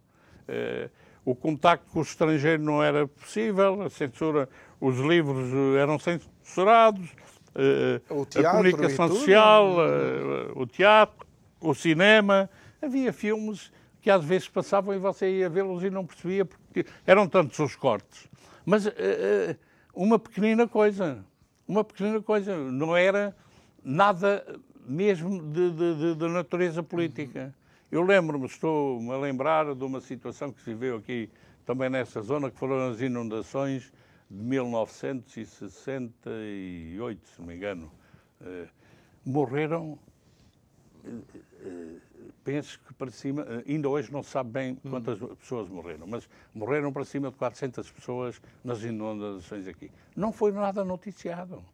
Uh, 0.47 0.89
o 1.23 1.35
contacto 1.35 1.91
com 1.91 1.99
o 1.99 2.01
estrangeiro 2.03 2.61
não 2.61 2.83
era 2.83 3.07
possível, 3.07 3.81
a 3.81 3.89
censura, 3.89 4.47
os 4.79 4.97
livros 4.97 5.75
eram 5.75 5.97
censurados, 5.97 7.09
uh, 7.55 8.39
a 8.39 8.51
comunicação 8.51 9.09
social, 9.09 9.75
o 10.55 10.67
teatro, 10.67 11.24
o 11.69 11.75
cinema. 11.75 12.49
Havia 12.81 13.11
filmes 13.11 13.71
que 14.01 14.09
às 14.09 14.23
vezes 14.23 14.47
passavam 14.47 14.93
e 14.93 14.99
você 14.99 15.39
ia 15.39 15.49
vê-los 15.49 15.83
e 15.83 15.89
não 15.89 16.05
percebia 16.05 16.45
porque 16.45 16.85
eram 17.05 17.27
tantos 17.27 17.59
os 17.59 17.75
cortes. 17.75 18.29
Mas 18.63 18.85
uh, 18.85 18.91
uma 19.93 20.17
pequenina 20.19 20.67
coisa, 20.67 21.25
uma 21.67 21.83
pequenina 21.83 22.21
coisa, 22.21 22.55
não 22.55 22.95
era 22.95 23.35
nada 23.83 24.45
mesmo 24.87 25.41
de 25.51 26.29
natureza 26.29 26.83
política. 26.83 27.53
Eu 27.91 28.03
lembro-me, 28.03 28.45
estou-me 28.45 29.11
a 29.11 29.17
lembrar 29.17 29.73
de 29.73 29.83
uma 29.83 29.99
situação 30.01 30.51
que 30.51 30.61
se 30.61 30.69
viveu 30.71 30.97
aqui 30.97 31.27
também 31.65 31.89
nessa 31.89 32.21
zona, 32.21 32.51
que 32.51 32.59
foram 32.59 32.89
as 32.89 33.01
inundações 33.01 33.91
de 34.29 34.43
1968, 34.43 37.27
se 37.27 37.39
não 37.39 37.47
me 37.47 37.55
engano. 37.55 37.91
Uh, 38.41 38.67
morreram 39.25 39.97
penso 42.45 42.79
que 42.87 42.93
para 42.93 43.09
cima, 43.09 43.41
eh, 43.41 43.63
ainda 43.67 43.89
hoje 43.89 44.13
não 44.13 44.21
se 44.21 44.29
sabe 44.29 44.51
bem 44.51 44.75
quantas 44.75 45.19
uhum. 45.19 45.35
pessoas 45.35 45.67
morreram, 45.67 46.05
mas 46.05 46.29
morreram 46.53 46.93
para 46.93 47.03
cima 47.03 47.31
de 47.31 47.35
400 47.37 47.91
pessoas 47.91 48.39
nas 48.63 48.83
inundações 48.83 49.67
aqui. 49.67 49.91
Não 50.15 50.31
foi 50.31 50.51
nada 50.51 50.85
noticiado. 50.85 51.65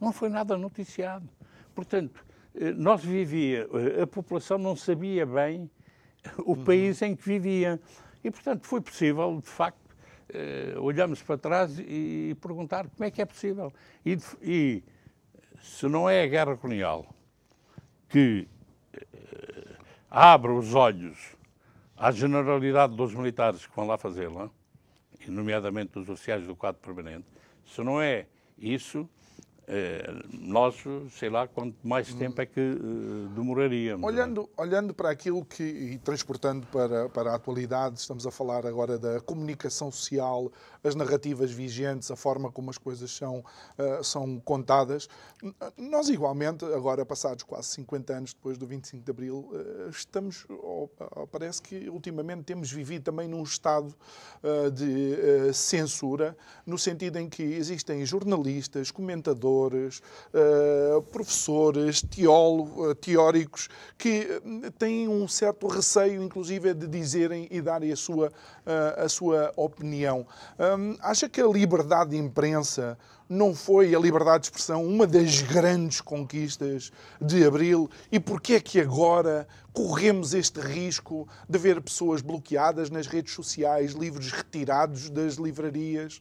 Não 0.00 0.12
foi 0.12 0.28
nada 0.28 0.56
noticiado. 0.56 1.28
Portanto, 1.74 2.24
eh, 2.54 2.72
nós 2.72 3.04
vivia, 3.04 3.68
eh, 3.98 4.02
a 4.02 4.06
população 4.06 4.56
não 4.56 4.76
sabia 4.76 5.26
bem 5.26 5.68
o 6.38 6.52
uhum. 6.52 6.64
país 6.64 7.02
em 7.02 7.16
que 7.16 7.24
vivia. 7.24 7.80
E, 8.22 8.30
portanto, 8.30 8.66
foi 8.66 8.80
possível, 8.80 9.40
de 9.40 9.48
facto, 9.48 9.80
olharmos 10.76 11.20
para 11.20 11.36
trás 11.36 11.76
e 11.80 12.36
perguntar 12.40 12.88
como 12.88 13.04
é 13.04 13.10
que 13.10 13.20
é 13.20 13.24
possível. 13.24 13.72
E, 14.06 14.16
e 14.40 14.84
se 15.60 15.88
não 15.88 16.08
é 16.08 16.22
a 16.22 16.26
guerra 16.26 16.56
colonial 16.56 17.04
que 18.10 18.46
abre 20.10 20.50
os 20.50 20.74
olhos 20.74 21.36
à 21.96 22.10
generalidade 22.10 22.94
dos 22.94 23.14
militares 23.14 23.66
que 23.66 23.74
vão 23.74 23.86
lá 23.86 23.96
fazê-la, 23.96 24.50
nomeadamente 25.28 25.92
dos 25.92 26.08
oficiais 26.08 26.44
do 26.46 26.56
quadro 26.56 26.80
permanente, 26.80 27.26
se 27.64 27.82
não 27.82 28.02
é 28.02 28.26
isso, 28.58 29.08
eh, 29.08 29.19
nós, 30.32 30.74
sei 31.12 31.30
lá, 31.30 31.46
quanto 31.46 31.76
mais 31.86 32.12
tempo 32.12 32.40
é 32.40 32.46
que 32.46 32.60
uh, 32.60 33.28
demoraríamos. 33.28 34.02
É? 34.02 34.06
Olhando, 34.06 34.50
olhando 34.56 34.92
para 34.92 35.10
aquilo 35.10 35.44
que, 35.44 35.62
e 35.62 35.98
transportando 35.98 36.66
para, 36.66 37.08
para 37.08 37.32
a 37.32 37.34
atualidade, 37.36 38.00
estamos 38.00 38.26
a 38.26 38.30
falar 38.30 38.66
agora 38.66 38.98
da 38.98 39.20
comunicação 39.20 39.90
social, 39.92 40.50
as 40.82 40.94
narrativas 40.94 41.52
vigentes, 41.52 42.10
a 42.10 42.16
forma 42.16 42.50
como 42.50 42.70
as 42.70 42.78
coisas 42.78 43.10
são, 43.10 43.44
uh, 43.78 44.02
são 44.02 44.40
contadas. 44.40 45.08
Nós, 45.76 46.08
igualmente, 46.08 46.64
agora 46.64 47.06
passados 47.06 47.44
quase 47.44 47.68
50 47.68 48.12
anos 48.12 48.34
depois 48.34 48.58
do 48.58 48.66
25 48.66 49.04
de 49.04 49.10
Abril, 49.10 49.50
estamos, 49.90 50.46
parece 51.30 51.62
que 51.62 51.88
ultimamente 51.88 52.42
temos 52.42 52.70
vivido 52.70 53.04
também 53.04 53.26
num 53.26 53.42
estado 53.42 53.94
de 54.74 55.52
censura, 55.52 56.36
no 56.66 56.78
sentido 56.78 57.18
em 57.18 57.28
que 57.28 57.42
existem 57.42 58.04
jornalistas, 58.04 58.90
comentadores, 58.90 59.59
uh, 59.68 61.02
professores, 61.12 62.02
teólogos, 62.02 62.96
teóricos, 63.00 63.68
que 63.98 64.40
eh, 64.64 64.70
têm 64.78 65.08
um 65.08 65.26
certo 65.28 65.66
receio, 65.66 66.22
inclusive, 66.22 66.74
de 66.74 66.86
dizerem 66.86 67.48
e 67.50 67.60
darem 67.60 67.92
a 67.92 67.96
sua, 67.96 68.28
uh, 68.28 69.04
a 69.04 69.08
sua 69.08 69.52
opinião. 69.56 70.26
Um, 70.58 70.96
acha 71.00 71.28
que 71.28 71.40
a 71.40 71.46
liberdade 71.46 72.10
de 72.10 72.16
imprensa 72.16 72.98
não 73.30 73.54
foi 73.54 73.94
a 73.94 73.98
liberdade 73.98 74.40
de 74.40 74.46
expressão 74.46 74.84
uma 74.84 75.06
das 75.06 75.40
grandes 75.40 76.00
conquistas 76.00 76.90
de 77.20 77.44
Abril? 77.44 77.88
E 78.10 78.18
porquê 78.18 78.54
é 78.54 78.60
que 78.60 78.80
agora 78.80 79.46
corremos 79.72 80.34
este 80.34 80.60
risco 80.60 81.28
de 81.48 81.56
ver 81.56 81.80
pessoas 81.80 82.20
bloqueadas 82.20 82.90
nas 82.90 83.06
redes 83.06 83.32
sociais, 83.32 83.92
livros 83.92 84.32
retirados 84.32 85.08
das 85.08 85.34
livrarias? 85.34 86.20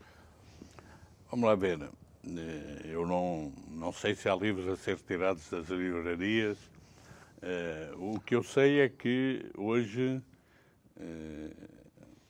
Vamos 1.31 1.47
lá 1.47 1.55
ver. 1.55 1.89
Eh, 2.27 2.81
eu 2.85 3.05
não, 3.05 3.53
não 3.69 3.91
sei 3.91 4.13
se 4.15 4.27
há 4.27 4.35
livros 4.35 4.67
a 4.67 4.75
ser 4.75 4.95
retirados 4.95 5.49
das 5.49 5.67
livrarias. 5.69 6.57
Uh, 7.41 8.15
o 8.15 8.19
que 8.19 8.35
eu 8.35 8.43
sei 8.43 8.81
é 8.81 8.89
que 8.89 9.49
hoje, 9.57 10.21
uh, 10.97 11.55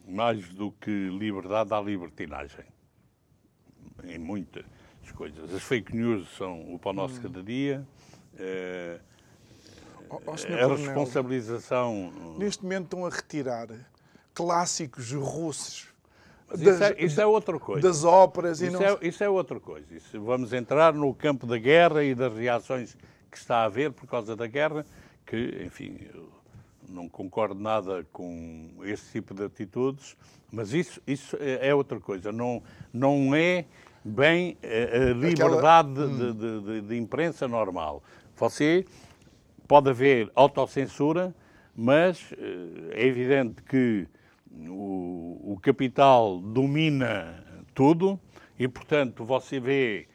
mais 0.07 0.47
do 0.49 0.71
que 0.71 1.09
liberdade, 1.09 1.73
há 1.73 1.81
libertinagem. 1.81 2.65
Em 4.03 4.19
muitas 4.19 4.65
coisas. 5.15 5.51
As 5.51 5.63
fake 5.63 5.95
news 5.95 6.29
são 6.37 6.73
o 6.73 6.77
pão 6.77 6.93
nosso 6.93 7.17
hum. 7.19 7.23
cada 7.23 7.41
dia. 7.41 7.85
A 10.09 10.67
responsabilização. 10.75 12.35
Neste 12.37 12.63
momento 12.63 12.83
estão 12.85 13.05
a 13.05 13.09
retirar 13.09 13.67
clássicos 14.33 15.11
russos. 15.11 15.87
Das, 16.49 16.61
isso, 16.61 16.83
é, 16.83 16.95
isso, 16.97 17.21
é, 17.21 17.25
outra 17.25 17.59
coisa. 17.59 17.87
Das 17.87 18.03
óperas 18.03 18.61
isso 18.61 18.75
e 18.75 18.79
não... 18.79 18.81
É, 18.81 18.97
isso 19.01 19.23
é 19.23 19.29
outra 19.29 19.59
coisa. 19.59 19.85
Isso, 19.93 20.19
vamos 20.21 20.51
entrar 20.53 20.93
no 20.93 21.13
campo 21.13 21.45
da 21.45 21.57
guerra 21.57 22.03
e 22.03 22.15
das 22.15 22.35
reações 22.35 22.97
que 23.29 23.37
está 23.37 23.57
a 23.57 23.65
haver 23.65 23.91
por 23.91 24.07
causa 24.07 24.35
da 24.35 24.47
guerra, 24.47 24.85
que, 25.25 25.61
enfim, 25.63 25.99
eu 26.13 26.29
não 26.89 27.07
concordo 27.07 27.59
nada 27.59 28.05
com 28.11 28.71
esse 28.83 29.11
tipo 29.11 29.33
de 29.33 29.43
atitudes, 29.43 30.17
mas 30.51 30.73
isso, 30.73 30.99
isso 31.05 31.37
é, 31.39 31.69
é 31.69 31.75
outra 31.75 31.99
coisa. 31.99 32.31
Não, 32.31 32.63
não 32.91 33.35
é 33.35 33.65
bem 34.03 34.57
a, 34.63 35.13
liberdade 35.13 35.91
Aquela... 35.91 36.17
de, 36.17 36.33
de, 36.33 36.61
de, 36.61 36.81
de 36.81 36.97
imprensa 36.97 37.47
normal. 37.47 38.03
Você 38.35 38.85
pode 39.67 39.89
haver 39.89 40.31
autocensura, 40.33 41.35
mas 41.75 42.33
eh, 42.37 43.03
é 43.03 43.05
evidente 43.05 43.61
que 43.61 44.07
o, 44.51 45.59
capital 45.61 46.39
domina 46.39 47.43
tudo 47.73 48.19
e, 48.57 48.67
portanto, 48.67 49.23
você 49.23 49.59
vê 49.59 50.07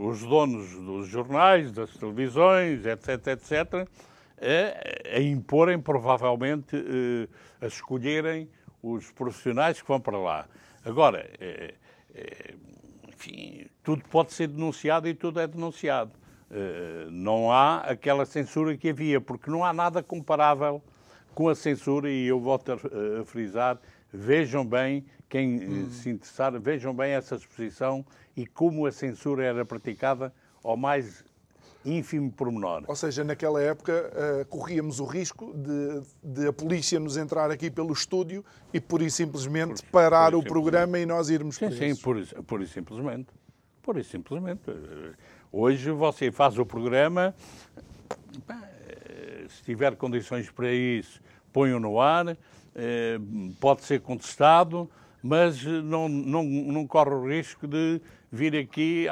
os 0.00 0.22
donos 0.22 0.72
dos 0.72 1.08
jornais, 1.08 1.72
das 1.72 1.90
televisões, 1.96 2.84
etc., 2.84 3.26
etc., 3.28 3.88
a, 4.40 5.16
a 5.16 5.20
imporem, 5.20 5.78
provavelmente, 5.78 6.76
eh, 6.76 7.28
a 7.60 7.66
escolherem 7.66 8.48
os 8.82 9.10
profissionais 9.12 9.80
que 9.80 9.86
vão 9.86 10.00
para 10.00 10.18
lá. 10.18 10.48
Agora, 10.84 11.30
é, 11.38 11.74
é, 12.12 12.54
enfim, 13.08 13.66
tudo 13.84 14.02
pode 14.10 14.32
ser 14.32 14.48
denunciado 14.48 15.08
e 15.08 15.14
tudo 15.14 15.38
é 15.38 15.46
denunciado. 15.46 16.10
Não 17.10 17.50
há 17.50 17.78
aquela 17.78 18.26
censura 18.26 18.76
que 18.76 18.90
havia, 18.90 19.22
porque 19.22 19.50
não 19.50 19.64
há 19.64 19.72
nada 19.72 20.02
comparável 20.02 20.82
com 21.34 21.48
a 21.48 21.54
censura, 21.54 22.10
e 22.10 22.26
eu 22.26 22.40
volto 22.40 22.72
a, 22.72 23.20
a 23.20 23.24
frisar, 23.24 23.80
vejam 24.12 24.64
bem, 24.64 25.04
quem 25.28 25.56
hum. 25.66 25.90
se 25.90 26.10
interessar, 26.10 26.58
vejam 26.60 26.94
bem 26.94 27.12
essa 27.12 27.36
exposição 27.36 28.04
e 28.36 28.46
como 28.46 28.86
a 28.86 28.92
censura 28.92 29.44
era 29.44 29.64
praticada 29.64 30.32
ao 30.62 30.76
mais 30.76 31.24
ínfimo 31.84 32.30
pormenor. 32.30 32.84
Ou 32.86 32.94
seja, 32.94 33.24
naquela 33.24 33.60
época 33.60 34.10
uh, 34.12 34.44
corríamos 34.46 35.00
o 35.00 35.04
risco 35.04 35.52
de, 35.54 36.02
de, 36.22 36.48
a 36.48 36.52
polícia 36.52 37.00
nos 37.00 37.16
entrar 37.16 37.50
aqui 37.50 37.70
pelo 37.70 37.92
estúdio 37.92 38.44
e 38.72 38.80
pura 38.80 39.04
e 39.04 39.10
simplesmente 39.10 39.82
por, 39.82 39.90
parar 39.90 40.32
por 40.32 40.38
o 40.38 40.42
programa 40.42 40.98
e 40.98 41.06
nós 41.06 41.28
irmos 41.28 41.56
sim, 41.56 41.70
Sim, 41.72 41.96
por, 41.96 42.16
por 42.44 42.62
e 42.62 42.66
simplesmente. 42.66 43.28
Por 43.82 43.96
e 43.98 44.04
simplesmente. 44.04 44.62
Hoje 45.50 45.90
você 45.90 46.30
faz 46.30 46.58
o 46.58 46.64
programa, 46.64 47.34
eh, 48.48 48.71
se 49.52 49.62
tiver 49.62 49.96
condições 49.96 50.50
para 50.50 50.72
isso, 50.72 51.20
põe-o 51.52 51.78
no 51.78 52.00
ar, 52.00 52.36
eh, 52.74 53.18
pode 53.60 53.82
ser 53.82 54.00
contestado, 54.00 54.88
mas 55.22 55.62
não, 55.64 56.08
não, 56.08 56.42
não 56.42 56.86
corre 56.86 57.10
o 57.10 57.28
risco 57.28 57.66
de 57.66 58.00
vir 58.30 58.56
aqui 58.56 59.06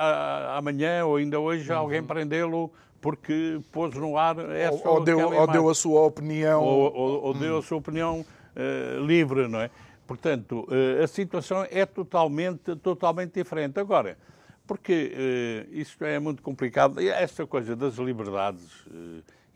amanhã 0.57 1.05
ou 1.05 1.16
ainda 1.16 1.38
hoje 1.38 1.70
uhum. 1.70 1.79
alguém 1.79 2.03
prendê-lo 2.03 2.72
porque 3.00 3.61
pôs 3.70 3.94
no 3.94 4.16
ar 4.16 4.38
essa 4.50 4.88
ou, 4.88 4.96
ou, 4.96 5.05
deu, 5.05 5.33
ou 5.33 5.46
deu 5.46 5.68
a 5.68 5.74
sua 5.74 6.00
opinião 6.03 6.62
ou, 6.62 6.94
ou, 6.94 7.22
ou 7.24 7.35
deu 7.35 7.59
a 7.59 7.62
sua 7.62 7.79
opinião 7.79 8.20
uh, 8.20 9.05
livre, 9.05 9.46
não 9.46 9.61
é? 9.61 9.70
Portanto, 10.07 10.66
uh, 10.68 11.03
a 11.03 11.07
situação 11.07 11.66
é 11.70 11.87
totalmente, 11.87 12.74
totalmente 12.76 13.35
diferente. 13.35 13.79
Agora, 13.79 14.18
porque 14.66 15.12
uh, 15.14 15.74
isto 15.74 16.05
é 16.05 16.18
muito 16.18 16.42
complicado, 16.42 17.00
esta 17.00 17.46
coisa 17.46 17.76
das 17.76 17.94
liberdades 17.94 18.87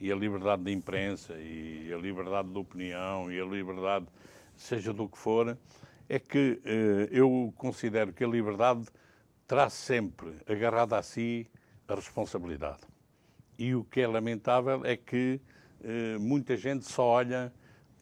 e 0.04 0.12
a 0.12 0.14
liberdade 0.14 0.62
de 0.64 0.70
imprensa 0.70 1.32
e 1.38 1.90
a 1.90 1.96
liberdade 1.96 2.50
de 2.50 2.58
opinião 2.58 3.32
e 3.32 3.40
a 3.40 3.44
liberdade, 3.46 4.04
seja 4.54 4.92
do 4.92 5.08
que 5.08 5.16
for, 5.16 5.56
é 6.06 6.18
que 6.18 6.60
eu 7.10 7.54
considero 7.56 8.12
que 8.12 8.22
a 8.22 8.28
liberdade 8.28 8.84
traz 9.46 9.72
sempre 9.72 10.34
agarrada 10.46 10.98
a 10.98 11.02
si 11.02 11.46
a 11.88 11.94
responsabilidade. 11.94 12.82
E 13.58 13.74
o 13.74 13.82
que 13.82 14.02
é 14.02 14.06
lamentável 14.06 14.84
é 14.84 14.94
que 14.94 15.40
eh, 15.82 16.18
muita 16.18 16.54
gente 16.54 16.84
só 16.84 17.06
olha, 17.06 17.50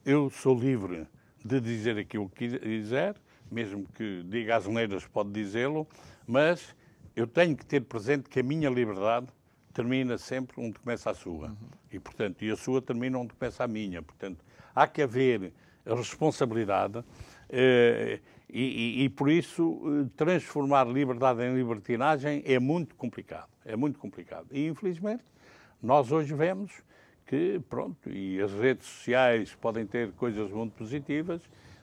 eu 0.04 0.28
sou 0.28 0.58
livre 0.58 1.06
de 1.44 1.60
dizer 1.60 1.96
aquilo 1.98 2.28
que 2.28 2.58
quiser, 2.58 3.14
mesmo 3.48 3.86
que 3.94 4.24
diga 4.24 4.56
as 4.56 4.66
neiras 4.66 5.06
pode 5.06 5.30
dizê-lo, 5.30 5.86
mas 6.26 6.74
eu 7.14 7.28
tenho 7.28 7.56
que 7.56 7.64
ter 7.64 7.82
presente 7.82 8.28
que 8.28 8.40
a 8.40 8.42
minha 8.42 8.68
liberdade 8.68 9.28
termina 9.72 10.18
sempre 10.18 10.60
onde 10.60 10.78
começa 10.78 11.10
a 11.10 11.14
sua. 11.14 11.48
Uhum. 11.48 11.56
E, 11.90 11.98
portanto, 11.98 12.44
e 12.44 12.50
a 12.50 12.56
sua 12.56 12.80
termina 12.80 13.18
onde 13.18 13.34
começa 13.34 13.64
a 13.64 13.68
minha. 13.68 14.02
Portanto, 14.02 14.44
há 14.74 14.86
que 14.86 15.02
haver 15.02 15.52
responsabilidade. 15.86 17.04
Eh, 17.48 18.20
e, 18.48 18.62
e, 18.62 19.04
e, 19.04 19.08
por 19.08 19.30
isso 19.30 19.80
eh, 19.84 20.10
transformar 20.16 20.86
liberdade 20.86 21.42
em 21.42 21.54
libertinagem 21.54 22.42
é 22.44 22.58
muito 22.58 22.94
complicado, 22.94 23.48
é 23.64 23.74
muito 23.76 23.98
complicado. 23.98 24.46
E 24.50 24.66
infelizmente 24.66 25.24
nós 25.82 26.12
hoje 26.12 26.34
vemos 26.34 26.70
que, 27.26 27.60
pronto, 27.68 28.10
e 28.10 28.40
as 28.40 28.52
redes 28.52 28.86
sociais 28.86 29.54
podem 29.54 29.86
ter 29.86 30.12
coisas 30.12 30.50
muito 30.50 30.72
positivas, 30.72 31.40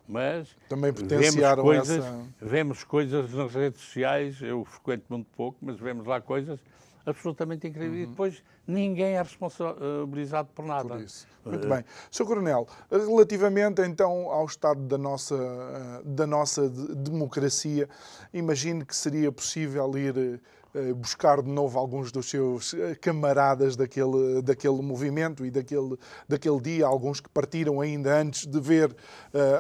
mas 0.08 0.56
também 0.68 0.94
potenciaram 0.94 1.64
vemos 1.64 1.88
coisas, 1.88 2.06
essa... 2.06 2.28
vemos 2.40 2.84
coisas 2.84 3.34
nas 3.34 3.54
redes 3.54 3.82
sociais, 3.82 4.42
eu 4.42 4.64
frequento 4.64 5.06
muito 5.10 5.28
pouco, 5.36 5.58
mas 5.62 5.80
vemos 5.80 6.06
lá 6.06 6.22
coisas 6.22 6.60
absolutamente 7.06 7.68
incrível. 7.68 7.94
Uhum. 7.94 8.04
E 8.04 8.06
depois 8.06 8.44
ninguém 8.68 9.16
é 9.16 9.22
responsabilizado 9.22 10.50
por 10.54 10.66
nada. 10.66 10.90
Por 10.90 11.02
isso. 11.02 11.28
Muito 11.46 11.66
uh, 11.66 11.70
bem. 11.70 11.86
Sr. 12.12 12.26
Coronel, 12.26 12.68
relativamente 12.92 13.82
então 13.82 14.30
ao 14.30 14.46
estado 14.46 14.82
da 14.82 14.98
nossa, 14.98 15.36
eh, 15.36 16.02
da 16.04 16.28
nossa 16.28 16.70
democracia, 16.70 17.90
imagino 18.34 18.86
que 18.86 18.96
seria 18.96 19.32
possível 19.32 19.98
ir 19.98 20.42
eh, 20.76 20.94
buscar 20.94 21.42
de 21.42 21.50
novo 21.50 21.80
alguns 21.80 22.12
dos 22.12 22.30
seus 22.30 22.76
camaradas 23.02 23.76
daquele, 23.76 24.42
daquele 24.42 24.82
movimento 24.82 25.46
e 25.46 25.50
daquele, 25.50 25.98
daquele 26.28 26.60
dia, 26.60 26.86
alguns 26.86 27.20
que 27.20 27.30
partiram 27.30 27.82
ainda 27.82 28.16
antes 28.20 28.46
de 28.46 28.60
ver 28.60 28.96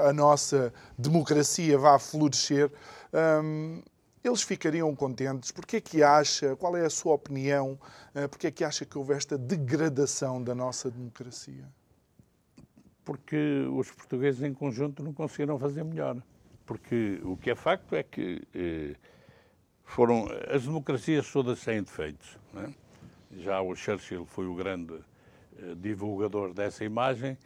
a 0.08 0.13
nossa 0.13 0.71
democracia 0.97 1.78
vá 1.78 1.97
florescer. 1.97 2.71
Um, 3.12 3.82
eles 4.23 4.41
ficariam 4.41 4.93
contentes? 4.95 5.51
Porque 5.51 5.77
é 5.77 5.82
que 5.82 6.03
acha, 6.03 6.55
qual 6.55 6.75
é 6.75 6.86
a 6.86 6.89
sua 6.89 7.13
opinião, 7.13 7.79
eh, 8.13 8.27
porque 8.27 8.47
é 8.47 8.51
que 8.51 8.63
acha 8.63 8.86
que 8.86 8.97
houve 8.97 9.13
esta 9.13 9.38
degradação 9.38 10.43
da 10.43 10.53
nossa 10.53 10.91
democracia? 10.91 11.65
Porque 13.05 13.65
os 13.71 13.89
portugueses 13.91 14.43
em 14.43 14.53
conjunto 14.53 15.01
não 15.01 15.13
conseguiram 15.13 15.58
fazer 15.58 15.84
melhor. 15.84 16.21
Porque 16.65 17.19
o 17.23 17.36
que 17.38 17.49
é 17.49 17.55
facto 17.55 17.95
é 17.95 18.03
que 18.03 18.41
eh, 18.53 18.95
foram 19.84 20.27
as 20.49 20.63
democracias 20.63 21.32
todas 21.32 21.63
têm 21.63 21.82
defeitos. 21.82 22.38
É? 22.55 22.69
Já 23.39 23.62
o 23.62 23.75
Churchill 23.75 24.25
foi 24.25 24.45
o 24.45 24.53
grande 24.53 24.93
eh, 25.58 25.75
divulgador 25.75 26.53
dessa 26.53 26.84
imagem 26.84 27.38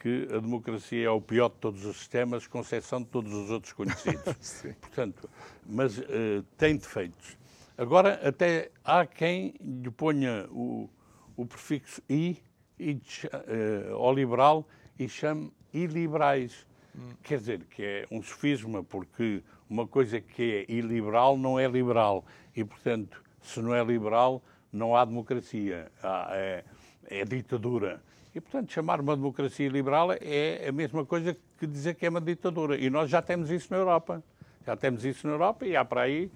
que 0.00 0.26
a 0.34 0.40
democracia 0.40 1.06
é 1.06 1.10
o 1.10 1.20
pior 1.20 1.50
de 1.50 1.56
todos 1.56 1.84
os 1.84 1.98
sistemas, 1.98 2.46
com 2.46 2.60
exceção 2.60 3.02
de 3.02 3.08
todos 3.08 3.32
os 3.32 3.50
outros 3.50 3.74
conhecidos. 3.74 4.64
Portanto, 4.80 5.28
mas 5.66 5.98
uh, 5.98 6.42
tem 6.56 6.76
defeitos. 6.76 7.36
Agora, 7.76 8.18
até 8.26 8.70
há 8.82 9.04
quem 9.06 9.54
lhe 9.60 9.90
ponha 9.90 10.48
o, 10.50 10.88
o 11.36 11.44
prefixo 11.44 12.02
i, 12.08 12.38
e, 12.78 12.92
uh, 12.92 13.94
ao 13.94 14.14
liberal 14.14 14.66
e 14.98 15.06
chame 15.06 15.52
iliberais. 15.72 16.66
Hum. 16.96 17.10
Quer 17.22 17.38
dizer, 17.38 17.64
que 17.66 17.82
é 17.82 18.06
um 18.10 18.22
sofisma, 18.22 18.82
porque 18.82 19.42
uma 19.68 19.86
coisa 19.86 20.18
que 20.18 20.66
é 20.66 20.72
iliberal 20.72 21.36
não 21.36 21.60
é 21.60 21.68
liberal. 21.68 22.24
E, 22.56 22.64
portanto, 22.64 23.22
se 23.42 23.60
não 23.60 23.74
é 23.74 23.84
liberal, 23.84 24.42
não 24.72 24.96
há 24.96 25.04
democracia. 25.04 25.92
Há, 26.02 26.30
é, 26.32 26.64
é 27.04 27.24
ditadura. 27.24 28.02
E, 28.34 28.40
portanto, 28.40 28.72
chamar 28.72 29.00
uma 29.00 29.16
democracia 29.16 29.68
liberal 29.68 30.12
é 30.12 30.68
a 30.68 30.72
mesma 30.72 31.04
coisa 31.04 31.36
que 31.58 31.66
dizer 31.66 31.94
que 31.94 32.06
é 32.06 32.08
uma 32.08 32.20
ditadura. 32.20 32.76
E 32.76 32.88
nós 32.88 33.10
já 33.10 33.20
temos 33.20 33.50
isso 33.50 33.68
na 33.70 33.78
Europa. 33.78 34.22
Já 34.64 34.76
temos 34.76 35.04
isso 35.04 35.26
na 35.26 35.32
Europa 35.32 35.66
e 35.66 35.74
há 35.74 35.84
para 35.84 36.02
aí 36.02 36.30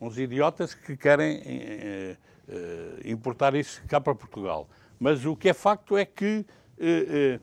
uns 0.00 0.16
idiotas 0.16 0.74
que 0.74 0.96
querem 0.96 1.42
eh, 1.44 2.16
eh, 2.48 3.00
importar 3.04 3.54
isso 3.54 3.82
cá 3.88 4.00
para 4.00 4.14
Portugal. 4.14 4.68
Mas 4.98 5.24
o 5.24 5.34
que 5.34 5.48
é 5.48 5.52
facto 5.52 5.96
é 5.96 6.04
que 6.04 6.44
eh, 6.78 7.40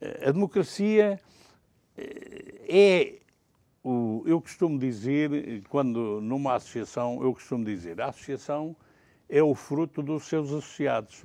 eh 0.00 0.28
a 0.28 0.30
democracia 0.30 1.20
eh, 1.96 2.64
é 2.68 3.18
o, 3.82 4.22
eu 4.26 4.40
costumo 4.40 4.78
dizer, 4.78 5.62
quando 5.68 6.20
numa 6.20 6.54
associação, 6.54 7.22
eu 7.22 7.32
costumo 7.32 7.64
dizer, 7.64 8.00
a 8.00 8.08
associação 8.08 8.76
é 9.28 9.42
o 9.42 9.54
fruto 9.54 10.02
dos 10.02 10.24
seus 10.24 10.48
associados. 10.48 11.24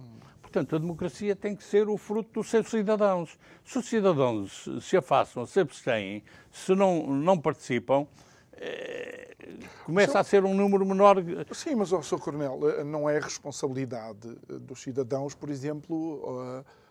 Portanto, 0.54 0.76
a 0.76 0.80
democracia 0.80 1.36
tem 1.36 1.56
que 1.56 1.64
ser 1.64 1.90
o 1.90 1.98
fruto 1.98 2.30
dos 2.34 2.50
seus 2.50 2.70
cidadãos. 2.70 3.38
Se 3.66 3.80
os 3.80 3.90
cidadãos 3.90 4.70
se 4.82 4.96
afastam, 4.96 5.46
se 5.48 5.60
abstêm, 5.60 6.24
se 6.52 6.76
não, 6.76 7.08
não 7.08 7.40
participam, 7.40 8.06
eh, 8.54 9.36
começa 9.84 10.20
a 10.20 10.24
ser 10.24 10.46
um 10.46 10.54
número 10.54 10.86
menor. 10.86 11.18
Sim, 11.52 11.76
mas, 11.76 11.92
oh, 11.92 12.04
Sr. 12.04 12.20
Coronel, 12.20 12.60
eh, 12.70 12.84
não 12.84 13.10
é 13.10 13.20
responsabilidade 13.20 14.36
dos 14.48 14.82
cidadãos, 14.82 15.34
por 15.34 15.50
exemplo. 15.50 16.64
Uh, 16.66 16.84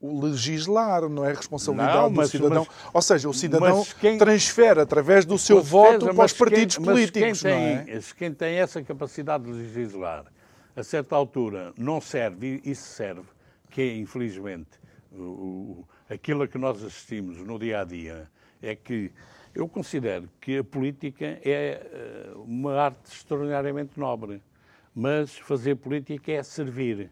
o 0.00 0.24
legislar, 0.24 1.06
não 1.06 1.22
é 1.22 1.34
responsabilidade 1.34 1.98
não, 1.98 2.10
mas, 2.10 2.30
do 2.30 2.38
cidadão. 2.38 2.66
Mas, 2.66 2.94
Ou 2.94 3.02
seja, 3.02 3.28
o 3.28 3.34
cidadão 3.34 3.84
quem, 4.00 4.16
transfere 4.16 4.80
através 4.80 5.26
do 5.26 5.36
seu 5.36 5.60
voto 5.60 6.14
para 6.14 6.24
os 6.24 6.32
partidos 6.32 6.78
quem, 6.78 6.84
políticos. 6.86 7.42
Quem 7.42 7.52
tem, 7.52 7.94
é? 7.94 8.00
quem 8.16 8.32
tem 8.32 8.54
essa 8.54 8.82
capacidade 8.82 9.44
de 9.44 9.52
legislar, 9.52 10.24
a 10.74 10.82
certa 10.82 11.14
altura, 11.14 11.72
não 11.76 12.00
serve, 12.00 12.60
e 12.64 12.70
isso 12.70 12.88
serve, 12.88 13.28
que 13.70 13.82
é, 13.82 13.96
infelizmente, 13.96 14.80
o, 15.12 15.84
aquilo 16.08 16.42
a 16.42 16.48
que 16.48 16.58
nós 16.58 16.82
assistimos 16.82 17.38
no 17.38 17.58
dia 17.58 17.80
a 17.80 17.84
dia, 17.84 18.30
é 18.60 18.74
que 18.74 19.12
eu 19.54 19.68
considero 19.68 20.28
que 20.40 20.58
a 20.58 20.64
política 20.64 21.38
é 21.44 21.86
eh, 21.92 22.32
uma 22.36 22.74
arte 22.74 23.12
extraordinariamente 23.12 24.00
nobre, 24.00 24.42
mas 24.94 25.36
fazer 25.36 25.76
política 25.76 26.32
é 26.32 26.42
servir, 26.42 27.10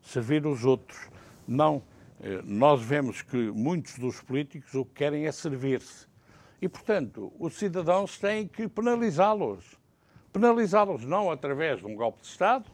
servir 0.00 0.46
os 0.46 0.64
outros 0.64 1.10
não. 1.46 1.82
Eh, 2.20 2.40
nós 2.42 2.80
vemos 2.80 3.20
que 3.20 3.36
muitos 3.36 3.98
dos 3.98 4.20
políticos 4.22 4.74
o 4.74 4.84
que 4.84 4.94
querem 4.94 5.26
é 5.26 5.32
servir-se. 5.32 6.06
E, 6.62 6.68
portanto, 6.68 7.30
os 7.38 7.54
cidadãos 7.54 8.18
têm 8.18 8.48
que 8.48 8.66
penalizá-los. 8.66 9.78
Penalizá-los 10.32 11.04
não 11.04 11.30
através 11.30 11.80
de 11.80 11.86
um 11.86 11.94
golpe 11.94 12.22
de 12.22 12.28
Estado, 12.28 12.64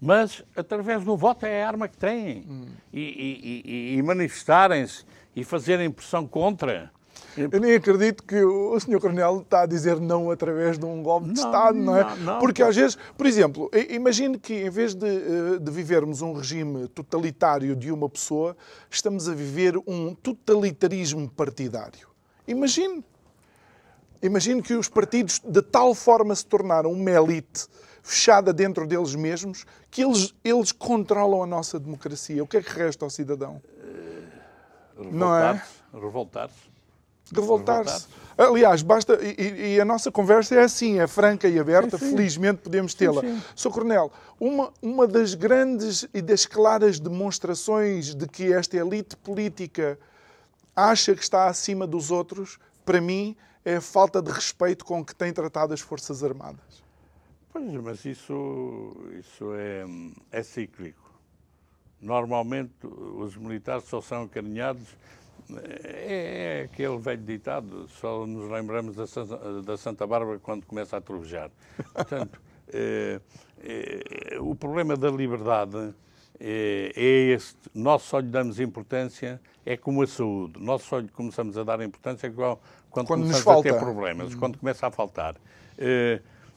mas 0.00 0.44
através 0.56 1.04
do 1.04 1.16
voto 1.16 1.44
é 1.46 1.62
a 1.62 1.68
arma 1.68 1.88
que 1.88 1.96
têm. 1.96 2.44
Hum. 2.48 2.66
E, 2.92 3.00
e, 3.00 3.62
e, 3.64 3.96
e 3.96 4.02
manifestarem-se 4.02 5.04
e 5.34 5.44
fazerem 5.44 5.90
pressão 5.90 6.26
contra. 6.26 6.90
Eu 7.36 7.60
nem 7.60 7.74
acredito 7.74 8.24
que 8.24 8.42
o 8.42 8.78
Sr. 8.80 9.00
Coronel 9.00 9.42
está 9.42 9.62
a 9.62 9.66
dizer 9.66 10.00
não 10.00 10.30
através 10.30 10.78
de 10.78 10.84
um 10.84 11.02
golpe 11.02 11.32
de 11.32 11.38
Estado, 11.38 11.78
não 11.78 11.96
é? 11.96 12.02
Não, 12.02 12.16
não, 12.16 12.38
Porque 12.38 12.62
às 12.62 12.74
vezes, 12.74 12.98
por 13.16 13.26
exemplo, 13.26 13.70
imagine 13.90 14.38
que 14.38 14.54
em 14.54 14.70
vez 14.70 14.94
de, 14.94 15.06
eh, 15.06 15.58
de, 15.60 15.70
vivermos 15.70 16.20
um 16.20 16.32
regime 16.32 16.88
totalitário 16.88 17.76
de 17.76 17.92
uma 17.92 18.08
pessoa, 18.08 18.56
estamos 18.90 19.28
a 19.28 19.34
viver 19.34 19.76
um 19.86 20.14
totalitarismo 20.14 21.28
partidário. 21.30 22.08
Imagine. 22.46 23.04
Imagine 24.20 24.60
que 24.60 24.74
os 24.74 24.88
partidos 24.88 25.40
de 25.44 25.62
tal 25.62 25.94
forma 25.94 26.34
se 26.34 26.44
tornaram 26.44 26.90
uma 26.90 27.10
elite 27.10 27.68
fechada 28.08 28.52
dentro 28.52 28.86
deles 28.86 29.14
mesmos 29.14 29.66
que 29.90 30.02
eles, 30.02 30.34
eles 30.42 30.72
controlam 30.72 31.42
a 31.42 31.46
nossa 31.46 31.78
democracia. 31.78 32.42
O 32.42 32.46
que 32.46 32.56
é 32.56 32.62
que 32.62 32.70
resta 32.70 33.04
ao 33.04 33.10
cidadão? 33.10 33.60
Revoltar-se. 34.96 35.16
Não 35.16 35.36
é? 35.36 35.62
Revoltar-se 35.92 36.68
revoltar-se. 37.34 38.06
Aliás, 38.36 38.82
basta. 38.82 39.18
E, 39.22 39.74
e, 39.74 39.80
a 39.80 39.84
nossa 39.84 40.10
conversa 40.10 40.54
é 40.54 40.62
assim, 40.62 40.98
é 41.00 41.06
franca 41.06 41.48
e 41.48 41.58
aberta, 41.58 41.98
sim, 41.98 42.06
sim. 42.06 42.16
felizmente 42.16 42.62
podemos 42.62 42.94
tê-la. 42.94 43.22
Sr. 43.54 43.70
Coronel, 43.70 44.12
uma, 44.38 44.72
uma 44.80 45.06
das 45.06 45.34
grandes 45.34 46.06
e 46.14 46.22
das 46.22 46.46
claras 46.46 47.00
demonstrações 47.00 48.14
de 48.14 48.26
que 48.28 48.52
esta 48.52 48.76
elite 48.76 49.16
política 49.16 49.98
acha 50.74 51.14
que 51.14 51.22
está 51.22 51.48
acima 51.48 51.86
dos 51.86 52.10
outros, 52.10 52.58
para 52.84 53.00
mim, 53.00 53.36
é 53.64 53.76
a 53.76 53.80
falta 53.80 54.22
de 54.22 54.30
respeito 54.30 54.84
com 54.84 55.04
que 55.04 55.14
tem 55.14 55.32
tratado 55.32 55.74
as 55.74 55.80
Forças 55.80 56.22
Armadas. 56.22 56.87
Pois, 57.58 57.74
mas 57.82 58.04
isso, 58.04 58.96
isso 59.18 59.52
é, 59.54 59.84
é 60.30 60.42
cíclico. 60.44 61.12
Normalmente, 62.00 62.86
os 62.86 63.36
militares 63.36 63.82
só 63.84 64.00
são 64.00 64.22
acarinhados 64.22 64.86
é, 65.50 66.60
é 66.60 66.62
aquele 66.64 66.98
velho 66.98 67.22
ditado, 67.22 67.88
só 67.88 68.24
nos 68.26 68.48
lembramos 68.48 68.94
da 68.94 69.08
Santa, 69.08 69.62
da 69.62 69.76
Santa 69.76 70.06
Bárbara 70.06 70.38
quando 70.38 70.66
começa 70.66 70.96
a 70.96 71.00
trovejar. 71.00 71.50
Portanto, 71.92 72.40
é, 72.72 73.20
é, 73.60 74.38
o 74.38 74.54
problema 74.54 74.96
da 74.96 75.10
liberdade 75.10 75.92
é, 76.38 76.92
é 76.94 77.34
este. 77.34 77.58
Nós 77.74 78.02
só 78.02 78.20
lhe 78.20 78.28
damos 78.28 78.60
importância, 78.60 79.40
é 79.66 79.76
como 79.76 80.02
a 80.02 80.06
saúde. 80.06 80.60
Nós 80.60 80.82
só 80.82 81.00
lhe 81.00 81.08
começamos 81.08 81.58
a 81.58 81.64
dar 81.64 81.80
importância 81.80 82.30
quando, 82.30 82.60
quando, 82.88 83.06
começamos 83.08 83.46
a 83.46 83.62
ter 83.62 83.76
problemas, 83.76 84.32
uhum. 84.32 84.38
quando 84.38 84.58
começa 84.58 84.86
a 84.86 84.92
faltar. 84.92 85.34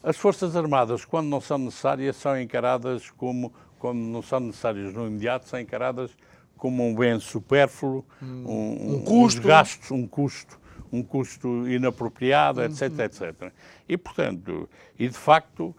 As 0.04 0.18
Forças 0.18 0.56
Armadas, 0.56 1.06
quando 1.06 1.28
não 1.28 1.40
são 1.40 1.60
necessárias, 1.60 2.16
são 2.16 2.40
encaradas 2.40 3.12
como, 3.12 3.54
quando 3.78 4.00
não 4.00 4.22
são 4.22 4.40
necessárias 4.40 4.94
no 4.94 5.06
imediato, 5.06 5.48
são 5.48 5.60
encaradas 5.60 6.12
como 6.58 6.88
um 6.88 6.96
bem 6.96 7.20
supérfluo, 7.20 8.04
hum. 8.22 8.46
um, 8.48 8.96
um, 8.96 9.04
custo. 9.04 9.42
gastos, 9.42 9.92
um 9.92 10.08
custo, 10.08 10.60
um 10.92 11.04
custo 11.04 11.68
inapropriado, 11.68 12.64
etc, 12.64 12.90
uhum. 12.92 13.00
etc. 13.02 13.54
E, 13.88 13.98
portanto, 13.98 14.70
e 14.98 15.08
de 15.08 15.18
facto, 15.18 15.76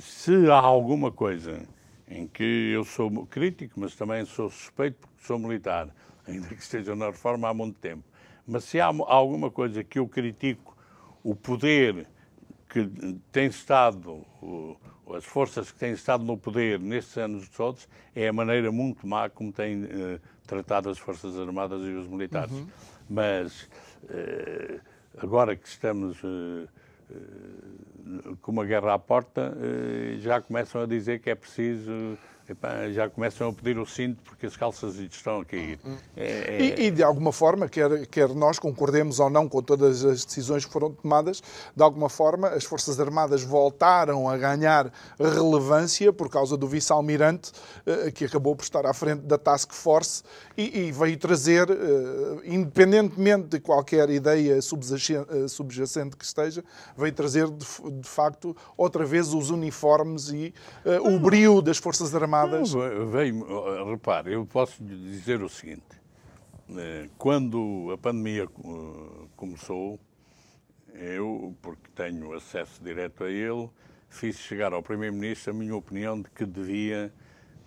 se 0.00 0.50
há 0.50 0.58
alguma 0.58 1.12
coisa 1.12 1.62
em 2.08 2.26
que 2.26 2.72
eu 2.72 2.84
sou 2.84 3.24
crítico, 3.26 3.78
mas 3.78 3.94
também 3.94 4.24
sou 4.24 4.50
suspeito 4.50 4.98
porque 5.00 5.26
sou 5.26 5.38
militar, 5.38 5.88
ainda 6.26 6.48
que 6.48 6.62
esteja 6.62 6.96
na 6.96 7.06
reforma 7.06 7.48
há 7.48 7.54
muito 7.54 7.78
tempo, 7.78 8.02
mas 8.46 8.64
se 8.64 8.80
há 8.80 8.86
alguma 8.86 9.48
coisa 9.48 9.84
que 9.84 10.00
eu 10.00 10.08
critico, 10.08 10.76
o 11.22 11.36
poder 11.36 12.08
que 12.70 12.88
tem 13.32 13.48
estado, 13.48 14.24
as 15.14 15.24
forças 15.24 15.72
que 15.72 15.78
têm 15.78 15.92
estado 15.92 16.24
no 16.24 16.38
poder 16.38 16.78
nestes 16.78 17.18
anos 17.18 17.48
todos, 17.48 17.88
é 18.14 18.28
a 18.28 18.32
maneira 18.32 18.70
muito 18.70 19.06
má 19.06 19.28
como 19.28 19.52
têm 19.52 19.82
uh, 19.82 20.20
tratado 20.46 20.88
as 20.88 20.98
Forças 20.98 21.36
Armadas 21.36 21.82
e 21.82 21.90
os 21.90 22.06
militares. 22.06 22.52
Uhum. 22.52 22.68
Mas 23.08 23.68
uh, 24.04 24.80
agora 25.18 25.56
que 25.56 25.66
estamos 25.66 26.16
uh, 26.22 26.68
com 28.40 28.52
uma 28.52 28.64
guerra 28.64 28.94
à 28.94 28.98
porta, 29.00 29.52
já 30.20 30.40
começam 30.40 30.80
a 30.80 30.86
dizer 30.86 31.18
que 31.18 31.28
é 31.28 31.34
preciso 31.34 32.16
Epá, 32.50 32.90
já 32.90 33.08
começam 33.08 33.48
a 33.48 33.52
pedir 33.52 33.78
o 33.78 33.86
cinto 33.86 34.20
porque 34.24 34.44
as 34.44 34.56
calças 34.56 34.96
estão 34.96 35.40
a 35.40 35.44
cair. 35.44 35.78
É, 36.16 36.24
é... 36.24 36.60
E, 36.60 36.86
e, 36.86 36.90
de 36.90 37.00
alguma 37.00 37.30
forma, 37.30 37.68
quer, 37.68 38.08
quer 38.08 38.28
nós 38.30 38.58
concordemos 38.58 39.20
ou 39.20 39.30
não 39.30 39.48
com 39.48 39.62
todas 39.62 40.04
as 40.04 40.24
decisões 40.24 40.64
que 40.64 40.72
foram 40.72 40.90
tomadas, 40.90 41.40
de 41.76 41.80
alguma 41.80 42.08
forma 42.08 42.48
as 42.48 42.64
Forças 42.64 42.98
Armadas 42.98 43.44
voltaram 43.44 44.28
a 44.28 44.36
ganhar 44.36 44.92
relevância 45.16 46.12
por 46.12 46.28
causa 46.28 46.56
do 46.56 46.66
vice-almirante 46.66 47.52
eh, 47.86 48.10
que 48.10 48.24
acabou 48.24 48.56
por 48.56 48.64
estar 48.64 48.84
à 48.84 48.92
frente 48.92 49.20
da 49.20 49.38
Task 49.38 49.72
Force 49.72 50.24
e, 50.56 50.80
e 50.86 50.92
veio 50.92 51.16
trazer, 51.18 51.70
eh, 51.70 51.74
independentemente 52.46 53.46
de 53.46 53.60
qualquer 53.60 54.10
ideia 54.10 54.58
eh, 54.58 55.46
subjacente 55.46 56.16
que 56.16 56.24
esteja, 56.24 56.64
veio 56.98 57.12
trazer 57.12 57.48
de, 57.48 57.64
de 57.92 58.08
facto 58.08 58.56
outra 58.76 59.04
vez 59.04 59.32
os 59.32 59.50
uniformes 59.50 60.30
e 60.30 60.52
uh, 60.84 61.14
o 61.14 61.20
brio 61.20 61.62
das 61.62 61.78
Forças 61.78 62.12
Armadas 62.12 62.39
chamadas. 62.40 62.72
Veio, 63.10 63.90
repare, 63.90 64.32
eu 64.32 64.46
posso 64.46 64.82
dizer 64.82 65.42
o 65.42 65.48
seguinte: 65.48 66.00
eh, 66.76 67.08
quando 67.18 67.90
a 67.92 67.98
pandemia 67.98 68.44
eh, 68.44 69.26
começou, 69.36 69.98
eu, 70.94 71.54
porque 71.62 71.88
tenho 71.94 72.32
acesso 72.34 72.82
direto 72.82 73.24
a 73.24 73.30
ele, 73.30 73.68
fiz 74.08 74.38
chegar 74.38 74.72
ao 74.72 74.82
Primeiro-Ministro 74.82 75.52
a 75.52 75.54
minha 75.54 75.74
opinião 75.74 76.20
de 76.20 76.30
que 76.30 76.44
devia 76.44 77.12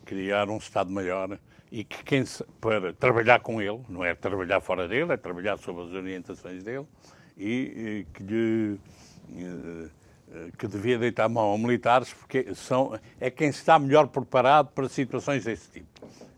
criar 0.06 0.50
um 0.50 0.58
Estado-Maior 0.58 1.40
e 1.72 1.84
que 1.84 2.04
quem 2.04 2.24
para 2.62 2.94
trabalhar 2.94 3.40
com 3.40 3.62
ele, 3.62 3.82
não 3.90 4.04
é 4.04 4.14
trabalhar 4.14 4.62
fora 4.62 4.88
dele, 4.88 5.14
é 5.14 5.18
trabalhar 5.18 5.58
sob 5.58 5.82
as 5.82 5.92
orientações 5.92 6.64
dele 6.64 6.86
e, 7.36 8.06
e 8.06 8.08
que 8.14 8.24
lhe 8.24 8.80
eh, 9.36 9.86
eh, 9.86 9.90
que 10.58 10.68
devia 10.68 10.98
deitar 10.98 11.30
mão 11.30 11.54
a 11.54 11.58
militares, 11.58 12.14
porque 12.14 12.54
são, 12.56 13.00
é 13.20 13.30
quem 13.30 13.50
está 13.50 13.78
melhor 13.78 14.08
preparado 14.08 14.70
para 14.70 14.90
situações 14.90 15.44
desse 15.44 15.70
tipo. 15.70 15.88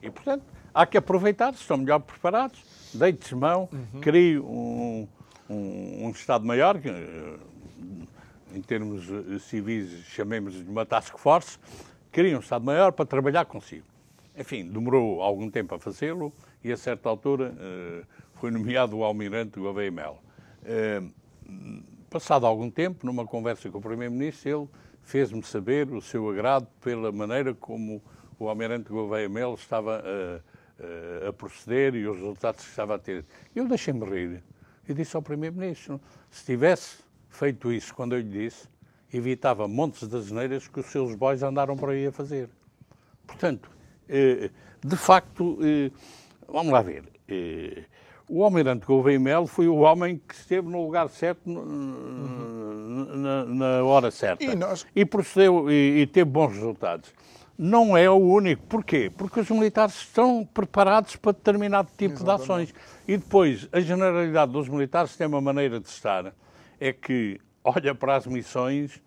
E, 0.01 0.09
portanto, 0.09 0.43
há 0.73 0.85
que 0.85 0.97
aproveitar, 0.97 1.53
se 1.53 1.61
estão 1.61 1.77
melhor 1.77 1.99
preparados, 1.99 2.61
deite-se 2.93 3.35
mão, 3.35 3.69
uhum. 3.71 4.01
crie 4.01 4.37
um, 4.39 5.07
um, 5.49 6.05
um 6.05 6.09
Estado-Maior, 6.11 6.79
eh, 6.83 7.37
em 8.53 8.61
termos 8.61 9.07
eh, 9.09 9.39
civis 9.39 10.05
chamemos 10.07 10.53
de 10.53 10.69
uma 10.69 10.85
task 10.85 11.17
force, 11.17 11.57
crie 12.11 12.35
um 12.35 12.39
Estado-Maior 12.39 12.91
para 12.91 13.05
trabalhar 13.05 13.45
consigo. 13.45 13.85
Enfim, 14.37 14.67
demorou 14.67 15.21
algum 15.21 15.49
tempo 15.49 15.75
a 15.75 15.79
fazê-lo 15.79 16.33
e, 16.61 16.71
a 16.71 16.75
certa 16.75 17.07
altura, 17.07 17.55
foi 18.33 18.51
nomeado 18.51 18.97
o 18.97 19.03
almirante 19.05 19.57
Gouveia 19.57 19.89
Mel. 19.89 20.21
Passado 22.15 22.45
algum 22.45 22.71
tempo, 22.71 23.05
numa 23.05 23.27
conversa 23.27 23.69
com 23.69 23.77
o 23.77 23.81
Primeiro-Ministro, 23.81 24.49
ele 24.49 24.69
fez-me 25.03 25.43
saber 25.43 25.91
o 25.91 25.99
seu 25.99 26.29
agrado 26.29 26.65
pela 26.79 27.11
maneira 27.11 27.53
como 27.53 28.01
o 28.39 28.47
Almirante 28.47 28.87
Gouveia 28.87 29.27
Melo 29.27 29.55
estava 29.55 29.97
a, 29.97 31.25
a, 31.25 31.27
a, 31.27 31.33
proceder 31.33 31.93
e 31.93 32.07
os 32.07 32.15
resultados 32.15 32.63
que 32.63 32.69
estava 32.69 32.95
a 32.95 32.97
ter. 32.97 33.25
Eu 33.53 33.67
deixei-me 33.67 34.05
rir 34.05 34.41
e 34.87 34.93
disse 34.93 35.13
ao 35.13 35.21
Primeiro-Ministro, 35.21 35.99
se 36.31 36.45
tivesse 36.45 36.99
feito 37.27 37.69
isso 37.69 37.93
quando 37.93 38.15
eu 38.15 38.21
lhe 38.21 38.29
disse, 38.29 38.69
evitava 39.13 39.67
montes 39.67 40.07
de 40.07 40.15
asneiras 40.15 40.69
que 40.69 40.79
os 40.79 40.85
seus 40.85 41.13
boys 41.15 41.43
andaram 41.43 41.75
por 41.75 41.89
aí 41.89 42.07
a 42.07 42.13
fazer. 42.13 42.47
Portanto, 43.27 43.69
de 44.07 44.95
facto, 44.95 45.59
vamos 46.47 46.71
lá 46.71 46.81
ver. 46.81 47.03
O 48.27 48.43
almirante 48.43 48.85
Gouveia 48.85 49.19
Melo 49.19 49.45
foi 49.45 49.67
o 49.67 49.77
homem 49.77 50.19
que 50.27 50.33
esteve 50.33 50.67
no 50.67 50.83
lugar 50.83 51.07
certo 51.09 51.47
uhum. 51.47 53.05
na, 53.15 53.45
na, 53.45 53.83
hora 53.83 54.09
certa. 54.09 54.43
E, 54.43 54.55
nós... 54.55 54.85
e 54.95 55.05
procedeu 55.05 55.69
e, 55.69 56.01
e, 56.01 56.07
teve 56.07 56.29
bons 56.29 56.53
resultados. 56.53 57.13
Não 57.57 57.95
é 57.95 58.09
o 58.09 58.15
único. 58.15 58.65
Porquê? 58.67 59.11
Porque 59.15 59.39
os 59.39 59.49
militares 59.49 59.95
estão 59.95 60.43
preparados 60.43 61.15
para 61.15 61.33
determinado 61.33 61.89
tipo 61.97 62.15
Exatamente. 62.15 62.37
de 62.37 62.43
ações. 62.43 62.73
E 63.07 63.17
depois, 63.17 63.69
a 63.71 63.79
generalidade 63.79 64.51
dos 64.51 64.67
militares 64.67 65.15
tem 65.15 65.27
uma 65.27 65.39
maneira 65.39 65.79
de 65.79 65.87
estar, 65.87 66.33
é 66.79 66.91
que 66.91 67.39
olha 67.63 67.93
para 67.93 68.15
as 68.15 68.25
missões 68.25 69.01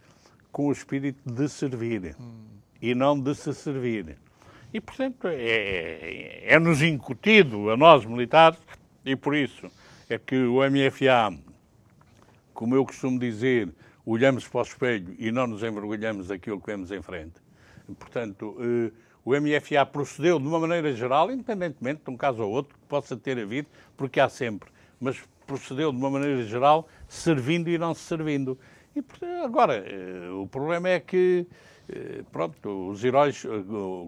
com 0.53 0.69
o 0.69 0.73
espírito 0.73 1.21
de 1.27 1.49
servir 1.49 2.17
hum. 2.19 2.45
e 2.81 2.95
não 2.95 3.19
de 3.19 3.35
se 3.35 3.53
servir. 3.53 4.17
E, 4.73 4.81
portanto, 4.81 5.27
é, 5.27 5.35
é, 5.35 6.55
é 6.55 6.59
nos 6.59 6.83
incutido 6.83 7.71
a 7.71 7.77
nós 7.77 8.05
militares 8.05 8.59
e 9.09 9.17
por 9.17 9.35
isso 9.35 9.71
é 10.11 10.19
que 10.19 10.37
o 10.37 10.59
MFA, 10.59 11.35
como 12.53 12.75
eu 12.75 12.85
costumo 12.85 13.19
dizer, 13.19 13.71
olhamos 14.05 14.47
para 14.47 14.59
o 14.59 14.63
espelho 14.63 15.17
e 15.19 15.33
não 15.33 15.47
nos 15.47 15.63
envergonhamos 15.63 16.29
daquilo 16.29 16.61
que 16.61 16.67
vemos 16.67 16.91
em 16.91 17.01
frente. 17.01 17.41
Portanto, 17.99 18.55
eh, 18.61 18.93
o 19.25 19.35
MFA 19.35 19.87
procedeu 19.87 20.39
de 20.39 20.47
uma 20.47 20.61
maneira 20.61 20.93
geral, 20.93 21.31
independentemente 21.31 22.03
de 22.05 22.11
um 22.11 22.19
caso 22.19 22.43
ou 22.43 22.51
outro 22.51 22.75
que 22.75 22.87
possa 22.87 23.17
ter 23.17 23.39
havido, 23.39 23.69
porque 23.97 24.21
há 24.21 24.29
sempre, 24.29 24.69
mas 25.01 25.19
procedeu 25.47 25.91
de 25.91 25.97
uma 25.97 26.11
maneira 26.11 26.43
geral, 26.43 26.87
servindo 27.09 27.71
e 27.71 27.79
não 27.79 27.95
se 27.95 28.03
servindo. 28.03 28.59
E 28.95 29.03
agora, 29.43 29.77
eh, 29.87 30.29
o 30.33 30.47
problema 30.47 30.91
é 30.91 31.01
que, 31.01 31.47
eh, 31.89 32.23
pronto, 32.31 32.91
os 32.91 33.03
heróis, 33.03 33.43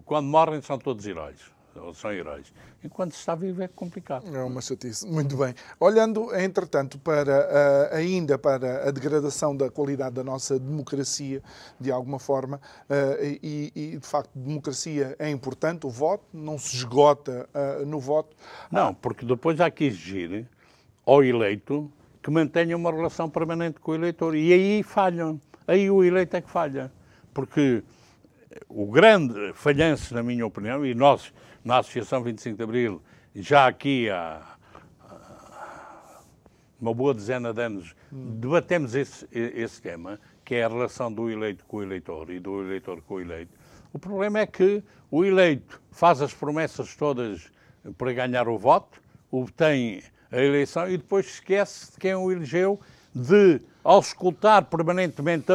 quando 0.04 0.26
morrem, 0.26 0.60
são 0.60 0.78
todos 0.78 1.06
heróis 1.06 1.58
ou 1.76 1.94
são 1.94 2.12
heróis. 2.12 2.52
Enquanto 2.82 3.12
se 3.12 3.18
está 3.18 3.34
vivo 3.34 3.62
é 3.62 3.68
complicado. 3.68 4.24
É 4.34 4.42
uma 4.42 4.60
chatice. 4.60 5.06
Muito 5.06 5.36
bem. 5.36 5.54
Olhando, 5.78 6.34
entretanto, 6.34 6.98
para 6.98 7.90
uh, 7.92 7.94
ainda 7.94 8.38
para 8.38 8.88
a 8.88 8.90
degradação 8.90 9.56
da 9.56 9.70
qualidade 9.70 10.14
da 10.14 10.24
nossa 10.24 10.58
democracia, 10.58 11.42
de 11.78 11.90
alguma 11.92 12.18
forma, 12.18 12.60
uh, 12.88 13.24
e, 13.42 13.72
e, 13.74 13.96
de 13.98 14.06
facto, 14.06 14.30
democracia 14.34 15.14
é 15.18 15.30
importante, 15.30 15.86
o 15.86 15.90
voto 15.90 16.24
não 16.32 16.58
se 16.58 16.76
esgota 16.76 17.48
uh, 17.54 17.86
no 17.86 18.00
voto. 18.00 18.36
Não, 18.70 18.94
porque 18.94 19.24
depois 19.24 19.60
há 19.60 19.70
que 19.70 19.84
exigir 19.84 20.46
ao 21.04 21.22
eleito 21.22 21.90
que 22.22 22.30
mantenha 22.30 22.76
uma 22.76 22.90
relação 22.90 23.28
permanente 23.28 23.80
com 23.80 23.92
o 23.92 23.94
eleitor. 23.94 24.34
E 24.34 24.52
aí 24.52 24.82
falham. 24.82 25.40
Aí 25.66 25.90
o 25.90 26.02
eleito 26.02 26.36
é 26.36 26.40
que 26.40 26.50
falha. 26.50 26.92
Porque 27.32 27.82
o 28.68 28.86
grande 28.86 29.52
falhanço, 29.54 30.14
na 30.14 30.22
minha 30.22 30.46
opinião, 30.46 30.84
e 30.84 30.94
nós 30.94 31.32
na 31.64 31.78
Associação 31.78 32.22
25 32.22 32.56
de 32.56 32.62
Abril, 32.62 33.02
já 33.34 33.66
aqui 33.66 34.08
há 34.10 34.56
uma 36.80 36.94
boa 36.94 37.12
dezena 37.12 37.52
de 37.52 37.62
anos, 37.62 37.94
debatemos 38.10 38.94
esse, 38.94 39.28
esse 39.32 39.82
tema, 39.82 40.18
que 40.44 40.54
é 40.54 40.64
a 40.64 40.68
relação 40.68 41.12
do 41.12 41.30
eleito 41.30 41.64
com 41.66 41.78
o 41.78 41.82
eleitor 41.82 42.30
e 42.30 42.40
do 42.40 42.62
eleitor 42.62 43.02
com 43.02 43.14
o 43.14 43.20
eleito. 43.20 43.52
O 43.92 43.98
problema 43.98 44.38
é 44.38 44.46
que 44.46 44.82
o 45.10 45.24
eleito 45.24 45.80
faz 45.90 46.22
as 46.22 46.32
promessas 46.32 46.96
todas 46.96 47.52
para 47.98 48.12
ganhar 48.12 48.48
o 48.48 48.56
voto, 48.56 49.00
obtém 49.30 50.02
a 50.30 50.38
eleição 50.40 50.88
e 50.88 50.96
depois 50.96 51.26
esquece 51.26 51.92
de 51.92 51.98
quem 51.98 52.14
o 52.14 52.32
elegeu, 52.32 52.80
de, 53.14 53.60
ao 53.84 54.00
escutar 54.00 54.64
permanentemente 54.64 55.52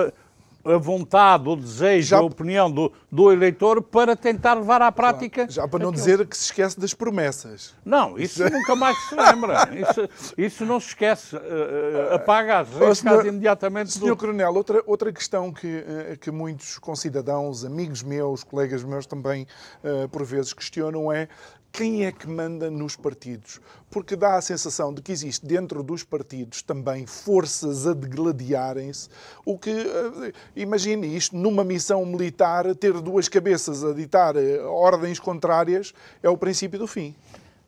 a 0.65 0.77
vontade, 0.77 1.47
o 1.47 1.55
desejo, 1.55 2.07
já, 2.07 2.17
a 2.17 2.21
opinião 2.21 2.71
do, 2.71 2.91
do, 3.11 3.31
eleitor 3.31 3.81
para 3.81 4.15
tentar 4.15 4.55
levar 4.55 4.81
à 4.81 4.91
prática. 4.91 5.47
Já 5.49 5.67
para 5.67 5.79
não 5.79 5.89
aquilo. 5.89 6.03
dizer 6.03 6.25
que 6.25 6.35
se 6.35 6.45
esquece 6.45 6.79
das 6.79 6.93
promessas. 6.93 7.75
Não, 7.85 8.17
isso 8.17 8.43
nunca 8.49 8.75
mais 8.75 8.97
se 9.07 9.15
lembra. 9.15 9.69
Isso, 9.75 10.33
isso 10.37 10.65
não 10.65 10.79
se 10.79 10.87
esquece. 10.87 11.35
Uh, 11.35 12.15
apaga 12.15 12.59
as 12.59 12.69
redes 12.69 13.03
oh, 13.05 13.27
imediatamente. 13.27 13.91
Senhor 13.91 14.15
do... 14.15 14.17
Coronel, 14.17 14.53
outra, 14.53 14.81
outra 14.87 15.13
questão 15.13 15.53
que, 15.53 15.83
que 16.19 16.31
muitos 16.31 16.79
concidadãos, 16.79 17.63
amigos 17.63 18.01
meus, 18.01 18.43
colegas 18.43 18.83
meus 18.83 19.05
também, 19.05 19.45
uh, 19.83 20.09
por 20.09 20.23
vezes 20.23 20.51
questionam 20.51 21.11
é 21.11 21.27
quem 21.75 22.05
é 22.05 22.11
que 22.11 22.25
manda 22.25 22.71
nos 22.71 22.95
partidos? 22.95 23.59
Porque 23.91 24.15
dá 24.15 24.37
a 24.37 24.41
sensação 24.41 24.93
de 24.93 25.01
que 25.01 25.11
existe 25.11 25.45
dentro 25.45 25.83
dos 25.83 26.03
partidos 26.03 26.61
também 26.61 27.05
forças 27.05 27.85
a 27.85 27.93
degladiarem-se. 27.93 29.09
O 29.43 29.59
que, 29.59 29.71
eh, 29.71 30.31
imagine 30.55 31.05
isto, 31.17 31.35
numa 31.35 31.65
missão 31.65 32.05
militar, 32.05 32.73
ter 32.75 32.93
duas 33.01 33.27
cabeças 33.27 33.83
a 33.83 33.91
ditar 33.91 34.37
eh, 34.37 34.57
ordens 34.61 35.19
contrárias 35.19 35.93
é 36.23 36.29
o 36.29 36.37
princípio 36.37 36.79
do 36.79 36.87
fim. 36.87 37.13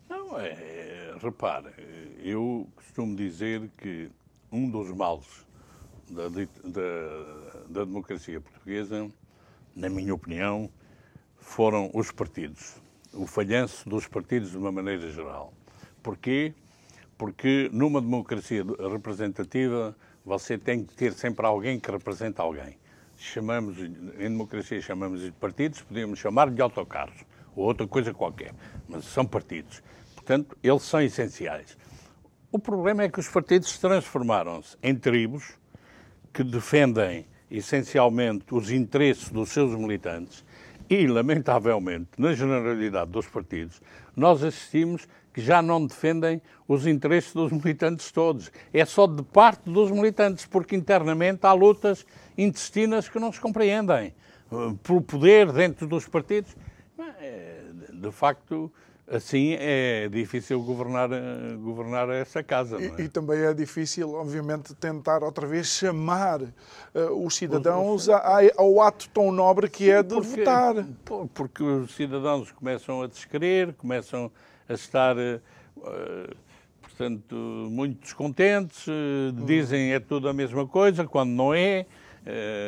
Não, 0.09 0.39
é, 0.39 1.13
repare, 1.21 1.67
eu 2.23 2.65
costumo 2.77 3.13
dizer 3.13 3.69
que 3.77 4.09
um 4.49 4.69
dos 4.69 4.89
males 4.89 5.45
da, 6.09 6.29
da, 6.29 6.45
da 7.67 7.83
democracia 7.83 8.39
portuguesa, 8.39 9.09
na 9.75 9.89
minha 9.89 10.15
opinião, 10.15 10.69
foram 11.35 11.91
os 11.93 12.09
partidos 12.09 12.86
o 13.17 13.25
falhanço 13.25 13.87
dos 13.89 14.07
partidos 14.07 14.51
de 14.51 14.57
uma 14.57 14.71
maneira 14.71 15.09
geral. 15.11 15.53
Porquê? 16.01 16.53
Porque 17.17 17.69
numa 17.73 17.99
democracia 17.99 18.63
representativa 18.91 19.95
você 20.23 20.57
tem 20.57 20.83
que 20.83 20.93
ter 20.93 21.13
sempre 21.13 21.45
alguém 21.45 21.79
que 21.79 21.89
representa 21.89 22.43
alguém. 22.43 22.77
Chamamos, 23.17 23.79
em 23.79 23.89
democracia 24.29 24.79
chamamos 24.81 25.21
de 25.21 25.31
partidos, 25.31 25.81
podíamos 25.81 26.19
chamar 26.19 26.51
de 26.51 26.61
autocarros 26.61 27.25
ou 27.55 27.65
outra 27.65 27.87
coisa 27.87 28.13
qualquer, 28.13 28.53
mas 28.87 29.05
são 29.05 29.25
partidos. 29.25 29.81
Portanto, 30.13 30.55
eles 30.61 30.83
são 30.83 31.01
essenciais. 31.01 31.75
O 32.51 32.59
problema 32.59 33.03
é 33.03 33.09
que 33.09 33.19
os 33.19 33.27
partidos 33.27 33.77
transformaram-se 33.79 34.77
em 34.83 34.95
tribos 34.95 35.55
que 36.31 36.43
defendem 36.43 37.25
essencialmente 37.49 38.45
os 38.51 38.69
interesses 38.69 39.29
dos 39.29 39.49
seus 39.49 39.73
militantes 39.75 40.45
e, 40.89 41.07
lamentavelmente, 41.07 42.09
na 42.17 42.33
generalidade 42.33 43.11
dos 43.11 43.27
partidos, 43.27 43.81
nós 44.15 44.43
assistimos 44.43 45.07
que 45.33 45.41
já 45.41 45.61
não 45.61 45.85
defendem 45.85 46.41
os 46.67 46.87
interesses 46.87 47.33
dos 47.33 47.51
militantes 47.51 48.11
todos. 48.11 48.51
É 48.73 48.83
só 48.85 49.05
de 49.05 49.21
parte 49.21 49.69
dos 49.69 49.91
militantes, 49.91 50.45
porque 50.45 50.75
internamente 50.75 51.45
há 51.45 51.53
lutas 51.53 52.05
intestinas 52.37 53.07
que 53.07 53.19
não 53.19 53.31
se 53.31 53.39
compreendem. 53.39 54.13
Eh, 54.51 54.75
Pelo 54.81 55.01
poder 55.01 55.51
dentro 55.51 55.85
dos 55.85 56.07
partidos. 56.07 56.55
Eh, 57.19 57.65
de 57.93 58.11
facto, 58.11 58.71
assim 59.09 59.55
é 59.57 60.09
difícil 60.09 60.61
governar, 60.61 61.09
eh, 61.11 61.55
governar 61.61 62.09
essa 62.09 62.43
casa. 62.43 62.77
É? 62.77 63.01
E, 63.01 63.07
também 63.07 63.39
é 63.39 63.53
difícil, 63.53 64.13
obviamente, 64.13 64.75
tentar 64.75 65.23
outra 65.23 65.47
vez 65.47 65.67
chamar 65.67 66.41
uh, 66.41 67.25
os 67.25 67.35
cidadãos 67.35 68.09
a, 68.09 68.41
ao 68.57 68.81
ato 68.81 69.09
tão 69.09 69.31
nobre 69.31 69.69
que 69.69 69.89
é 69.89 70.03
de 70.03 70.13
porque, 70.15 70.29
votar. 70.29 70.75
Porque 71.33 71.63
os 71.63 71.95
cidadãos 71.95 72.51
começam 72.51 73.01
a 73.01 73.07
descrever, 73.07 73.73
começam 73.75 74.29
a 74.67 74.73
estar. 74.73 75.15
Uh, 75.15 76.35
portanto, 76.81 77.35
muito 77.69 78.01
descontentes, 78.01 78.85
dizem 79.45 79.93
é 79.93 79.99
tudo 79.99 80.27
a 80.27 80.33
mesma 80.33 80.65
coisa, 80.67 81.05
quando 81.05 81.29
não 81.29 81.53
é. 81.53 81.85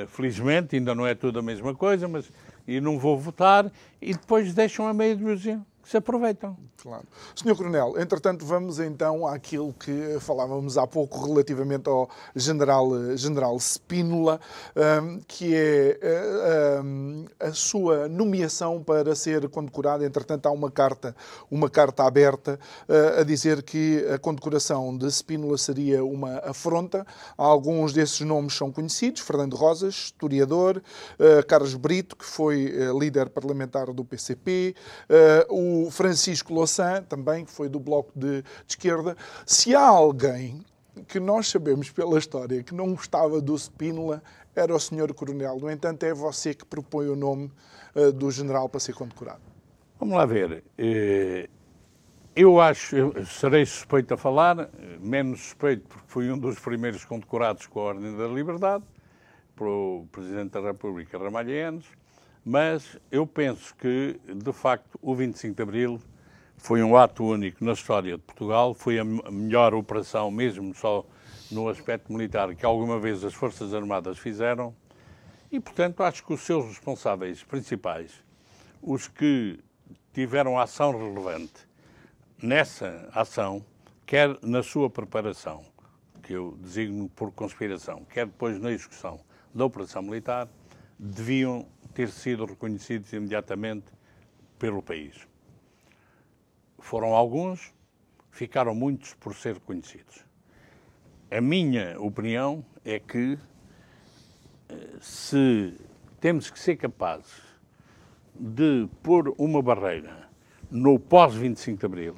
felizmente, 0.10 0.76
ainda 0.76 0.94
não 0.94 1.06
é 1.06 1.16
tudo 1.16 1.40
a 1.40 1.42
mesma 1.42 1.74
coisa, 1.74 2.08
mas 2.08 2.32
e 2.68 2.80
não 2.80 3.00
vou 3.00 3.18
votar, 3.18 3.72
e 4.00 4.14
depois 4.14 4.54
deixam 4.54 4.88
a 4.88 4.94
meia 4.94 5.16
dúzia 5.16 5.60
se 5.90 5.98
aproveitam. 5.98 6.56
Claro. 6.78 7.04
Senhor 7.36 7.56
Coronel, 7.58 7.96
entretanto, 7.98 8.46
vamos 8.46 8.80
então 8.80 9.26
àquilo 9.26 9.74
que 9.74 10.20
falávamos 10.20 10.78
há 10.78 10.86
pouco 10.86 11.26
relativamente 11.26 11.90
ao 11.90 12.08
general, 12.36 12.92
general 13.18 13.58
Spínola, 13.58 14.40
um, 14.76 15.20
que 15.28 15.56
é 15.56 16.80
um, 16.84 17.26
a 17.50 17.54
sua 17.54 18.08
nomeação 18.08 18.82
para 18.82 19.16
ser 19.16 19.48
condecorado. 19.50 20.06
Entretanto, 20.06 20.46
há 20.46 20.52
uma 20.52 20.72
carta, 20.72 21.16
uma 21.50 21.70
carta 21.70 22.04
aberta 22.04 22.60
uh, 22.88 23.20
a 23.20 23.24
dizer 23.24 23.64
que 23.64 24.06
a 24.14 24.18
condecoração 24.18 24.96
de 24.96 25.08
Spínola 25.12 25.58
seria 25.58 26.04
uma 26.04 26.40
afronta. 26.40 27.06
Alguns 27.38 27.92
desses 27.92 28.22
nomes 28.22 28.54
são 28.54 28.72
conhecidos: 28.72 29.22
Fernando 29.22 29.56
Rosas, 29.56 29.96
historiador, 29.96 30.82
uh, 31.20 31.46
Carlos 31.48 31.76
Brito, 31.76 32.16
que 32.16 32.26
foi 32.26 32.72
uh, 32.72 32.98
líder 32.98 33.30
parlamentar 33.30 33.92
do 33.92 34.06
PCP, 34.06 34.76
o 35.50 35.90
Francisco 35.90 36.54
Louçã, 36.54 37.04
também, 37.08 37.46
que 37.46 37.52
foi 37.52 37.68
do 37.68 37.80
Bloco 37.80 38.12
de, 38.16 38.42
de 38.42 38.46
Esquerda. 38.68 39.16
Se 39.46 39.74
há 39.76 39.86
alguém 39.88 40.64
que 41.08 41.20
nós 41.20 41.48
sabemos 41.48 41.90
pela 41.90 42.18
história 42.18 42.64
que 42.64 42.74
não 42.74 42.94
gostava 42.94 43.42
do 43.42 43.58
Spínola, 43.58 44.22
era 44.60 44.76
o 44.76 44.80
senhor 44.80 45.14
Coronel. 45.14 45.58
No 45.60 45.70
entanto, 45.70 46.04
é 46.04 46.14
você 46.14 46.54
que 46.54 46.66
propõe 46.66 47.08
o 47.08 47.16
nome 47.16 47.52
uh, 47.96 48.12
do 48.12 48.30
general 48.30 48.68
para 48.70 48.80
ser 48.80 48.94
condecorado. 48.94 49.42
Vamos 50.00 50.16
lá 50.16 50.26
ver. 50.26 50.64
Eh, 50.78 51.50
eu 52.36 52.62
acho, 52.62 52.96
eu 52.96 53.26
serei 53.26 53.66
suspeito 53.66 54.14
a 54.14 54.18
falar, 54.18 54.70
menos 55.00 55.42
suspeito 55.42 55.88
porque 55.90 56.06
fui 56.08 56.32
um 56.32 56.38
dos 56.38 56.58
primeiros 56.58 57.04
condecorados 57.04 57.68
com 57.68 57.82
a 57.82 57.84
Ordem 57.84 58.16
da 58.16 58.28
Liberdade, 58.28 58.84
pelo 59.58 60.06
Presidente 60.10 60.52
da 60.52 60.62
República 60.62 61.18
Ramalhianos, 61.18 61.86
Mas 62.46 62.98
eu 63.12 63.28
penso 63.28 63.76
que, 63.76 64.18
de 64.34 64.54
facto, 64.54 64.98
o 65.02 65.14
25 65.14 65.54
de 65.54 65.62
Abril 65.62 66.00
foi 66.56 66.82
um 66.82 66.96
ato 66.96 67.26
único 67.26 67.64
na 67.64 67.74
história 67.74 68.16
de 68.18 68.24
Portugal, 68.24 68.74
foi 68.74 69.00
a 69.00 69.04
melhor 69.04 69.74
operação, 69.74 70.32
mesmo 70.32 70.74
só 70.74 71.06
no 71.52 71.68
aspecto 71.68 72.12
militar, 72.12 72.54
que 72.56 72.66
alguma 72.66 73.00
vez 73.00 73.24
as 73.24 73.34
Forças 73.34 73.74
Armadas 73.74 74.18
fizeram. 74.18 74.76
E, 75.52 75.60
portanto, 75.60 76.04
acho 76.04 76.24
que 76.24 76.34
os 76.34 76.42
seus 76.42 76.66
responsáveis 76.66 77.44
principais, 77.44 78.24
os 78.82 79.08
que 79.08 79.60
tiveram 80.14 80.60
ação 80.60 80.92
relevante 80.92 81.68
nessa 82.42 83.10
ação, 83.14 83.66
quer 84.06 84.38
na 84.44 84.62
sua 84.62 84.90
preparação, 84.90 85.66
que 86.24 86.34
eu 86.34 86.58
designo 86.62 87.10
por 87.10 87.32
conspiração, 87.32 88.06
quer 88.06 88.28
depois 88.28 88.60
na 88.60 88.72
execução 88.72 89.20
da 89.54 89.66
operação 89.66 90.02
militar, 90.02 90.48
deviam 90.98 91.66
ter 91.94 92.10
sido 92.10 92.46
reconhecidos 92.46 93.12
imediatamente 93.12 93.88
pelo 94.60 94.82
país. 94.82 95.28
Foram 96.78 97.16
alguns, 97.16 97.74
ficaram 98.32 98.76
muitos 98.76 99.14
por 99.16 99.36
ser 99.36 99.56
reconhecidos. 99.56 100.29
A 101.32 101.40
minha 101.40 101.96
opinião 102.02 102.66
é 102.84 102.98
que 102.98 103.38
eh, 104.68 104.98
se 105.00 105.76
temos 106.20 106.50
que 106.50 106.58
ser 106.58 106.76
capazes 106.76 107.44
de 108.34 108.90
pôr 109.04 109.36
uma 109.38 109.62
barreira 109.62 110.28
no 110.72 110.98
pós-25 110.98 111.78
de 111.78 111.86
Abril 111.86 112.16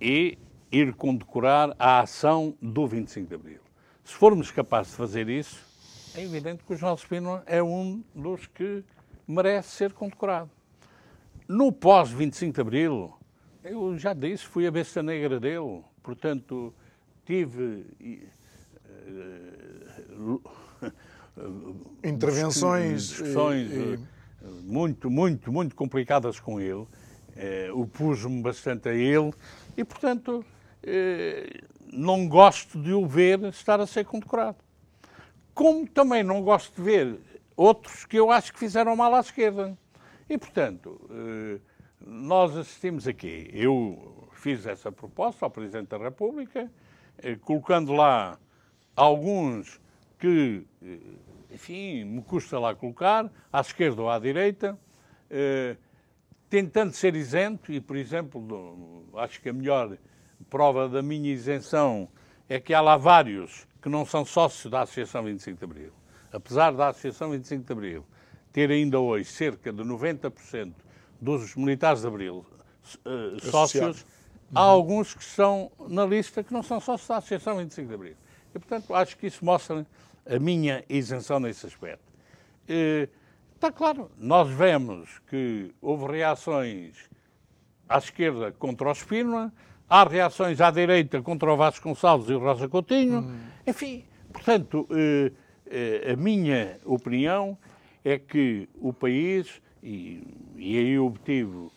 e 0.00 0.38
ir 0.70 0.94
condecorar 0.94 1.74
a 1.80 1.98
ação 1.98 2.56
do 2.62 2.86
25 2.86 3.28
de 3.28 3.34
Abril. 3.34 3.60
Se 4.04 4.14
formos 4.14 4.52
capazes 4.52 4.92
de 4.92 4.98
fazer 4.98 5.28
isso, 5.28 5.66
é 6.16 6.22
evidente 6.22 6.62
que 6.62 6.74
o 6.74 6.76
João 6.76 6.94
Espino 6.94 7.42
é 7.44 7.60
um 7.60 8.04
dos 8.14 8.46
que 8.46 8.84
merece 9.26 9.70
ser 9.70 9.92
condecorado. 9.92 10.48
No 11.48 11.72
pós-25 11.72 12.52
de 12.52 12.60
Abril, 12.60 13.12
eu 13.64 13.98
já 13.98 14.14
disse, 14.14 14.44
fui 14.44 14.64
a 14.64 14.70
besta 14.70 15.02
negra 15.02 15.40
dele, 15.40 15.82
portanto, 16.04 16.72
tive... 17.26 17.84
Uh, 20.10 20.40
Intervenções 22.02 23.08
discussões 23.08 23.70
e, 23.70 23.74
e... 23.74 24.46
muito, 24.62 25.10
muito, 25.10 25.52
muito 25.52 25.74
complicadas 25.74 26.40
com 26.40 26.60
ele. 26.60 26.86
Uh, 27.36 27.82
opus-me 27.82 28.40
bastante 28.40 28.88
a 28.88 28.94
ele 28.94 29.30
e, 29.76 29.84
portanto, 29.84 30.42
uh, 30.42 31.66
não 31.92 32.26
gosto 32.26 32.80
de 32.80 32.92
o 32.92 33.06
ver 33.06 33.42
estar 33.44 33.78
a 33.80 33.86
ser 33.86 34.06
condecorado. 34.06 34.56
Como 35.52 35.86
também 35.86 36.22
não 36.22 36.42
gosto 36.42 36.74
de 36.76 36.82
ver 36.82 37.18
outros 37.54 38.06
que 38.06 38.18
eu 38.18 38.30
acho 38.30 38.52
que 38.52 38.58
fizeram 38.58 38.96
mal 38.96 39.14
à 39.14 39.20
esquerda. 39.20 39.76
E, 40.28 40.38
portanto, 40.38 40.98
uh, 41.10 41.60
nós 42.00 42.56
assistimos 42.56 43.06
aqui. 43.06 43.50
Eu 43.52 44.28
fiz 44.32 44.66
essa 44.66 44.90
proposta 44.90 45.44
ao 45.44 45.50
Presidente 45.50 45.88
da 45.88 45.98
República, 45.98 46.70
colocando 47.42 47.92
lá 47.92 48.38
alguns 48.94 49.80
que 50.18 50.64
enfim, 51.56 52.04
me 52.04 52.22
custa 52.22 52.58
lá 52.58 52.74
colocar, 52.74 53.30
à 53.52 53.60
esquerda 53.60 54.02
ou 54.02 54.10
à 54.10 54.18
direita, 54.18 54.78
eh, 55.30 55.76
tentando 56.50 56.92
ser 56.92 57.16
isento, 57.16 57.72
e, 57.72 57.80
por 57.80 57.96
exemplo, 57.96 59.04
acho 59.16 59.40
que 59.40 59.48
a 59.48 59.52
melhor 59.52 59.96
prova 60.50 60.88
da 60.88 61.02
minha 61.02 61.32
isenção 61.32 62.08
é 62.48 62.60
que 62.60 62.74
há 62.74 62.80
lá 62.80 62.96
vários 62.96 63.66
que 63.80 63.88
não 63.88 64.04
são 64.04 64.24
sócios 64.24 64.70
da 64.70 64.82
Associação 64.82 65.24
25 65.24 65.58
de 65.58 65.64
Abril. 65.64 65.92
Apesar 66.30 66.72
da 66.72 66.88
Associação 66.88 67.30
25 67.30 67.64
de 67.64 67.72
Abril 67.72 68.04
ter 68.52 68.70
ainda 68.70 69.00
hoje 69.00 69.24
cerca 69.24 69.72
de 69.72 69.82
90% 69.82 70.72
dos 71.20 71.56
militares 71.56 72.02
de 72.02 72.06
Abril 72.06 72.44
uh, 73.04 73.40
sócios, 73.50 74.06
há 74.54 74.60
alguns 74.60 75.14
que 75.14 75.22
estão 75.22 75.70
na 75.88 76.04
lista 76.04 76.42
que 76.42 76.52
não 76.52 76.62
são 76.62 76.80
sócios 76.80 77.08
da 77.08 77.16
Associação 77.16 77.56
25 77.58 77.88
de 77.88 77.94
Abril. 77.94 78.16
E, 78.54 78.58
portanto, 78.58 78.94
acho 78.94 79.16
que 79.16 79.26
isso 79.26 79.44
mostra 79.44 79.86
a 80.28 80.38
minha 80.38 80.84
isenção 80.88 81.38
nesse 81.38 81.66
aspecto. 81.66 82.04
Está 83.54 83.72
claro, 83.72 84.10
nós 84.18 84.48
vemos 84.50 85.20
que 85.28 85.74
houve 85.80 86.06
reações 86.12 87.08
à 87.88 87.98
esquerda 87.98 88.52
contra 88.52 88.88
o 88.88 88.92
Espínola, 88.92 89.52
há 89.88 90.04
reações 90.04 90.60
à 90.60 90.70
direita 90.70 91.22
contra 91.22 91.52
o 91.52 91.56
Vasco 91.56 91.88
Gonçalves 91.88 92.28
e 92.28 92.34
o 92.34 92.38
Rosa 92.38 92.68
Coutinho, 92.68 93.20
hum. 93.20 93.38
enfim, 93.66 94.04
portanto, 94.32 94.86
eh, 94.90 95.32
eh, 95.66 96.12
a 96.12 96.16
minha 96.16 96.78
opinião 96.84 97.56
é 98.04 98.18
que 98.18 98.68
o 98.76 98.92
país, 98.92 99.60
e, 99.82 100.22
e 100.56 100.78
aí 100.78 100.98
obtive 100.98 101.56
uh, 101.56 101.70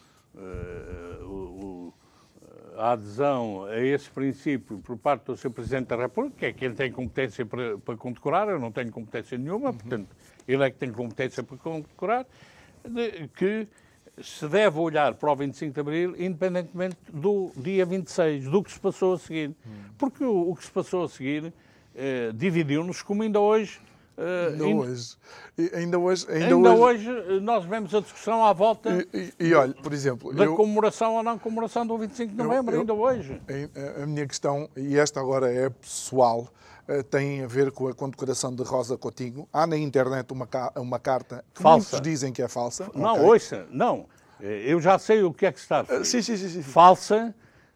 o, 1.23 1.93
a 2.79 2.93
adesão 2.93 3.65
a 3.65 3.77
esse 3.77 4.09
princípio 4.09 4.77
por 4.79 4.97
parte 4.97 5.25
do 5.25 5.35
Sr. 5.35 5.49
Presidente 5.49 5.87
da 5.87 5.97
República, 5.97 6.37
que 6.37 6.45
é 6.45 6.53
quem 6.53 6.73
tem 6.73 6.91
competência 6.91 7.45
para, 7.45 7.77
para 7.77 7.97
condecorar, 7.97 8.47
eu 8.47 8.57
não 8.57 8.71
tenho 8.71 8.89
competência 8.89 9.37
nenhuma, 9.37 9.69
uhum. 9.69 9.77
portanto, 9.77 10.15
ele 10.47 10.63
é 10.63 10.71
que 10.71 10.77
tem 10.77 10.91
competência 10.91 11.43
para 11.43 11.57
condecorar, 11.57 12.25
de, 12.87 13.27
que 13.35 13.67
se 14.21 14.47
deve 14.47 14.79
olhar 14.79 15.13
para 15.13 15.31
o 15.31 15.35
25 15.35 15.73
de 15.73 15.79
Abril, 15.79 16.15
independentemente 16.17 16.97
do 17.11 17.51
dia 17.57 17.85
26, 17.85 18.45
do 18.45 18.63
que 18.63 18.71
se 18.71 18.79
passou 18.79 19.13
a 19.13 19.19
seguir. 19.19 19.49
Uhum. 19.49 19.73
Porque 19.97 20.23
o, 20.23 20.51
o, 20.51 20.55
que 20.55 20.63
se 20.63 20.71
passou 20.71 21.03
a 21.03 21.09
seguir 21.09 21.53
eh, 21.95 22.31
dividiu-nos, 22.33 23.01
como 23.01 23.23
ainda 23.23 23.39
hoje 23.39 23.79
Uh, 24.19 24.51
ainda, 24.51 24.65
hoje. 24.67 25.17
Ainda 25.73 25.99
hoje. 25.99 26.25
Ainda, 26.29 26.55
ainda 26.55 26.73
hoje, 26.73 27.09
hoje, 27.09 27.37
eh, 27.37 27.39
nós 27.39 27.63
vemos 27.63 27.95
a 27.95 28.01
discussão 28.01 28.43
à 28.43 28.51
volta. 28.51 28.89
E, 29.13 29.33
e, 29.39 29.47
e 29.47 29.53
olha, 29.53 29.73
por 29.73 29.93
exemplo. 29.93 30.33
Da 30.33 30.43
eu, 30.43 30.57
comemoração 30.57 31.15
ou 31.15 31.23
não 31.23 31.39
comemoração 31.39 31.87
do 31.87 31.97
25 31.97 32.33
de 32.33 32.37
novembro, 32.37 32.75
eu, 32.75 32.81
ainda 32.81 32.93
hoje. 32.93 33.41
A, 33.47 34.03
a, 34.03 34.05
minha 34.05 34.27
questão, 34.27 34.69
e 34.75 34.97
esta 34.97 35.21
agora 35.21 35.49
é 35.49 35.69
pessoal, 35.69 36.49
uh, 36.89 37.01
tem 37.03 37.45
a 37.45 37.47
ver 37.47 37.71
com 37.71 37.87
a 37.87 37.93
condecoração 37.93 38.53
de 38.53 38.61
Rosa 38.61 38.97
Coutinho. 38.97 39.47
Há 39.53 39.65
na 39.65 39.77
internet 39.77 40.33
uma, 40.33 40.49
uma 40.75 40.99
carta 40.99 41.45
que 41.53 41.63
falsa. 41.63 41.95
muitos 41.95 42.01
dizem 42.01 42.33
que 42.33 42.41
é 42.41 42.49
falsa. 42.49 42.91
Não, 42.93 43.13
okay. 43.13 43.25
ouça, 43.25 43.67
não. 43.71 44.05
Eu 44.41 44.81
já 44.81 44.99
sei 44.99 45.23
o 45.23 45.33
que 45.33 45.45
é 45.45 45.51
que 45.51 45.59
está. 45.59 45.83
Uh, 45.83 46.03
sim, 46.03 46.21
sim, 46.21 46.35
sim, 46.35 46.49
sim. 46.49 46.61
Falsa 46.61 47.33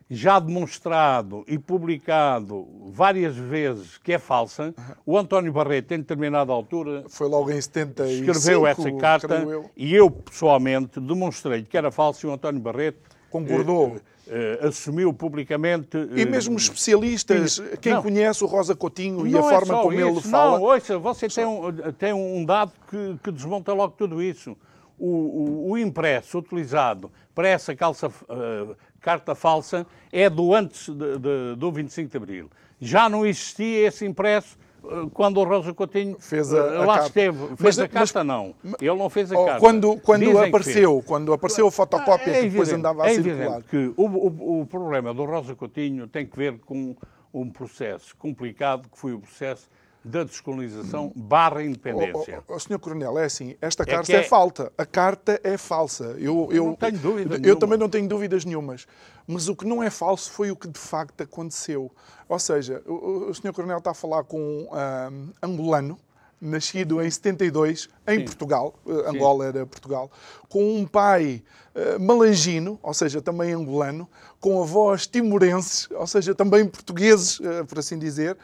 já 0.09 0.39
demonstrado 0.39 1.43
e 1.47 1.57
publicado 1.57 2.67
várias 2.91 3.35
vezes 3.35 3.97
que 3.97 4.13
é 4.13 4.19
falsa. 4.19 4.73
O 5.05 5.17
António 5.17 5.51
Barreto, 5.51 5.93
em 5.93 5.99
determinada 5.99 6.51
altura, 6.51 7.03
foi 7.07 7.27
logo 7.27 7.51
em 7.51 7.59
75, 7.59 8.31
escreveu 8.31 8.67
essa 8.67 8.91
carta 8.93 9.35
eu. 9.35 9.69
e 9.75 9.93
eu 9.93 10.09
pessoalmente 10.09 10.99
demonstrei 10.99 11.63
que 11.63 11.77
era 11.77 11.91
falso 11.91 12.25
e 12.25 12.29
o 12.29 12.33
António 12.33 12.61
Barreto 12.61 12.99
concordou. 13.29 13.97
Eh, 13.97 14.59
eh, 14.61 14.67
assumiu 14.67 15.13
publicamente. 15.13 15.97
E 16.15 16.21
eh, 16.21 16.25
mesmo 16.25 16.55
especialistas, 16.55 17.61
quem 17.81 17.93
não, 17.93 18.01
conhece 18.01 18.43
o 18.43 18.47
Rosa 18.47 18.75
Coutinho 18.75 19.27
e 19.27 19.35
a 19.35 19.39
é 19.39 19.41
forma 19.41 19.81
como 19.81 19.93
isso. 19.93 20.07
ele 20.07 20.21
fala. 20.21 20.57
Não, 20.57 20.63
ouça, 20.63 20.97
você 20.97 21.27
tem 21.27 21.45
um, 21.45 21.71
tem 21.97 22.13
um 22.13 22.45
dado 22.45 22.71
que, 22.89 23.19
que 23.21 23.31
desmonta 23.31 23.73
logo 23.73 23.95
tudo 23.97 24.21
isso. 24.21 24.55
O, 24.97 25.07
o, 25.07 25.71
o, 25.71 25.77
impresso 25.77 26.37
utilizado 26.37 27.11
para 27.33 27.49
essa 27.49 27.75
calça, 27.75 28.07
uh, 28.07 28.75
carta 29.03 29.35
falsa 29.35 29.85
é 30.11 30.29
do 30.29 30.55
antes 30.55 30.87
de, 30.87 31.17
de, 31.19 31.55
do 31.57 31.71
25 31.71 32.09
de 32.09 32.17
Abril. 32.17 32.49
Já 32.79 33.09
não 33.09 33.25
existia 33.25 33.87
esse 33.87 34.05
impresso 34.05 34.57
eh, 34.83 35.09
quando 35.13 35.39
o 35.39 35.43
Rosa 35.43 35.73
Coutinho 35.73 36.15
fez 36.19 36.53
a, 36.53 36.59
a 36.59 36.79
lá 36.79 36.85
carta. 36.85 37.07
esteve. 37.07 37.47
Fez 37.57 37.59
mas, 37.59 37.79
a 37.79 37.87
carta, 37.87 38.23
mas, 38.23 38.27
não. 38.27 38.55
Ele 38.79 38.95
não 38.95 39.09
fez 39.09 39.31
a 39.31 39.37
oh, 39.37 39.45
carta. 39.45 39.59
Quando, 39.59 39.97
quando 39.97 40.39
apareceu, 40.39 41.03
quando 41.05 41.33
apareceu 41.33 41.67
a 41.67 41.71
fotocópia 41.71 42.31
é 42.31 42.41
que 42.41 42.49
depois 42.49 42.71
andava 42.71 43.03
a 43.03 43.11
é 43.11 43.15
circular. 43.15 43.61
que 43.63 43.93
o, 43.97 44.05
o, 44.05 44.61
o 44.61 44.65
problema 44.65 45.13
do 45.13 45.25
Rosa 45.25 45.53
Coutinho 45.53 46.07
tem 46.07 46.25
que 46.25 46.37
ver 46.37 46.57
com 46.59 46.95
um 47.33 47.49
processo 47.49 48.15
complicado, 48.15 48.87
que 48.89 48.97
foi 48.97 49.13
o 49.13 49.19
processo 49.19 49.69
da 50.03 50.23
descolonização 50.23 51.11
barra 51.15 51.63
independência. 51.63 52.43
O, 52.47 52.59
senhor 52.59 52.79
Coronel, 52.79 53.17
é 53.17 53.25
assim, 53.25 53.55
esta 53.61 53.83
é 53.83 53.85
carta 53.85 54.11
é, 54.11 54.15
é, 54.17 54.23
falta. 54.23 54.71
A 54.77 54.85
carta 54.85 55.39
é 55.43 55.57
falsa. 55.57 56.15
Eu, 56.19 56.49
eu, 56.51 56.65
não 56.65 56.75
tenho 56.75 56.97
dúvida 56.97 57.35
Eu 57.35 57.39
nenhuma. 57.39 57.59
também 57.59 57.77
não 57.77 57.89
tenho 57.89 58.07
dúvidas 58.07 58.43
nenhumas. 58.43 58.85
Mas 59.25 59.47
o 59.47 59.55
que 59.55 59.65
não 59.65 59.81
é 59.81 59.89
falso 59.89 60.29
foi 60.31 60.51
o 60.51 60.55
que 60.55 60.67
de 60.67 60.79
facto 60.79 61.21
aconteceu. 61.21 61.89
Ou 62.27 62.39
seja, 62.39 62.81
o, 62.85 63.29
o 63.29 63.33
senhor 63.33 63.53
Coronel 63.53 63.77
está 63.77 63.91
a 63.91 63.93
falar 63.93 64.23
com 64.25 64.39
um 64.39 64.67
um, 64.73 65.29
angolano, 65.41 65.97
nascido 66.39 67.01
em 67.01 67.09
72, 67.09 67.87
em 68.07 68.19
Sim. 68.19 68.25
Portugal, 68.25 68.75
uh, 68.85 69.09
Angola 69.09 69.45
era 69.45 69.65
Portugal, 69.65 70.11
com 70.49 70.77
um 70.77 70.85
pai 70.85 71.41
uh, 71.73 71.99
malangino, 71.99 72.77
ou 72.83 72.93
seja, 72.93 73.21
também 73.21 73.53
angolano, 73.53 74.09
com 74.39 74.61
avós 74.61 75.07
timorenses, 75.07 75.87
ou 75.91 76.05
seja, 76.05 76.35
também 76.35 76.67
portugueses, 76.67 77.39
uh, 77.39 77.65
por 77.65 77.79
assim 77.79 77.97
dizer, 77.97 78.37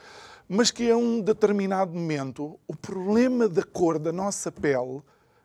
mas 0.49 0.71
que 0.71 0.89
a 0.89 0.97
um 0.97 1.21
determinado 1.21 1.93
momento 1.93 2.59
o 2.67 2.75
problema 2.75 3.47
da 3.47 3.61
cor 3.61 3.99
da 3.99 4.11
nossa 4.11 4.51
pele 4.51 5.01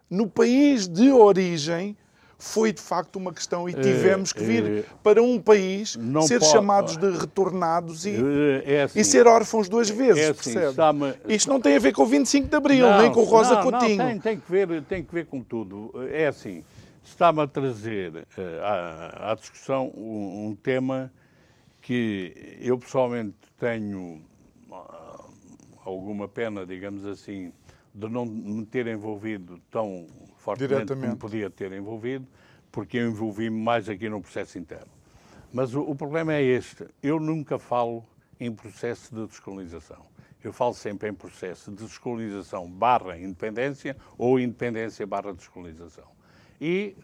no 0.08 0.26
país 0.26 0.88
de 0.88 1.12
origem 1.12 1.94
foi 2.38 2.72
de 2.72 2.80
facto 2.80 3.16
uma 3.16 3.32
questão 3.32 3.68
e 3.68 3.74
tivemos 3.74 4.32
que 4.32 4.42
vir 4.42 4.84
para 5.02 5.22
um 5.22 5.40
país 5.40 5.98
ser 6.26 6.40
pode... 6.40 6.50
chamados 6.50 6.96
de 6.96 7.10
retornados 7.10 8.04
e, 8.04 8.16
é 8.64 8.82
assim, 8.82 9.00
e, 9.00 9.04
ser 9.04 9.26
órfãos 9.26 9.68
duas 9.68 9.88
vezes, 9.88 10.22
é 10.22 10.30
assim, 10.30 10.52
percebe? 10.52 11.18
Isto 11.28 11.48
não 11.48 11.60
tem 11.60 11.76
a 11.76 11.78
ver 11.78 11.92
com 11.92 12.02
o 12.02 12.06
25 12.06 12.48
de 12.48 12.56
Abril, 12.56 12.86
não, 12.86 12.98
nem 12.98 13.12
com 13.12 13.20
o 13.20 13.24
Rosa 13.24 13.54
não, 13.54 13.62
Coutinho. 13.62 13.96
Não, 13.96 14.06
tem, 14.06 14.20
tem, 14.20 14.40
que 14.40 14.50
ver, 14.50 14.82
tem 14.82 15.02
que 15.02 15.14
ver 15.14 15.26
com 15.26 15.42
tudo. 15.42 15.92
É 16.10 16.26
assim, 16.26 16.64
está-me 17.04 17.40
a 17.40 17.46
trazer 17.46 18.26
à, 18.62 19.32
à, 19.32 19.34
discussão 19.34 19.92
um, 19.96 20.48
um, 20.48 20.56
tema 20.56 21.12
que 21.80 22.58
eu 22.60 22.78
pessoalmente 22.78 23.36
tenho 23.58 24.20
alguma 25.84 26.26
pena, 26.26 26.64
digamos 26.64 27.04
assim, 27.04 27.52
de 27.94 28.08
não 28.08 28.24
me 28.26 28.66
ter 28.66 28.86
envolvido 28.86 29.60
tão 29.70 30.06
fortemente 30.36 30.94
como 30.94 31.16
podia 31.16 31.48
ter 31.48 31.72
envolvido, 31.72 32.26
porque 32.72 32.98
eu 32.98 33.08
envolvi-me 33.08 33.56
mais 33.56 33.88
aqui 33.88 34.08
no 34.08 34.20
processo 34.20 34.58
interno. 34.58 34.92
Mas 35.52 35.74
o, 35.74 35.82
o, 35.82 35.94
problema 35.94 36.34
é 36.34 36.42
este: 36.42 36.86
eu 37.00 37.20
nunca 37.20 37.58
falo 37.58 38.04
em 38.40 38.52
processo 38.52 39.14
de 39.14 39.26
descolonização. 39.26 40.04
Eu 40.42 40.52
falo 40.52 40.74
sempre 40.74 41.08
em 41.08 41.14
processo 41.14 41.70
de 41.70 41.84
descolonização 41.84 42.68
barra 42.68 43.16
independência 43.16 43.96
ou 44.18 44.38
independência 44.40 45.06
barra 45.06 45.32
descolonização. 45.32 46.08
E 46.60 46.96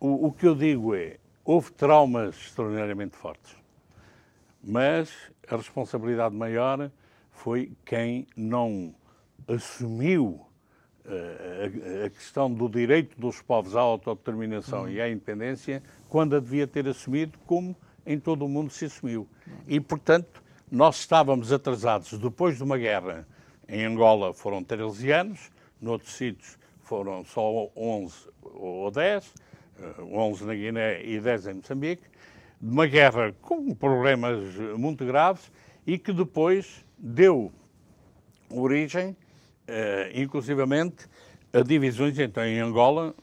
o, 0.00 0.28
o 0.28 0.32
que 0.32 0.46
eu 0.46 0.54
digo 0.54 0.94
é: 0.94 1.18
houve 1.44 1.70
traumas 1.72 2.34
extraordinariamente 2.36 3.16
fortes, 3.16 3.54
mas 4.64 5.30
a 5.46 5.56
responsabilidade 5.56 6.34
maior 6.34 6.90
foi 7.42 7.72
quem 7.86 8.26
não 8.36 8.94
assumiu 9.48 10.46
uh, 11.06 12.04
a, 12.04 12.10
questão 12.10 12.52
do 12.52 12.68
direito 12.68 13.18
dos 13.18 13.40
povos 13.40 13.74
à 13.74 13.80
autodeterminação 13.80 14.82
uhum. 14.82 14.90
e 14.90 15.00
à 15.00 15.08
independência 15.08 15.82
quando 16.06 16.36
a 16.36 16.40
devia 16.40 16.66
ter 16.66 16.86
assumido, 16.86 17.38
como 17.46 17.74
em 18.04 18.20
todo 18.20 18.44
o 18.44 18.48
mundo 18.48 18.70
se 18.70 18.84
assumiu. 18.84 19.26
E, 19.66 19.80
portanto, 19.80 20.42
nós 20.70 20.98
estávamos 20.98 21.50
atrasados 21.50 22.18
depois 22.18 22.58
de 22.58 22.62
uma 22.62 22.76
guerra. 22.76 23.26
Em 23.66 23.86
Angola 23.86 24.34
foram 24.34 24.62
13 24.62 25.10
anos, 25.10 25.50
noutros 25.80 26.12
sítios 26.12 26.58
foram 26.82 27.24
só 27.24 27.70
11 27.74 28.28
ou 28.42 28.90
10, 28.90 29.34
11 29.98 30.42
eh, 30.42 30.46
na 30.46 30.54
Guiné 30.54 31.04
e 31.04 31.18
10 31.18 31.46
em 31.46 31.54
Moçambique, 31.54 32.02
de 32.60 32.70
uma 32.70 32.86
guerra 32.86 33.34
com 33.40 33.74
problemas 33.74 34.54
muito 34.76 35.06
graves 35.06 35.50
e 35.86 35.96
que 35.96 36.12
depois 36.12 36.84
deu 37.00 37.50
origem, 38.50 39.16
eh, 39.66 40.12
inclusivamente, 40.14 41.08
a 41.52 41.62
divisões 41.62 42.18
então, 42.18 42.44
em 42.44 42.60
Angola, 42.60 43.14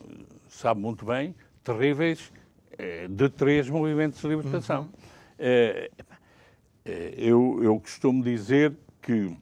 sabe 0.49 0.81
muito 0.81 1.05
bem, 1.05 1.35
terríveis, 1.63 2.31
eh, 2.77 3.07
de 3.07 3.29
três 3.29 3.69
movimentos 3.69 4.19
de 4.19 4.27
libertação. 4.27 4.81
Uhum. 4.81 4.89
Eh, 5.39 5.91
eh 6.85 7.13
eu, 7.17 7.59
eu 7.63 7.79
costumo 7.79 8.23
dizer 8.23 8.73
que, 9.01 9.35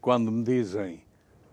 quando 0.00 0.30
me 0.30 0.42
dizem 0.44 1.04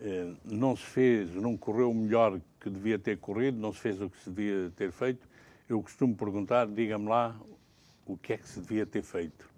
eh, 0.02 0.34
não 0.44 0.76
se 0.76 0.84
fez, 0.84 1.36
não 1.36 1.56
correu 1.56 1.92
o 1.92 1.94
melhor 1.94 2.40
que 2.60 2.70
devia 2.70 2.98
ter 2.98 3.18
corrido, 3.20 3.60
não 3.60 3.72
se 3.72 3.80
fez 3.80 4.02
o 4.02 4.10
que 4.10 4.18
se 4.18 4.30
devia 4.32 4.72
ter 4.76 4.92
feito, 4.92 5.28
eu 5.70 5.82
costumo 5.82 6.16
perguntar, 6.16 6.66
diga-me 6.68 7.08
lá 7.08 7.40
o 8.14 8.18
que 8.18 8.34
é 8.34 8.38
que 8.38 8.48
se 8.48 8.60
devia 8.60 8.86
ter 8.86 9.02
feito. 9.02 9.50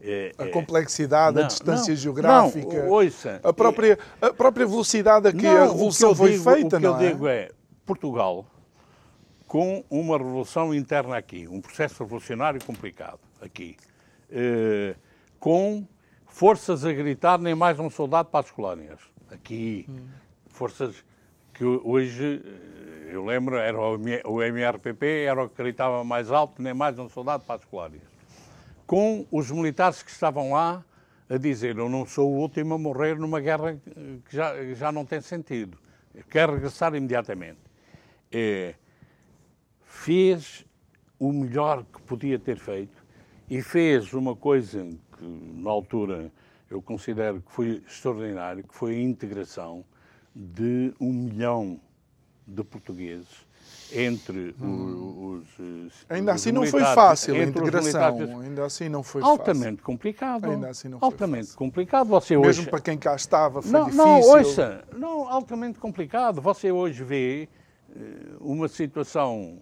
É, 0.00 0.32
a 0.36 0.44
é, 0.44 0.48
complexidade, 0.48 1.36
não, 1.36 1.44
a 1.44 1.46
distância 1.46 1.94
não, 1.94 2.00
geográfica, 2.00 2.82
não, 2.82 2.88
ouça, 2.88 3.40
a, 3.44 3.52
própria, 3.52 3.96
a 4.20 4.32
própria 4.32 4.66
velocidade 4.66 5.28
a 5.28 5.32
que 5.32 5.46
a 5.46 5.66
revolução 5.66 6.10
que 6.10 6.16
foi 6.16 6.30
digo, 6.32 6.44
feita. 6.44 6.76
O 6.76 6.80
que 6.80 6.86
eu 6.86 6.96
é? 6.96 7.08
digo 7.08 7.28
é, 7.28 7.50
Portugal, 7.86 8.44
com 9.46 9.84
uma 9.88 10.18
revolução 10.18 10.74
interna 10.74 11.16
aqui, 11.16 11.46
um 11.46 11.60
processo 11.60 12.02
revolucionário 12.02 12.62
complicado 12.64 13.20
aqui, 13.40 13.76
eh, 14.30 14.96
com 15.38 15.86
forças 16.26 16.84
a 16.84 16.92
gritar 16.92 17.38
nem 17.38 17.54
mais 17.54 17.78
um 17.78 17.90
soldado 17.90 18.30
para 18.30 18.40
as 18.40 18.50
colónias, 18.50 18.98
aqui, 19.30 19.86
hum. 19.88 20.06
forças 20.48 21.04
que 21.54 21.64
hoje 21.64 22.42
eu 23.12 23.24
lembro, 23.24 23.56
era 23.56 23.78
o 23.78 24.42
MRPP, 24.42 25.24
era 25.24 25.44
o 25.44 25.48
que 25.48 25.62
gritava 25.62 26.02
mais 26.02 26.30
alto, 26.30 26.62
nem 26.62 26.72
mais 26.72 26.98
um 26.98 27.08
soldado 27.08 27.44
para 27.44 27.56
as. 27.56 27.92
Com 28.86 29.26
os 29.30 29.50
militares 29.50 30.02
que 30.02 30.10
estavam 30.10 30.52
lá 30.52 30.82
a 31.28 31.36
dizer: 31.36 31.76
Eu 31.76 31.88
não 31.88 32.06
sou 32.06 32.30
o 32.30 32.38
último 32.38 32.74
a 32.74 32.78
morrer 32.78 33.18
numa 33.18 33.40
guerra 33.40 33.78
que 34.24 34.34
já, 34.34 34.54
já 34.74 34.90
não 34.90 35.04
tem 35.04 35.20
sentido. 35.20 35.78
Quero 36.30 36.54
regressar 36.54 36.94
imediatamente. 36.94 37.60
É, 38.30 38.74
fez 39.84 40.64
o 41.18 41.32
melhor 41.32 41.84
que 41.84 42.00
podia 42.02 42.38
ter 42.38 42.56
feito 42.56 43.04
e 43.48 43.60
fez 43.60 44.14
uma 44.14 44.34
coisa 44.34 44.88
que, 45.18 45.24
na 45.24 45.70
altura, 45.70 46.32
eu 46.70 46.80
considero 46.80 47.42
que 47.42 47.52
foi 47.52 47.82
extraordinário, 47.86 48.64
que 48.64 48.74
foi 48.74 48.94
a 48.94 49.00
integração 49.00 49.84
de 50.34 50.94
um 51.00 51.12
milhão 51.12 51.80
de 52.46 52.64
portugueses 52.64 53.46
entre 53.94 54.54
hum. 54.60 55.40
os, 55.40 55.58
os, 55.58 56.06
Ainda 56.08 56.32
assim 56.32 56.50
não 56.50 56.66
foi 56.66 56.80
fácil 56.80 57.34
a 57.34 57.44
integração. 57.44 58.40
Ainda 58.40 58.64
assim 58.64 58.88
não 58.88 59.02
foi 59.02 59.22
altamente 59.22 59.76
fácil. 59.76 59.84
complicado. 59.84 60.50
Ainda 60.50 60.70
assim 60.70 60.88
não 60.88 60.98
foi 60.98 61.06
altamente 61.06 61.46
fácil. 61.46 61.58
complicado. 61.58 62.08
Você 62.08 62.36
Mesmo 62.36 62.62
hoje... 62.62 62.70
para 62.70 62.80
quem 62.80 62.98
cá 62.98 63.14
estava 63.14 63.60
foi 63.60 63.70
não, 63.70 63.84
difícil. 63.84 64.04
Não, 64.04 64.20
ouça, 64.20 64.84
não, 64.96 65.28
altamente 65.28 65.78
complicado. 65.78 66.40
Você 66.40 66.72
hoje 66.72 67.04
vê 67.04 67.48
uh, 67.90 68.36
uma 68.40 68.66
situação 68.68 69.60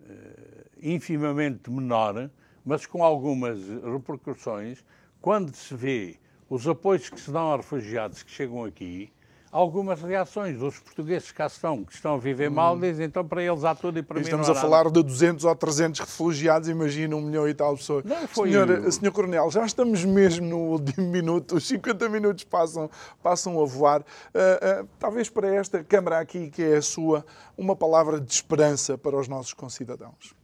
uh, 0.00 0.70
infimamente 0.82 1.70
menor, 1.70 2.30
mas 2.64 2.84
com 2.84 3.02
algumas 3.02 3.58
repercussões, 3.82 4.84
quando 5.20 5.54
se 5.54 5.74
vê 5.74 6.16
os 6.48 6.66
apoios 6.68 7.08
que 7.08 7.18
se 7.18 7.30
dão 7.30 7.42
aos 7.42 7.64
refugiados 7.64 8.22
que 8.22 8.30
chegam 8.30 8.64
aqui, 8.64 9.10
algumas 9.50 10.00
reações 10.00 10.58
dos 10.58 10.78
portugueses 10.78 11.30
que 11.30 11.36
cá 11.36 11.46
estão, 11.46 11.84
que 11.84 11.92
estão 11.92 12.14
a 12.14 12.18
viver 12.18 12.50
hum. 12.50 12.54
mal, 12.54 12.78
dizem 12.78 13.06
então 13.06 13.26
para 13.26 13.42
eles 13.42 13.64
há 13.64 13.74
tudo 13.74 13.98
e 13.98 14.02
para 14.02 14.18
e 14.18 14.20
mim 14.20 14.24
Estamos 14.24 14.48
a 14.48 14.54
falar 14.54 14.88
de 14.90 15.02
200 15.02 15.44
ou 15.44 15.56
300 15.56 16.00
refugiados, 16.00 16.68
imagina 16.68 17.16
um 17.16 17.20
milhão 17.20 17.48
e 17.48 17.54
tal 17.54 17.76
pessoas. 17.76 18.04
Não, 18.04 18.28
foi 18.28 18.50
senhor, 18.50 18.92
senhor 18.92 19.12
Coronel, 19.12 19.50
já 19.50 19.64
estamos 19.64 20.04
mesmo 20.04 20.46
no 20.46 20.58
último 20.58 21.06
minuto, 21.10 21.56
os 21.56 21.66
50 21.66 22.08
minutos 22.08 22.44
passam, 22.44 22.88
passam 23.22 23.60
a 23.60 23.64
voar. 23.64 24.00
Uh, 24.00 24.82
uh, 24.82 24.88
talvez 24.98 25.28
para 25.28 25.52
esta 25.52 25.82
Câmara 25.82 26.20
aqui, 26.20 26.50
que 26.50 26.62
é 26.62 26.76
a 26.76 26.82
sua, 26.82 27.24
uma 27.56 27.74
palavra 27.74 28.20
de 28.20 28.32
esperança 28.32 28.96
para 28.96 29.16
os 29.16 29.26
nossos 29.26 29.52
concidadãos. 29.52 30.34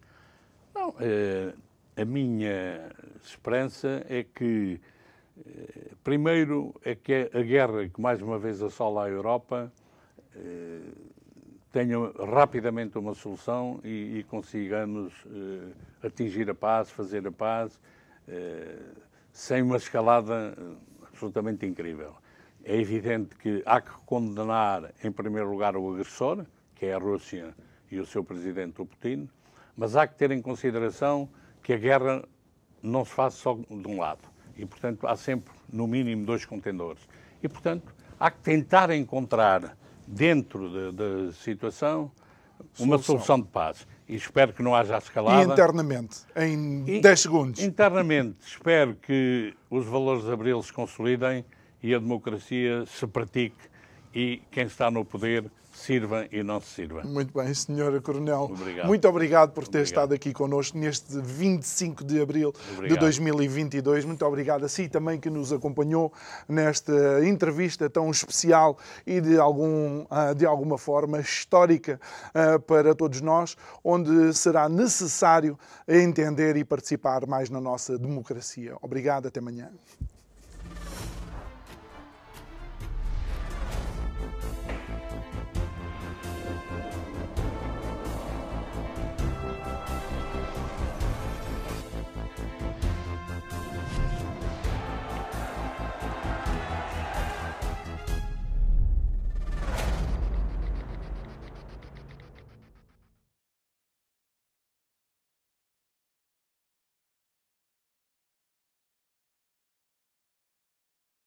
Não, 0.75 0.91
uh, 0.91 1.55
a 1.97 2.05
minha 2.05 2.91
esperança 3.23 4.05
é 4.09 4.25
que 4.25 4.81
Primeiro 6.03 6.75
é 6.85 6.95
que 6.95 7.31
a 7.35 7.43
guerra 7.43 7.89
que 7.89 8.01
mais 8.01 8.23
uma 8.23 8.39
vez 8.39 8.63
assola 8.63 9.05
a 9.05 9.09
Europa 9.09 9.73
eh, 10.35 10.81
tenha 11.73 11.99
rapidamente 12.33 12.97
uma 12.97 13.13
solução 13.13 13.81
e, 13.85 14.19
e 14.19 14.25
consigamos 14.25 15.13
eh, 15.27 16.07
atingir 16.07 16.49
a 16.49 16.55
paz, 16.55 16.91
fazer 16.91 17.27
a 17.27 17.33
paz, 17.33 17.79
eh, 18.29 18.79
sem 19.31 19.63
uma 19.63 19.77
escalada 19.77 20.57
absolutamente 21.07 21.67
incrível. 21.67 22.15
É 22.65 22.77
evidente 22.77 23.37
que 23.37 23.63
há 23.67 23.81
que 23.81 23.91
condenar, 24.07 24.95
em 25.05 25.13
primeiro 25.13 25.51
lugar, 25.51 25.77
o 25.77 25.93
agressor, 25.93 26.47
que 26.75 26.87
é 26.87 26.95
a 26.95 26.99
Rússia 26.99 27.55
e 27.91 27.99
o 27.99 28.07
seu 28.07 28.25
presidente, 28.25 28.81
o 28.81 28.87
Putin, 28.87 29.29
mas 29.77 29.97
há 29.97 30.07
que 30.07 30.15
ter 30.15 30.31
em 30.31 30.41
consideração 30.41 31.29
que 31.63 31.75
a 31.75 31.77
guerra 31.77 32.25
não 32.83 33.05
se 33.05 33.11
faz 33.11 33.35
só 33.35 33.55
de 33.55 33.89
um 33.89 33.99
lado 33.99 34.36
e, 34.57 34.65
portanto, 34.65 35.07
há 35.07 35.17
sempre, 35.17 35.53
no 35.73 35.87
mínimo, 35.87 36.25
dois 36.25 36.45
contendores. 36.45 37.03
E, 37.43 37.49
portanto, 37.49 37.95
há 38.19 38.31
que 38.31 38.39
tentar 38.39 38.91
encontrar, 38.91 39.77
dentro 40.07 40.93
da 40.93 41.33
situação, 41.33 42.11
uma 42.79 42.97
solução. 42.97 43.03
solução 43.03 43.41
de 43.41 43.49
paz. 43.49 43.87
E 44.09 44.15
espero 44.15 44.53
que 44.53 44.63
não 44.63 44.75
haja 44.75 44.97
escalada. 44.99 45.43
E 45.43 45.53
internamente, 45.53 46.19
em 46.37 46.85
e, 46.87 47.01
10 47.01 47.21
segundos. 47.21 47.63
Internamente, 47.63 48.37
espero 48.47 48.95
que 48.95 49.55
os 49.69 49.85
valores 49.87 50.25
de 50.25 50.33
Abril 50.33 50.63
se 50.63 50.73
consolidem 50.73 51.45
e 51.83 51.95
a 51.95 51.99
democracia 51.99 52.85
se 52.87 53.07
pratique 53.07 53.57
e 54.15 54.41
quem 54.51 54.65
está 54.65 54.91
no 54.91 55.05
poder 55.05 55.51
sirva 55.77 56.27
e 56.31 56.43
não 56.43 56.61
se 56.61 56.69
sirva. 56.69 57.03
Muito 57.05 57.33
bem, 57.33 57.53
Senhora 57.53 58.01
Coronel. 58.01 58.43
Obrigado. 58.45 58.87
Muito 58.87 59.09
obrigado 59.09 59.53
por 59.53 59.65
ter 59.65 59.69
obrigado. 59.69 59.85
estado 59.85 60.15
aqui 60.15 60.33
connosco 60.33 60.79
neste 60.79 61.21
25 61.21 62.05
de 62.05 62.21
abril 62.21 62.53
obrigado. 62.73 62.95
de 62.95 62.99
2022. 62.99 64.05
Muito 64.05 64.25
obrigado 64.25 64.65
a 64.65 64.69
si 64.69 64.89
também 64.89 65.21
que 65.21 65.31
nos 65.31 65.53
acompanhou 65.53 66.13
nesta 66.49 67.27
entrevista 67.27 67.89
tão 67.91 68.11
especial 68.11 68.79
e 69.07 69.21
de, 69.21 69.39
algum, 69.39 70.05
ah, 70.11 70.33
de 70.33 70.47
alguma 70.47 70.79
forma 70.79 71.21
histórica 71.21 72.01
ah, 72.35 72.59
para 72.59 72.95
todos 72.95 73.21
nós, 73.21 73.57
onde 73.85 74.33
será 74.35 74.69
necessário 74.69 75.59
entender 75.87 76.57
e 76.57 76.65
participar 76.65 77.27
mais 77.27 77.51
na 77.51 77.61
nossa 77.61 77.99
democracia. 77.99 78.77
Obrigado, 78.81 79.29
até 79.29 79.41
amanhã. 79.41 79.71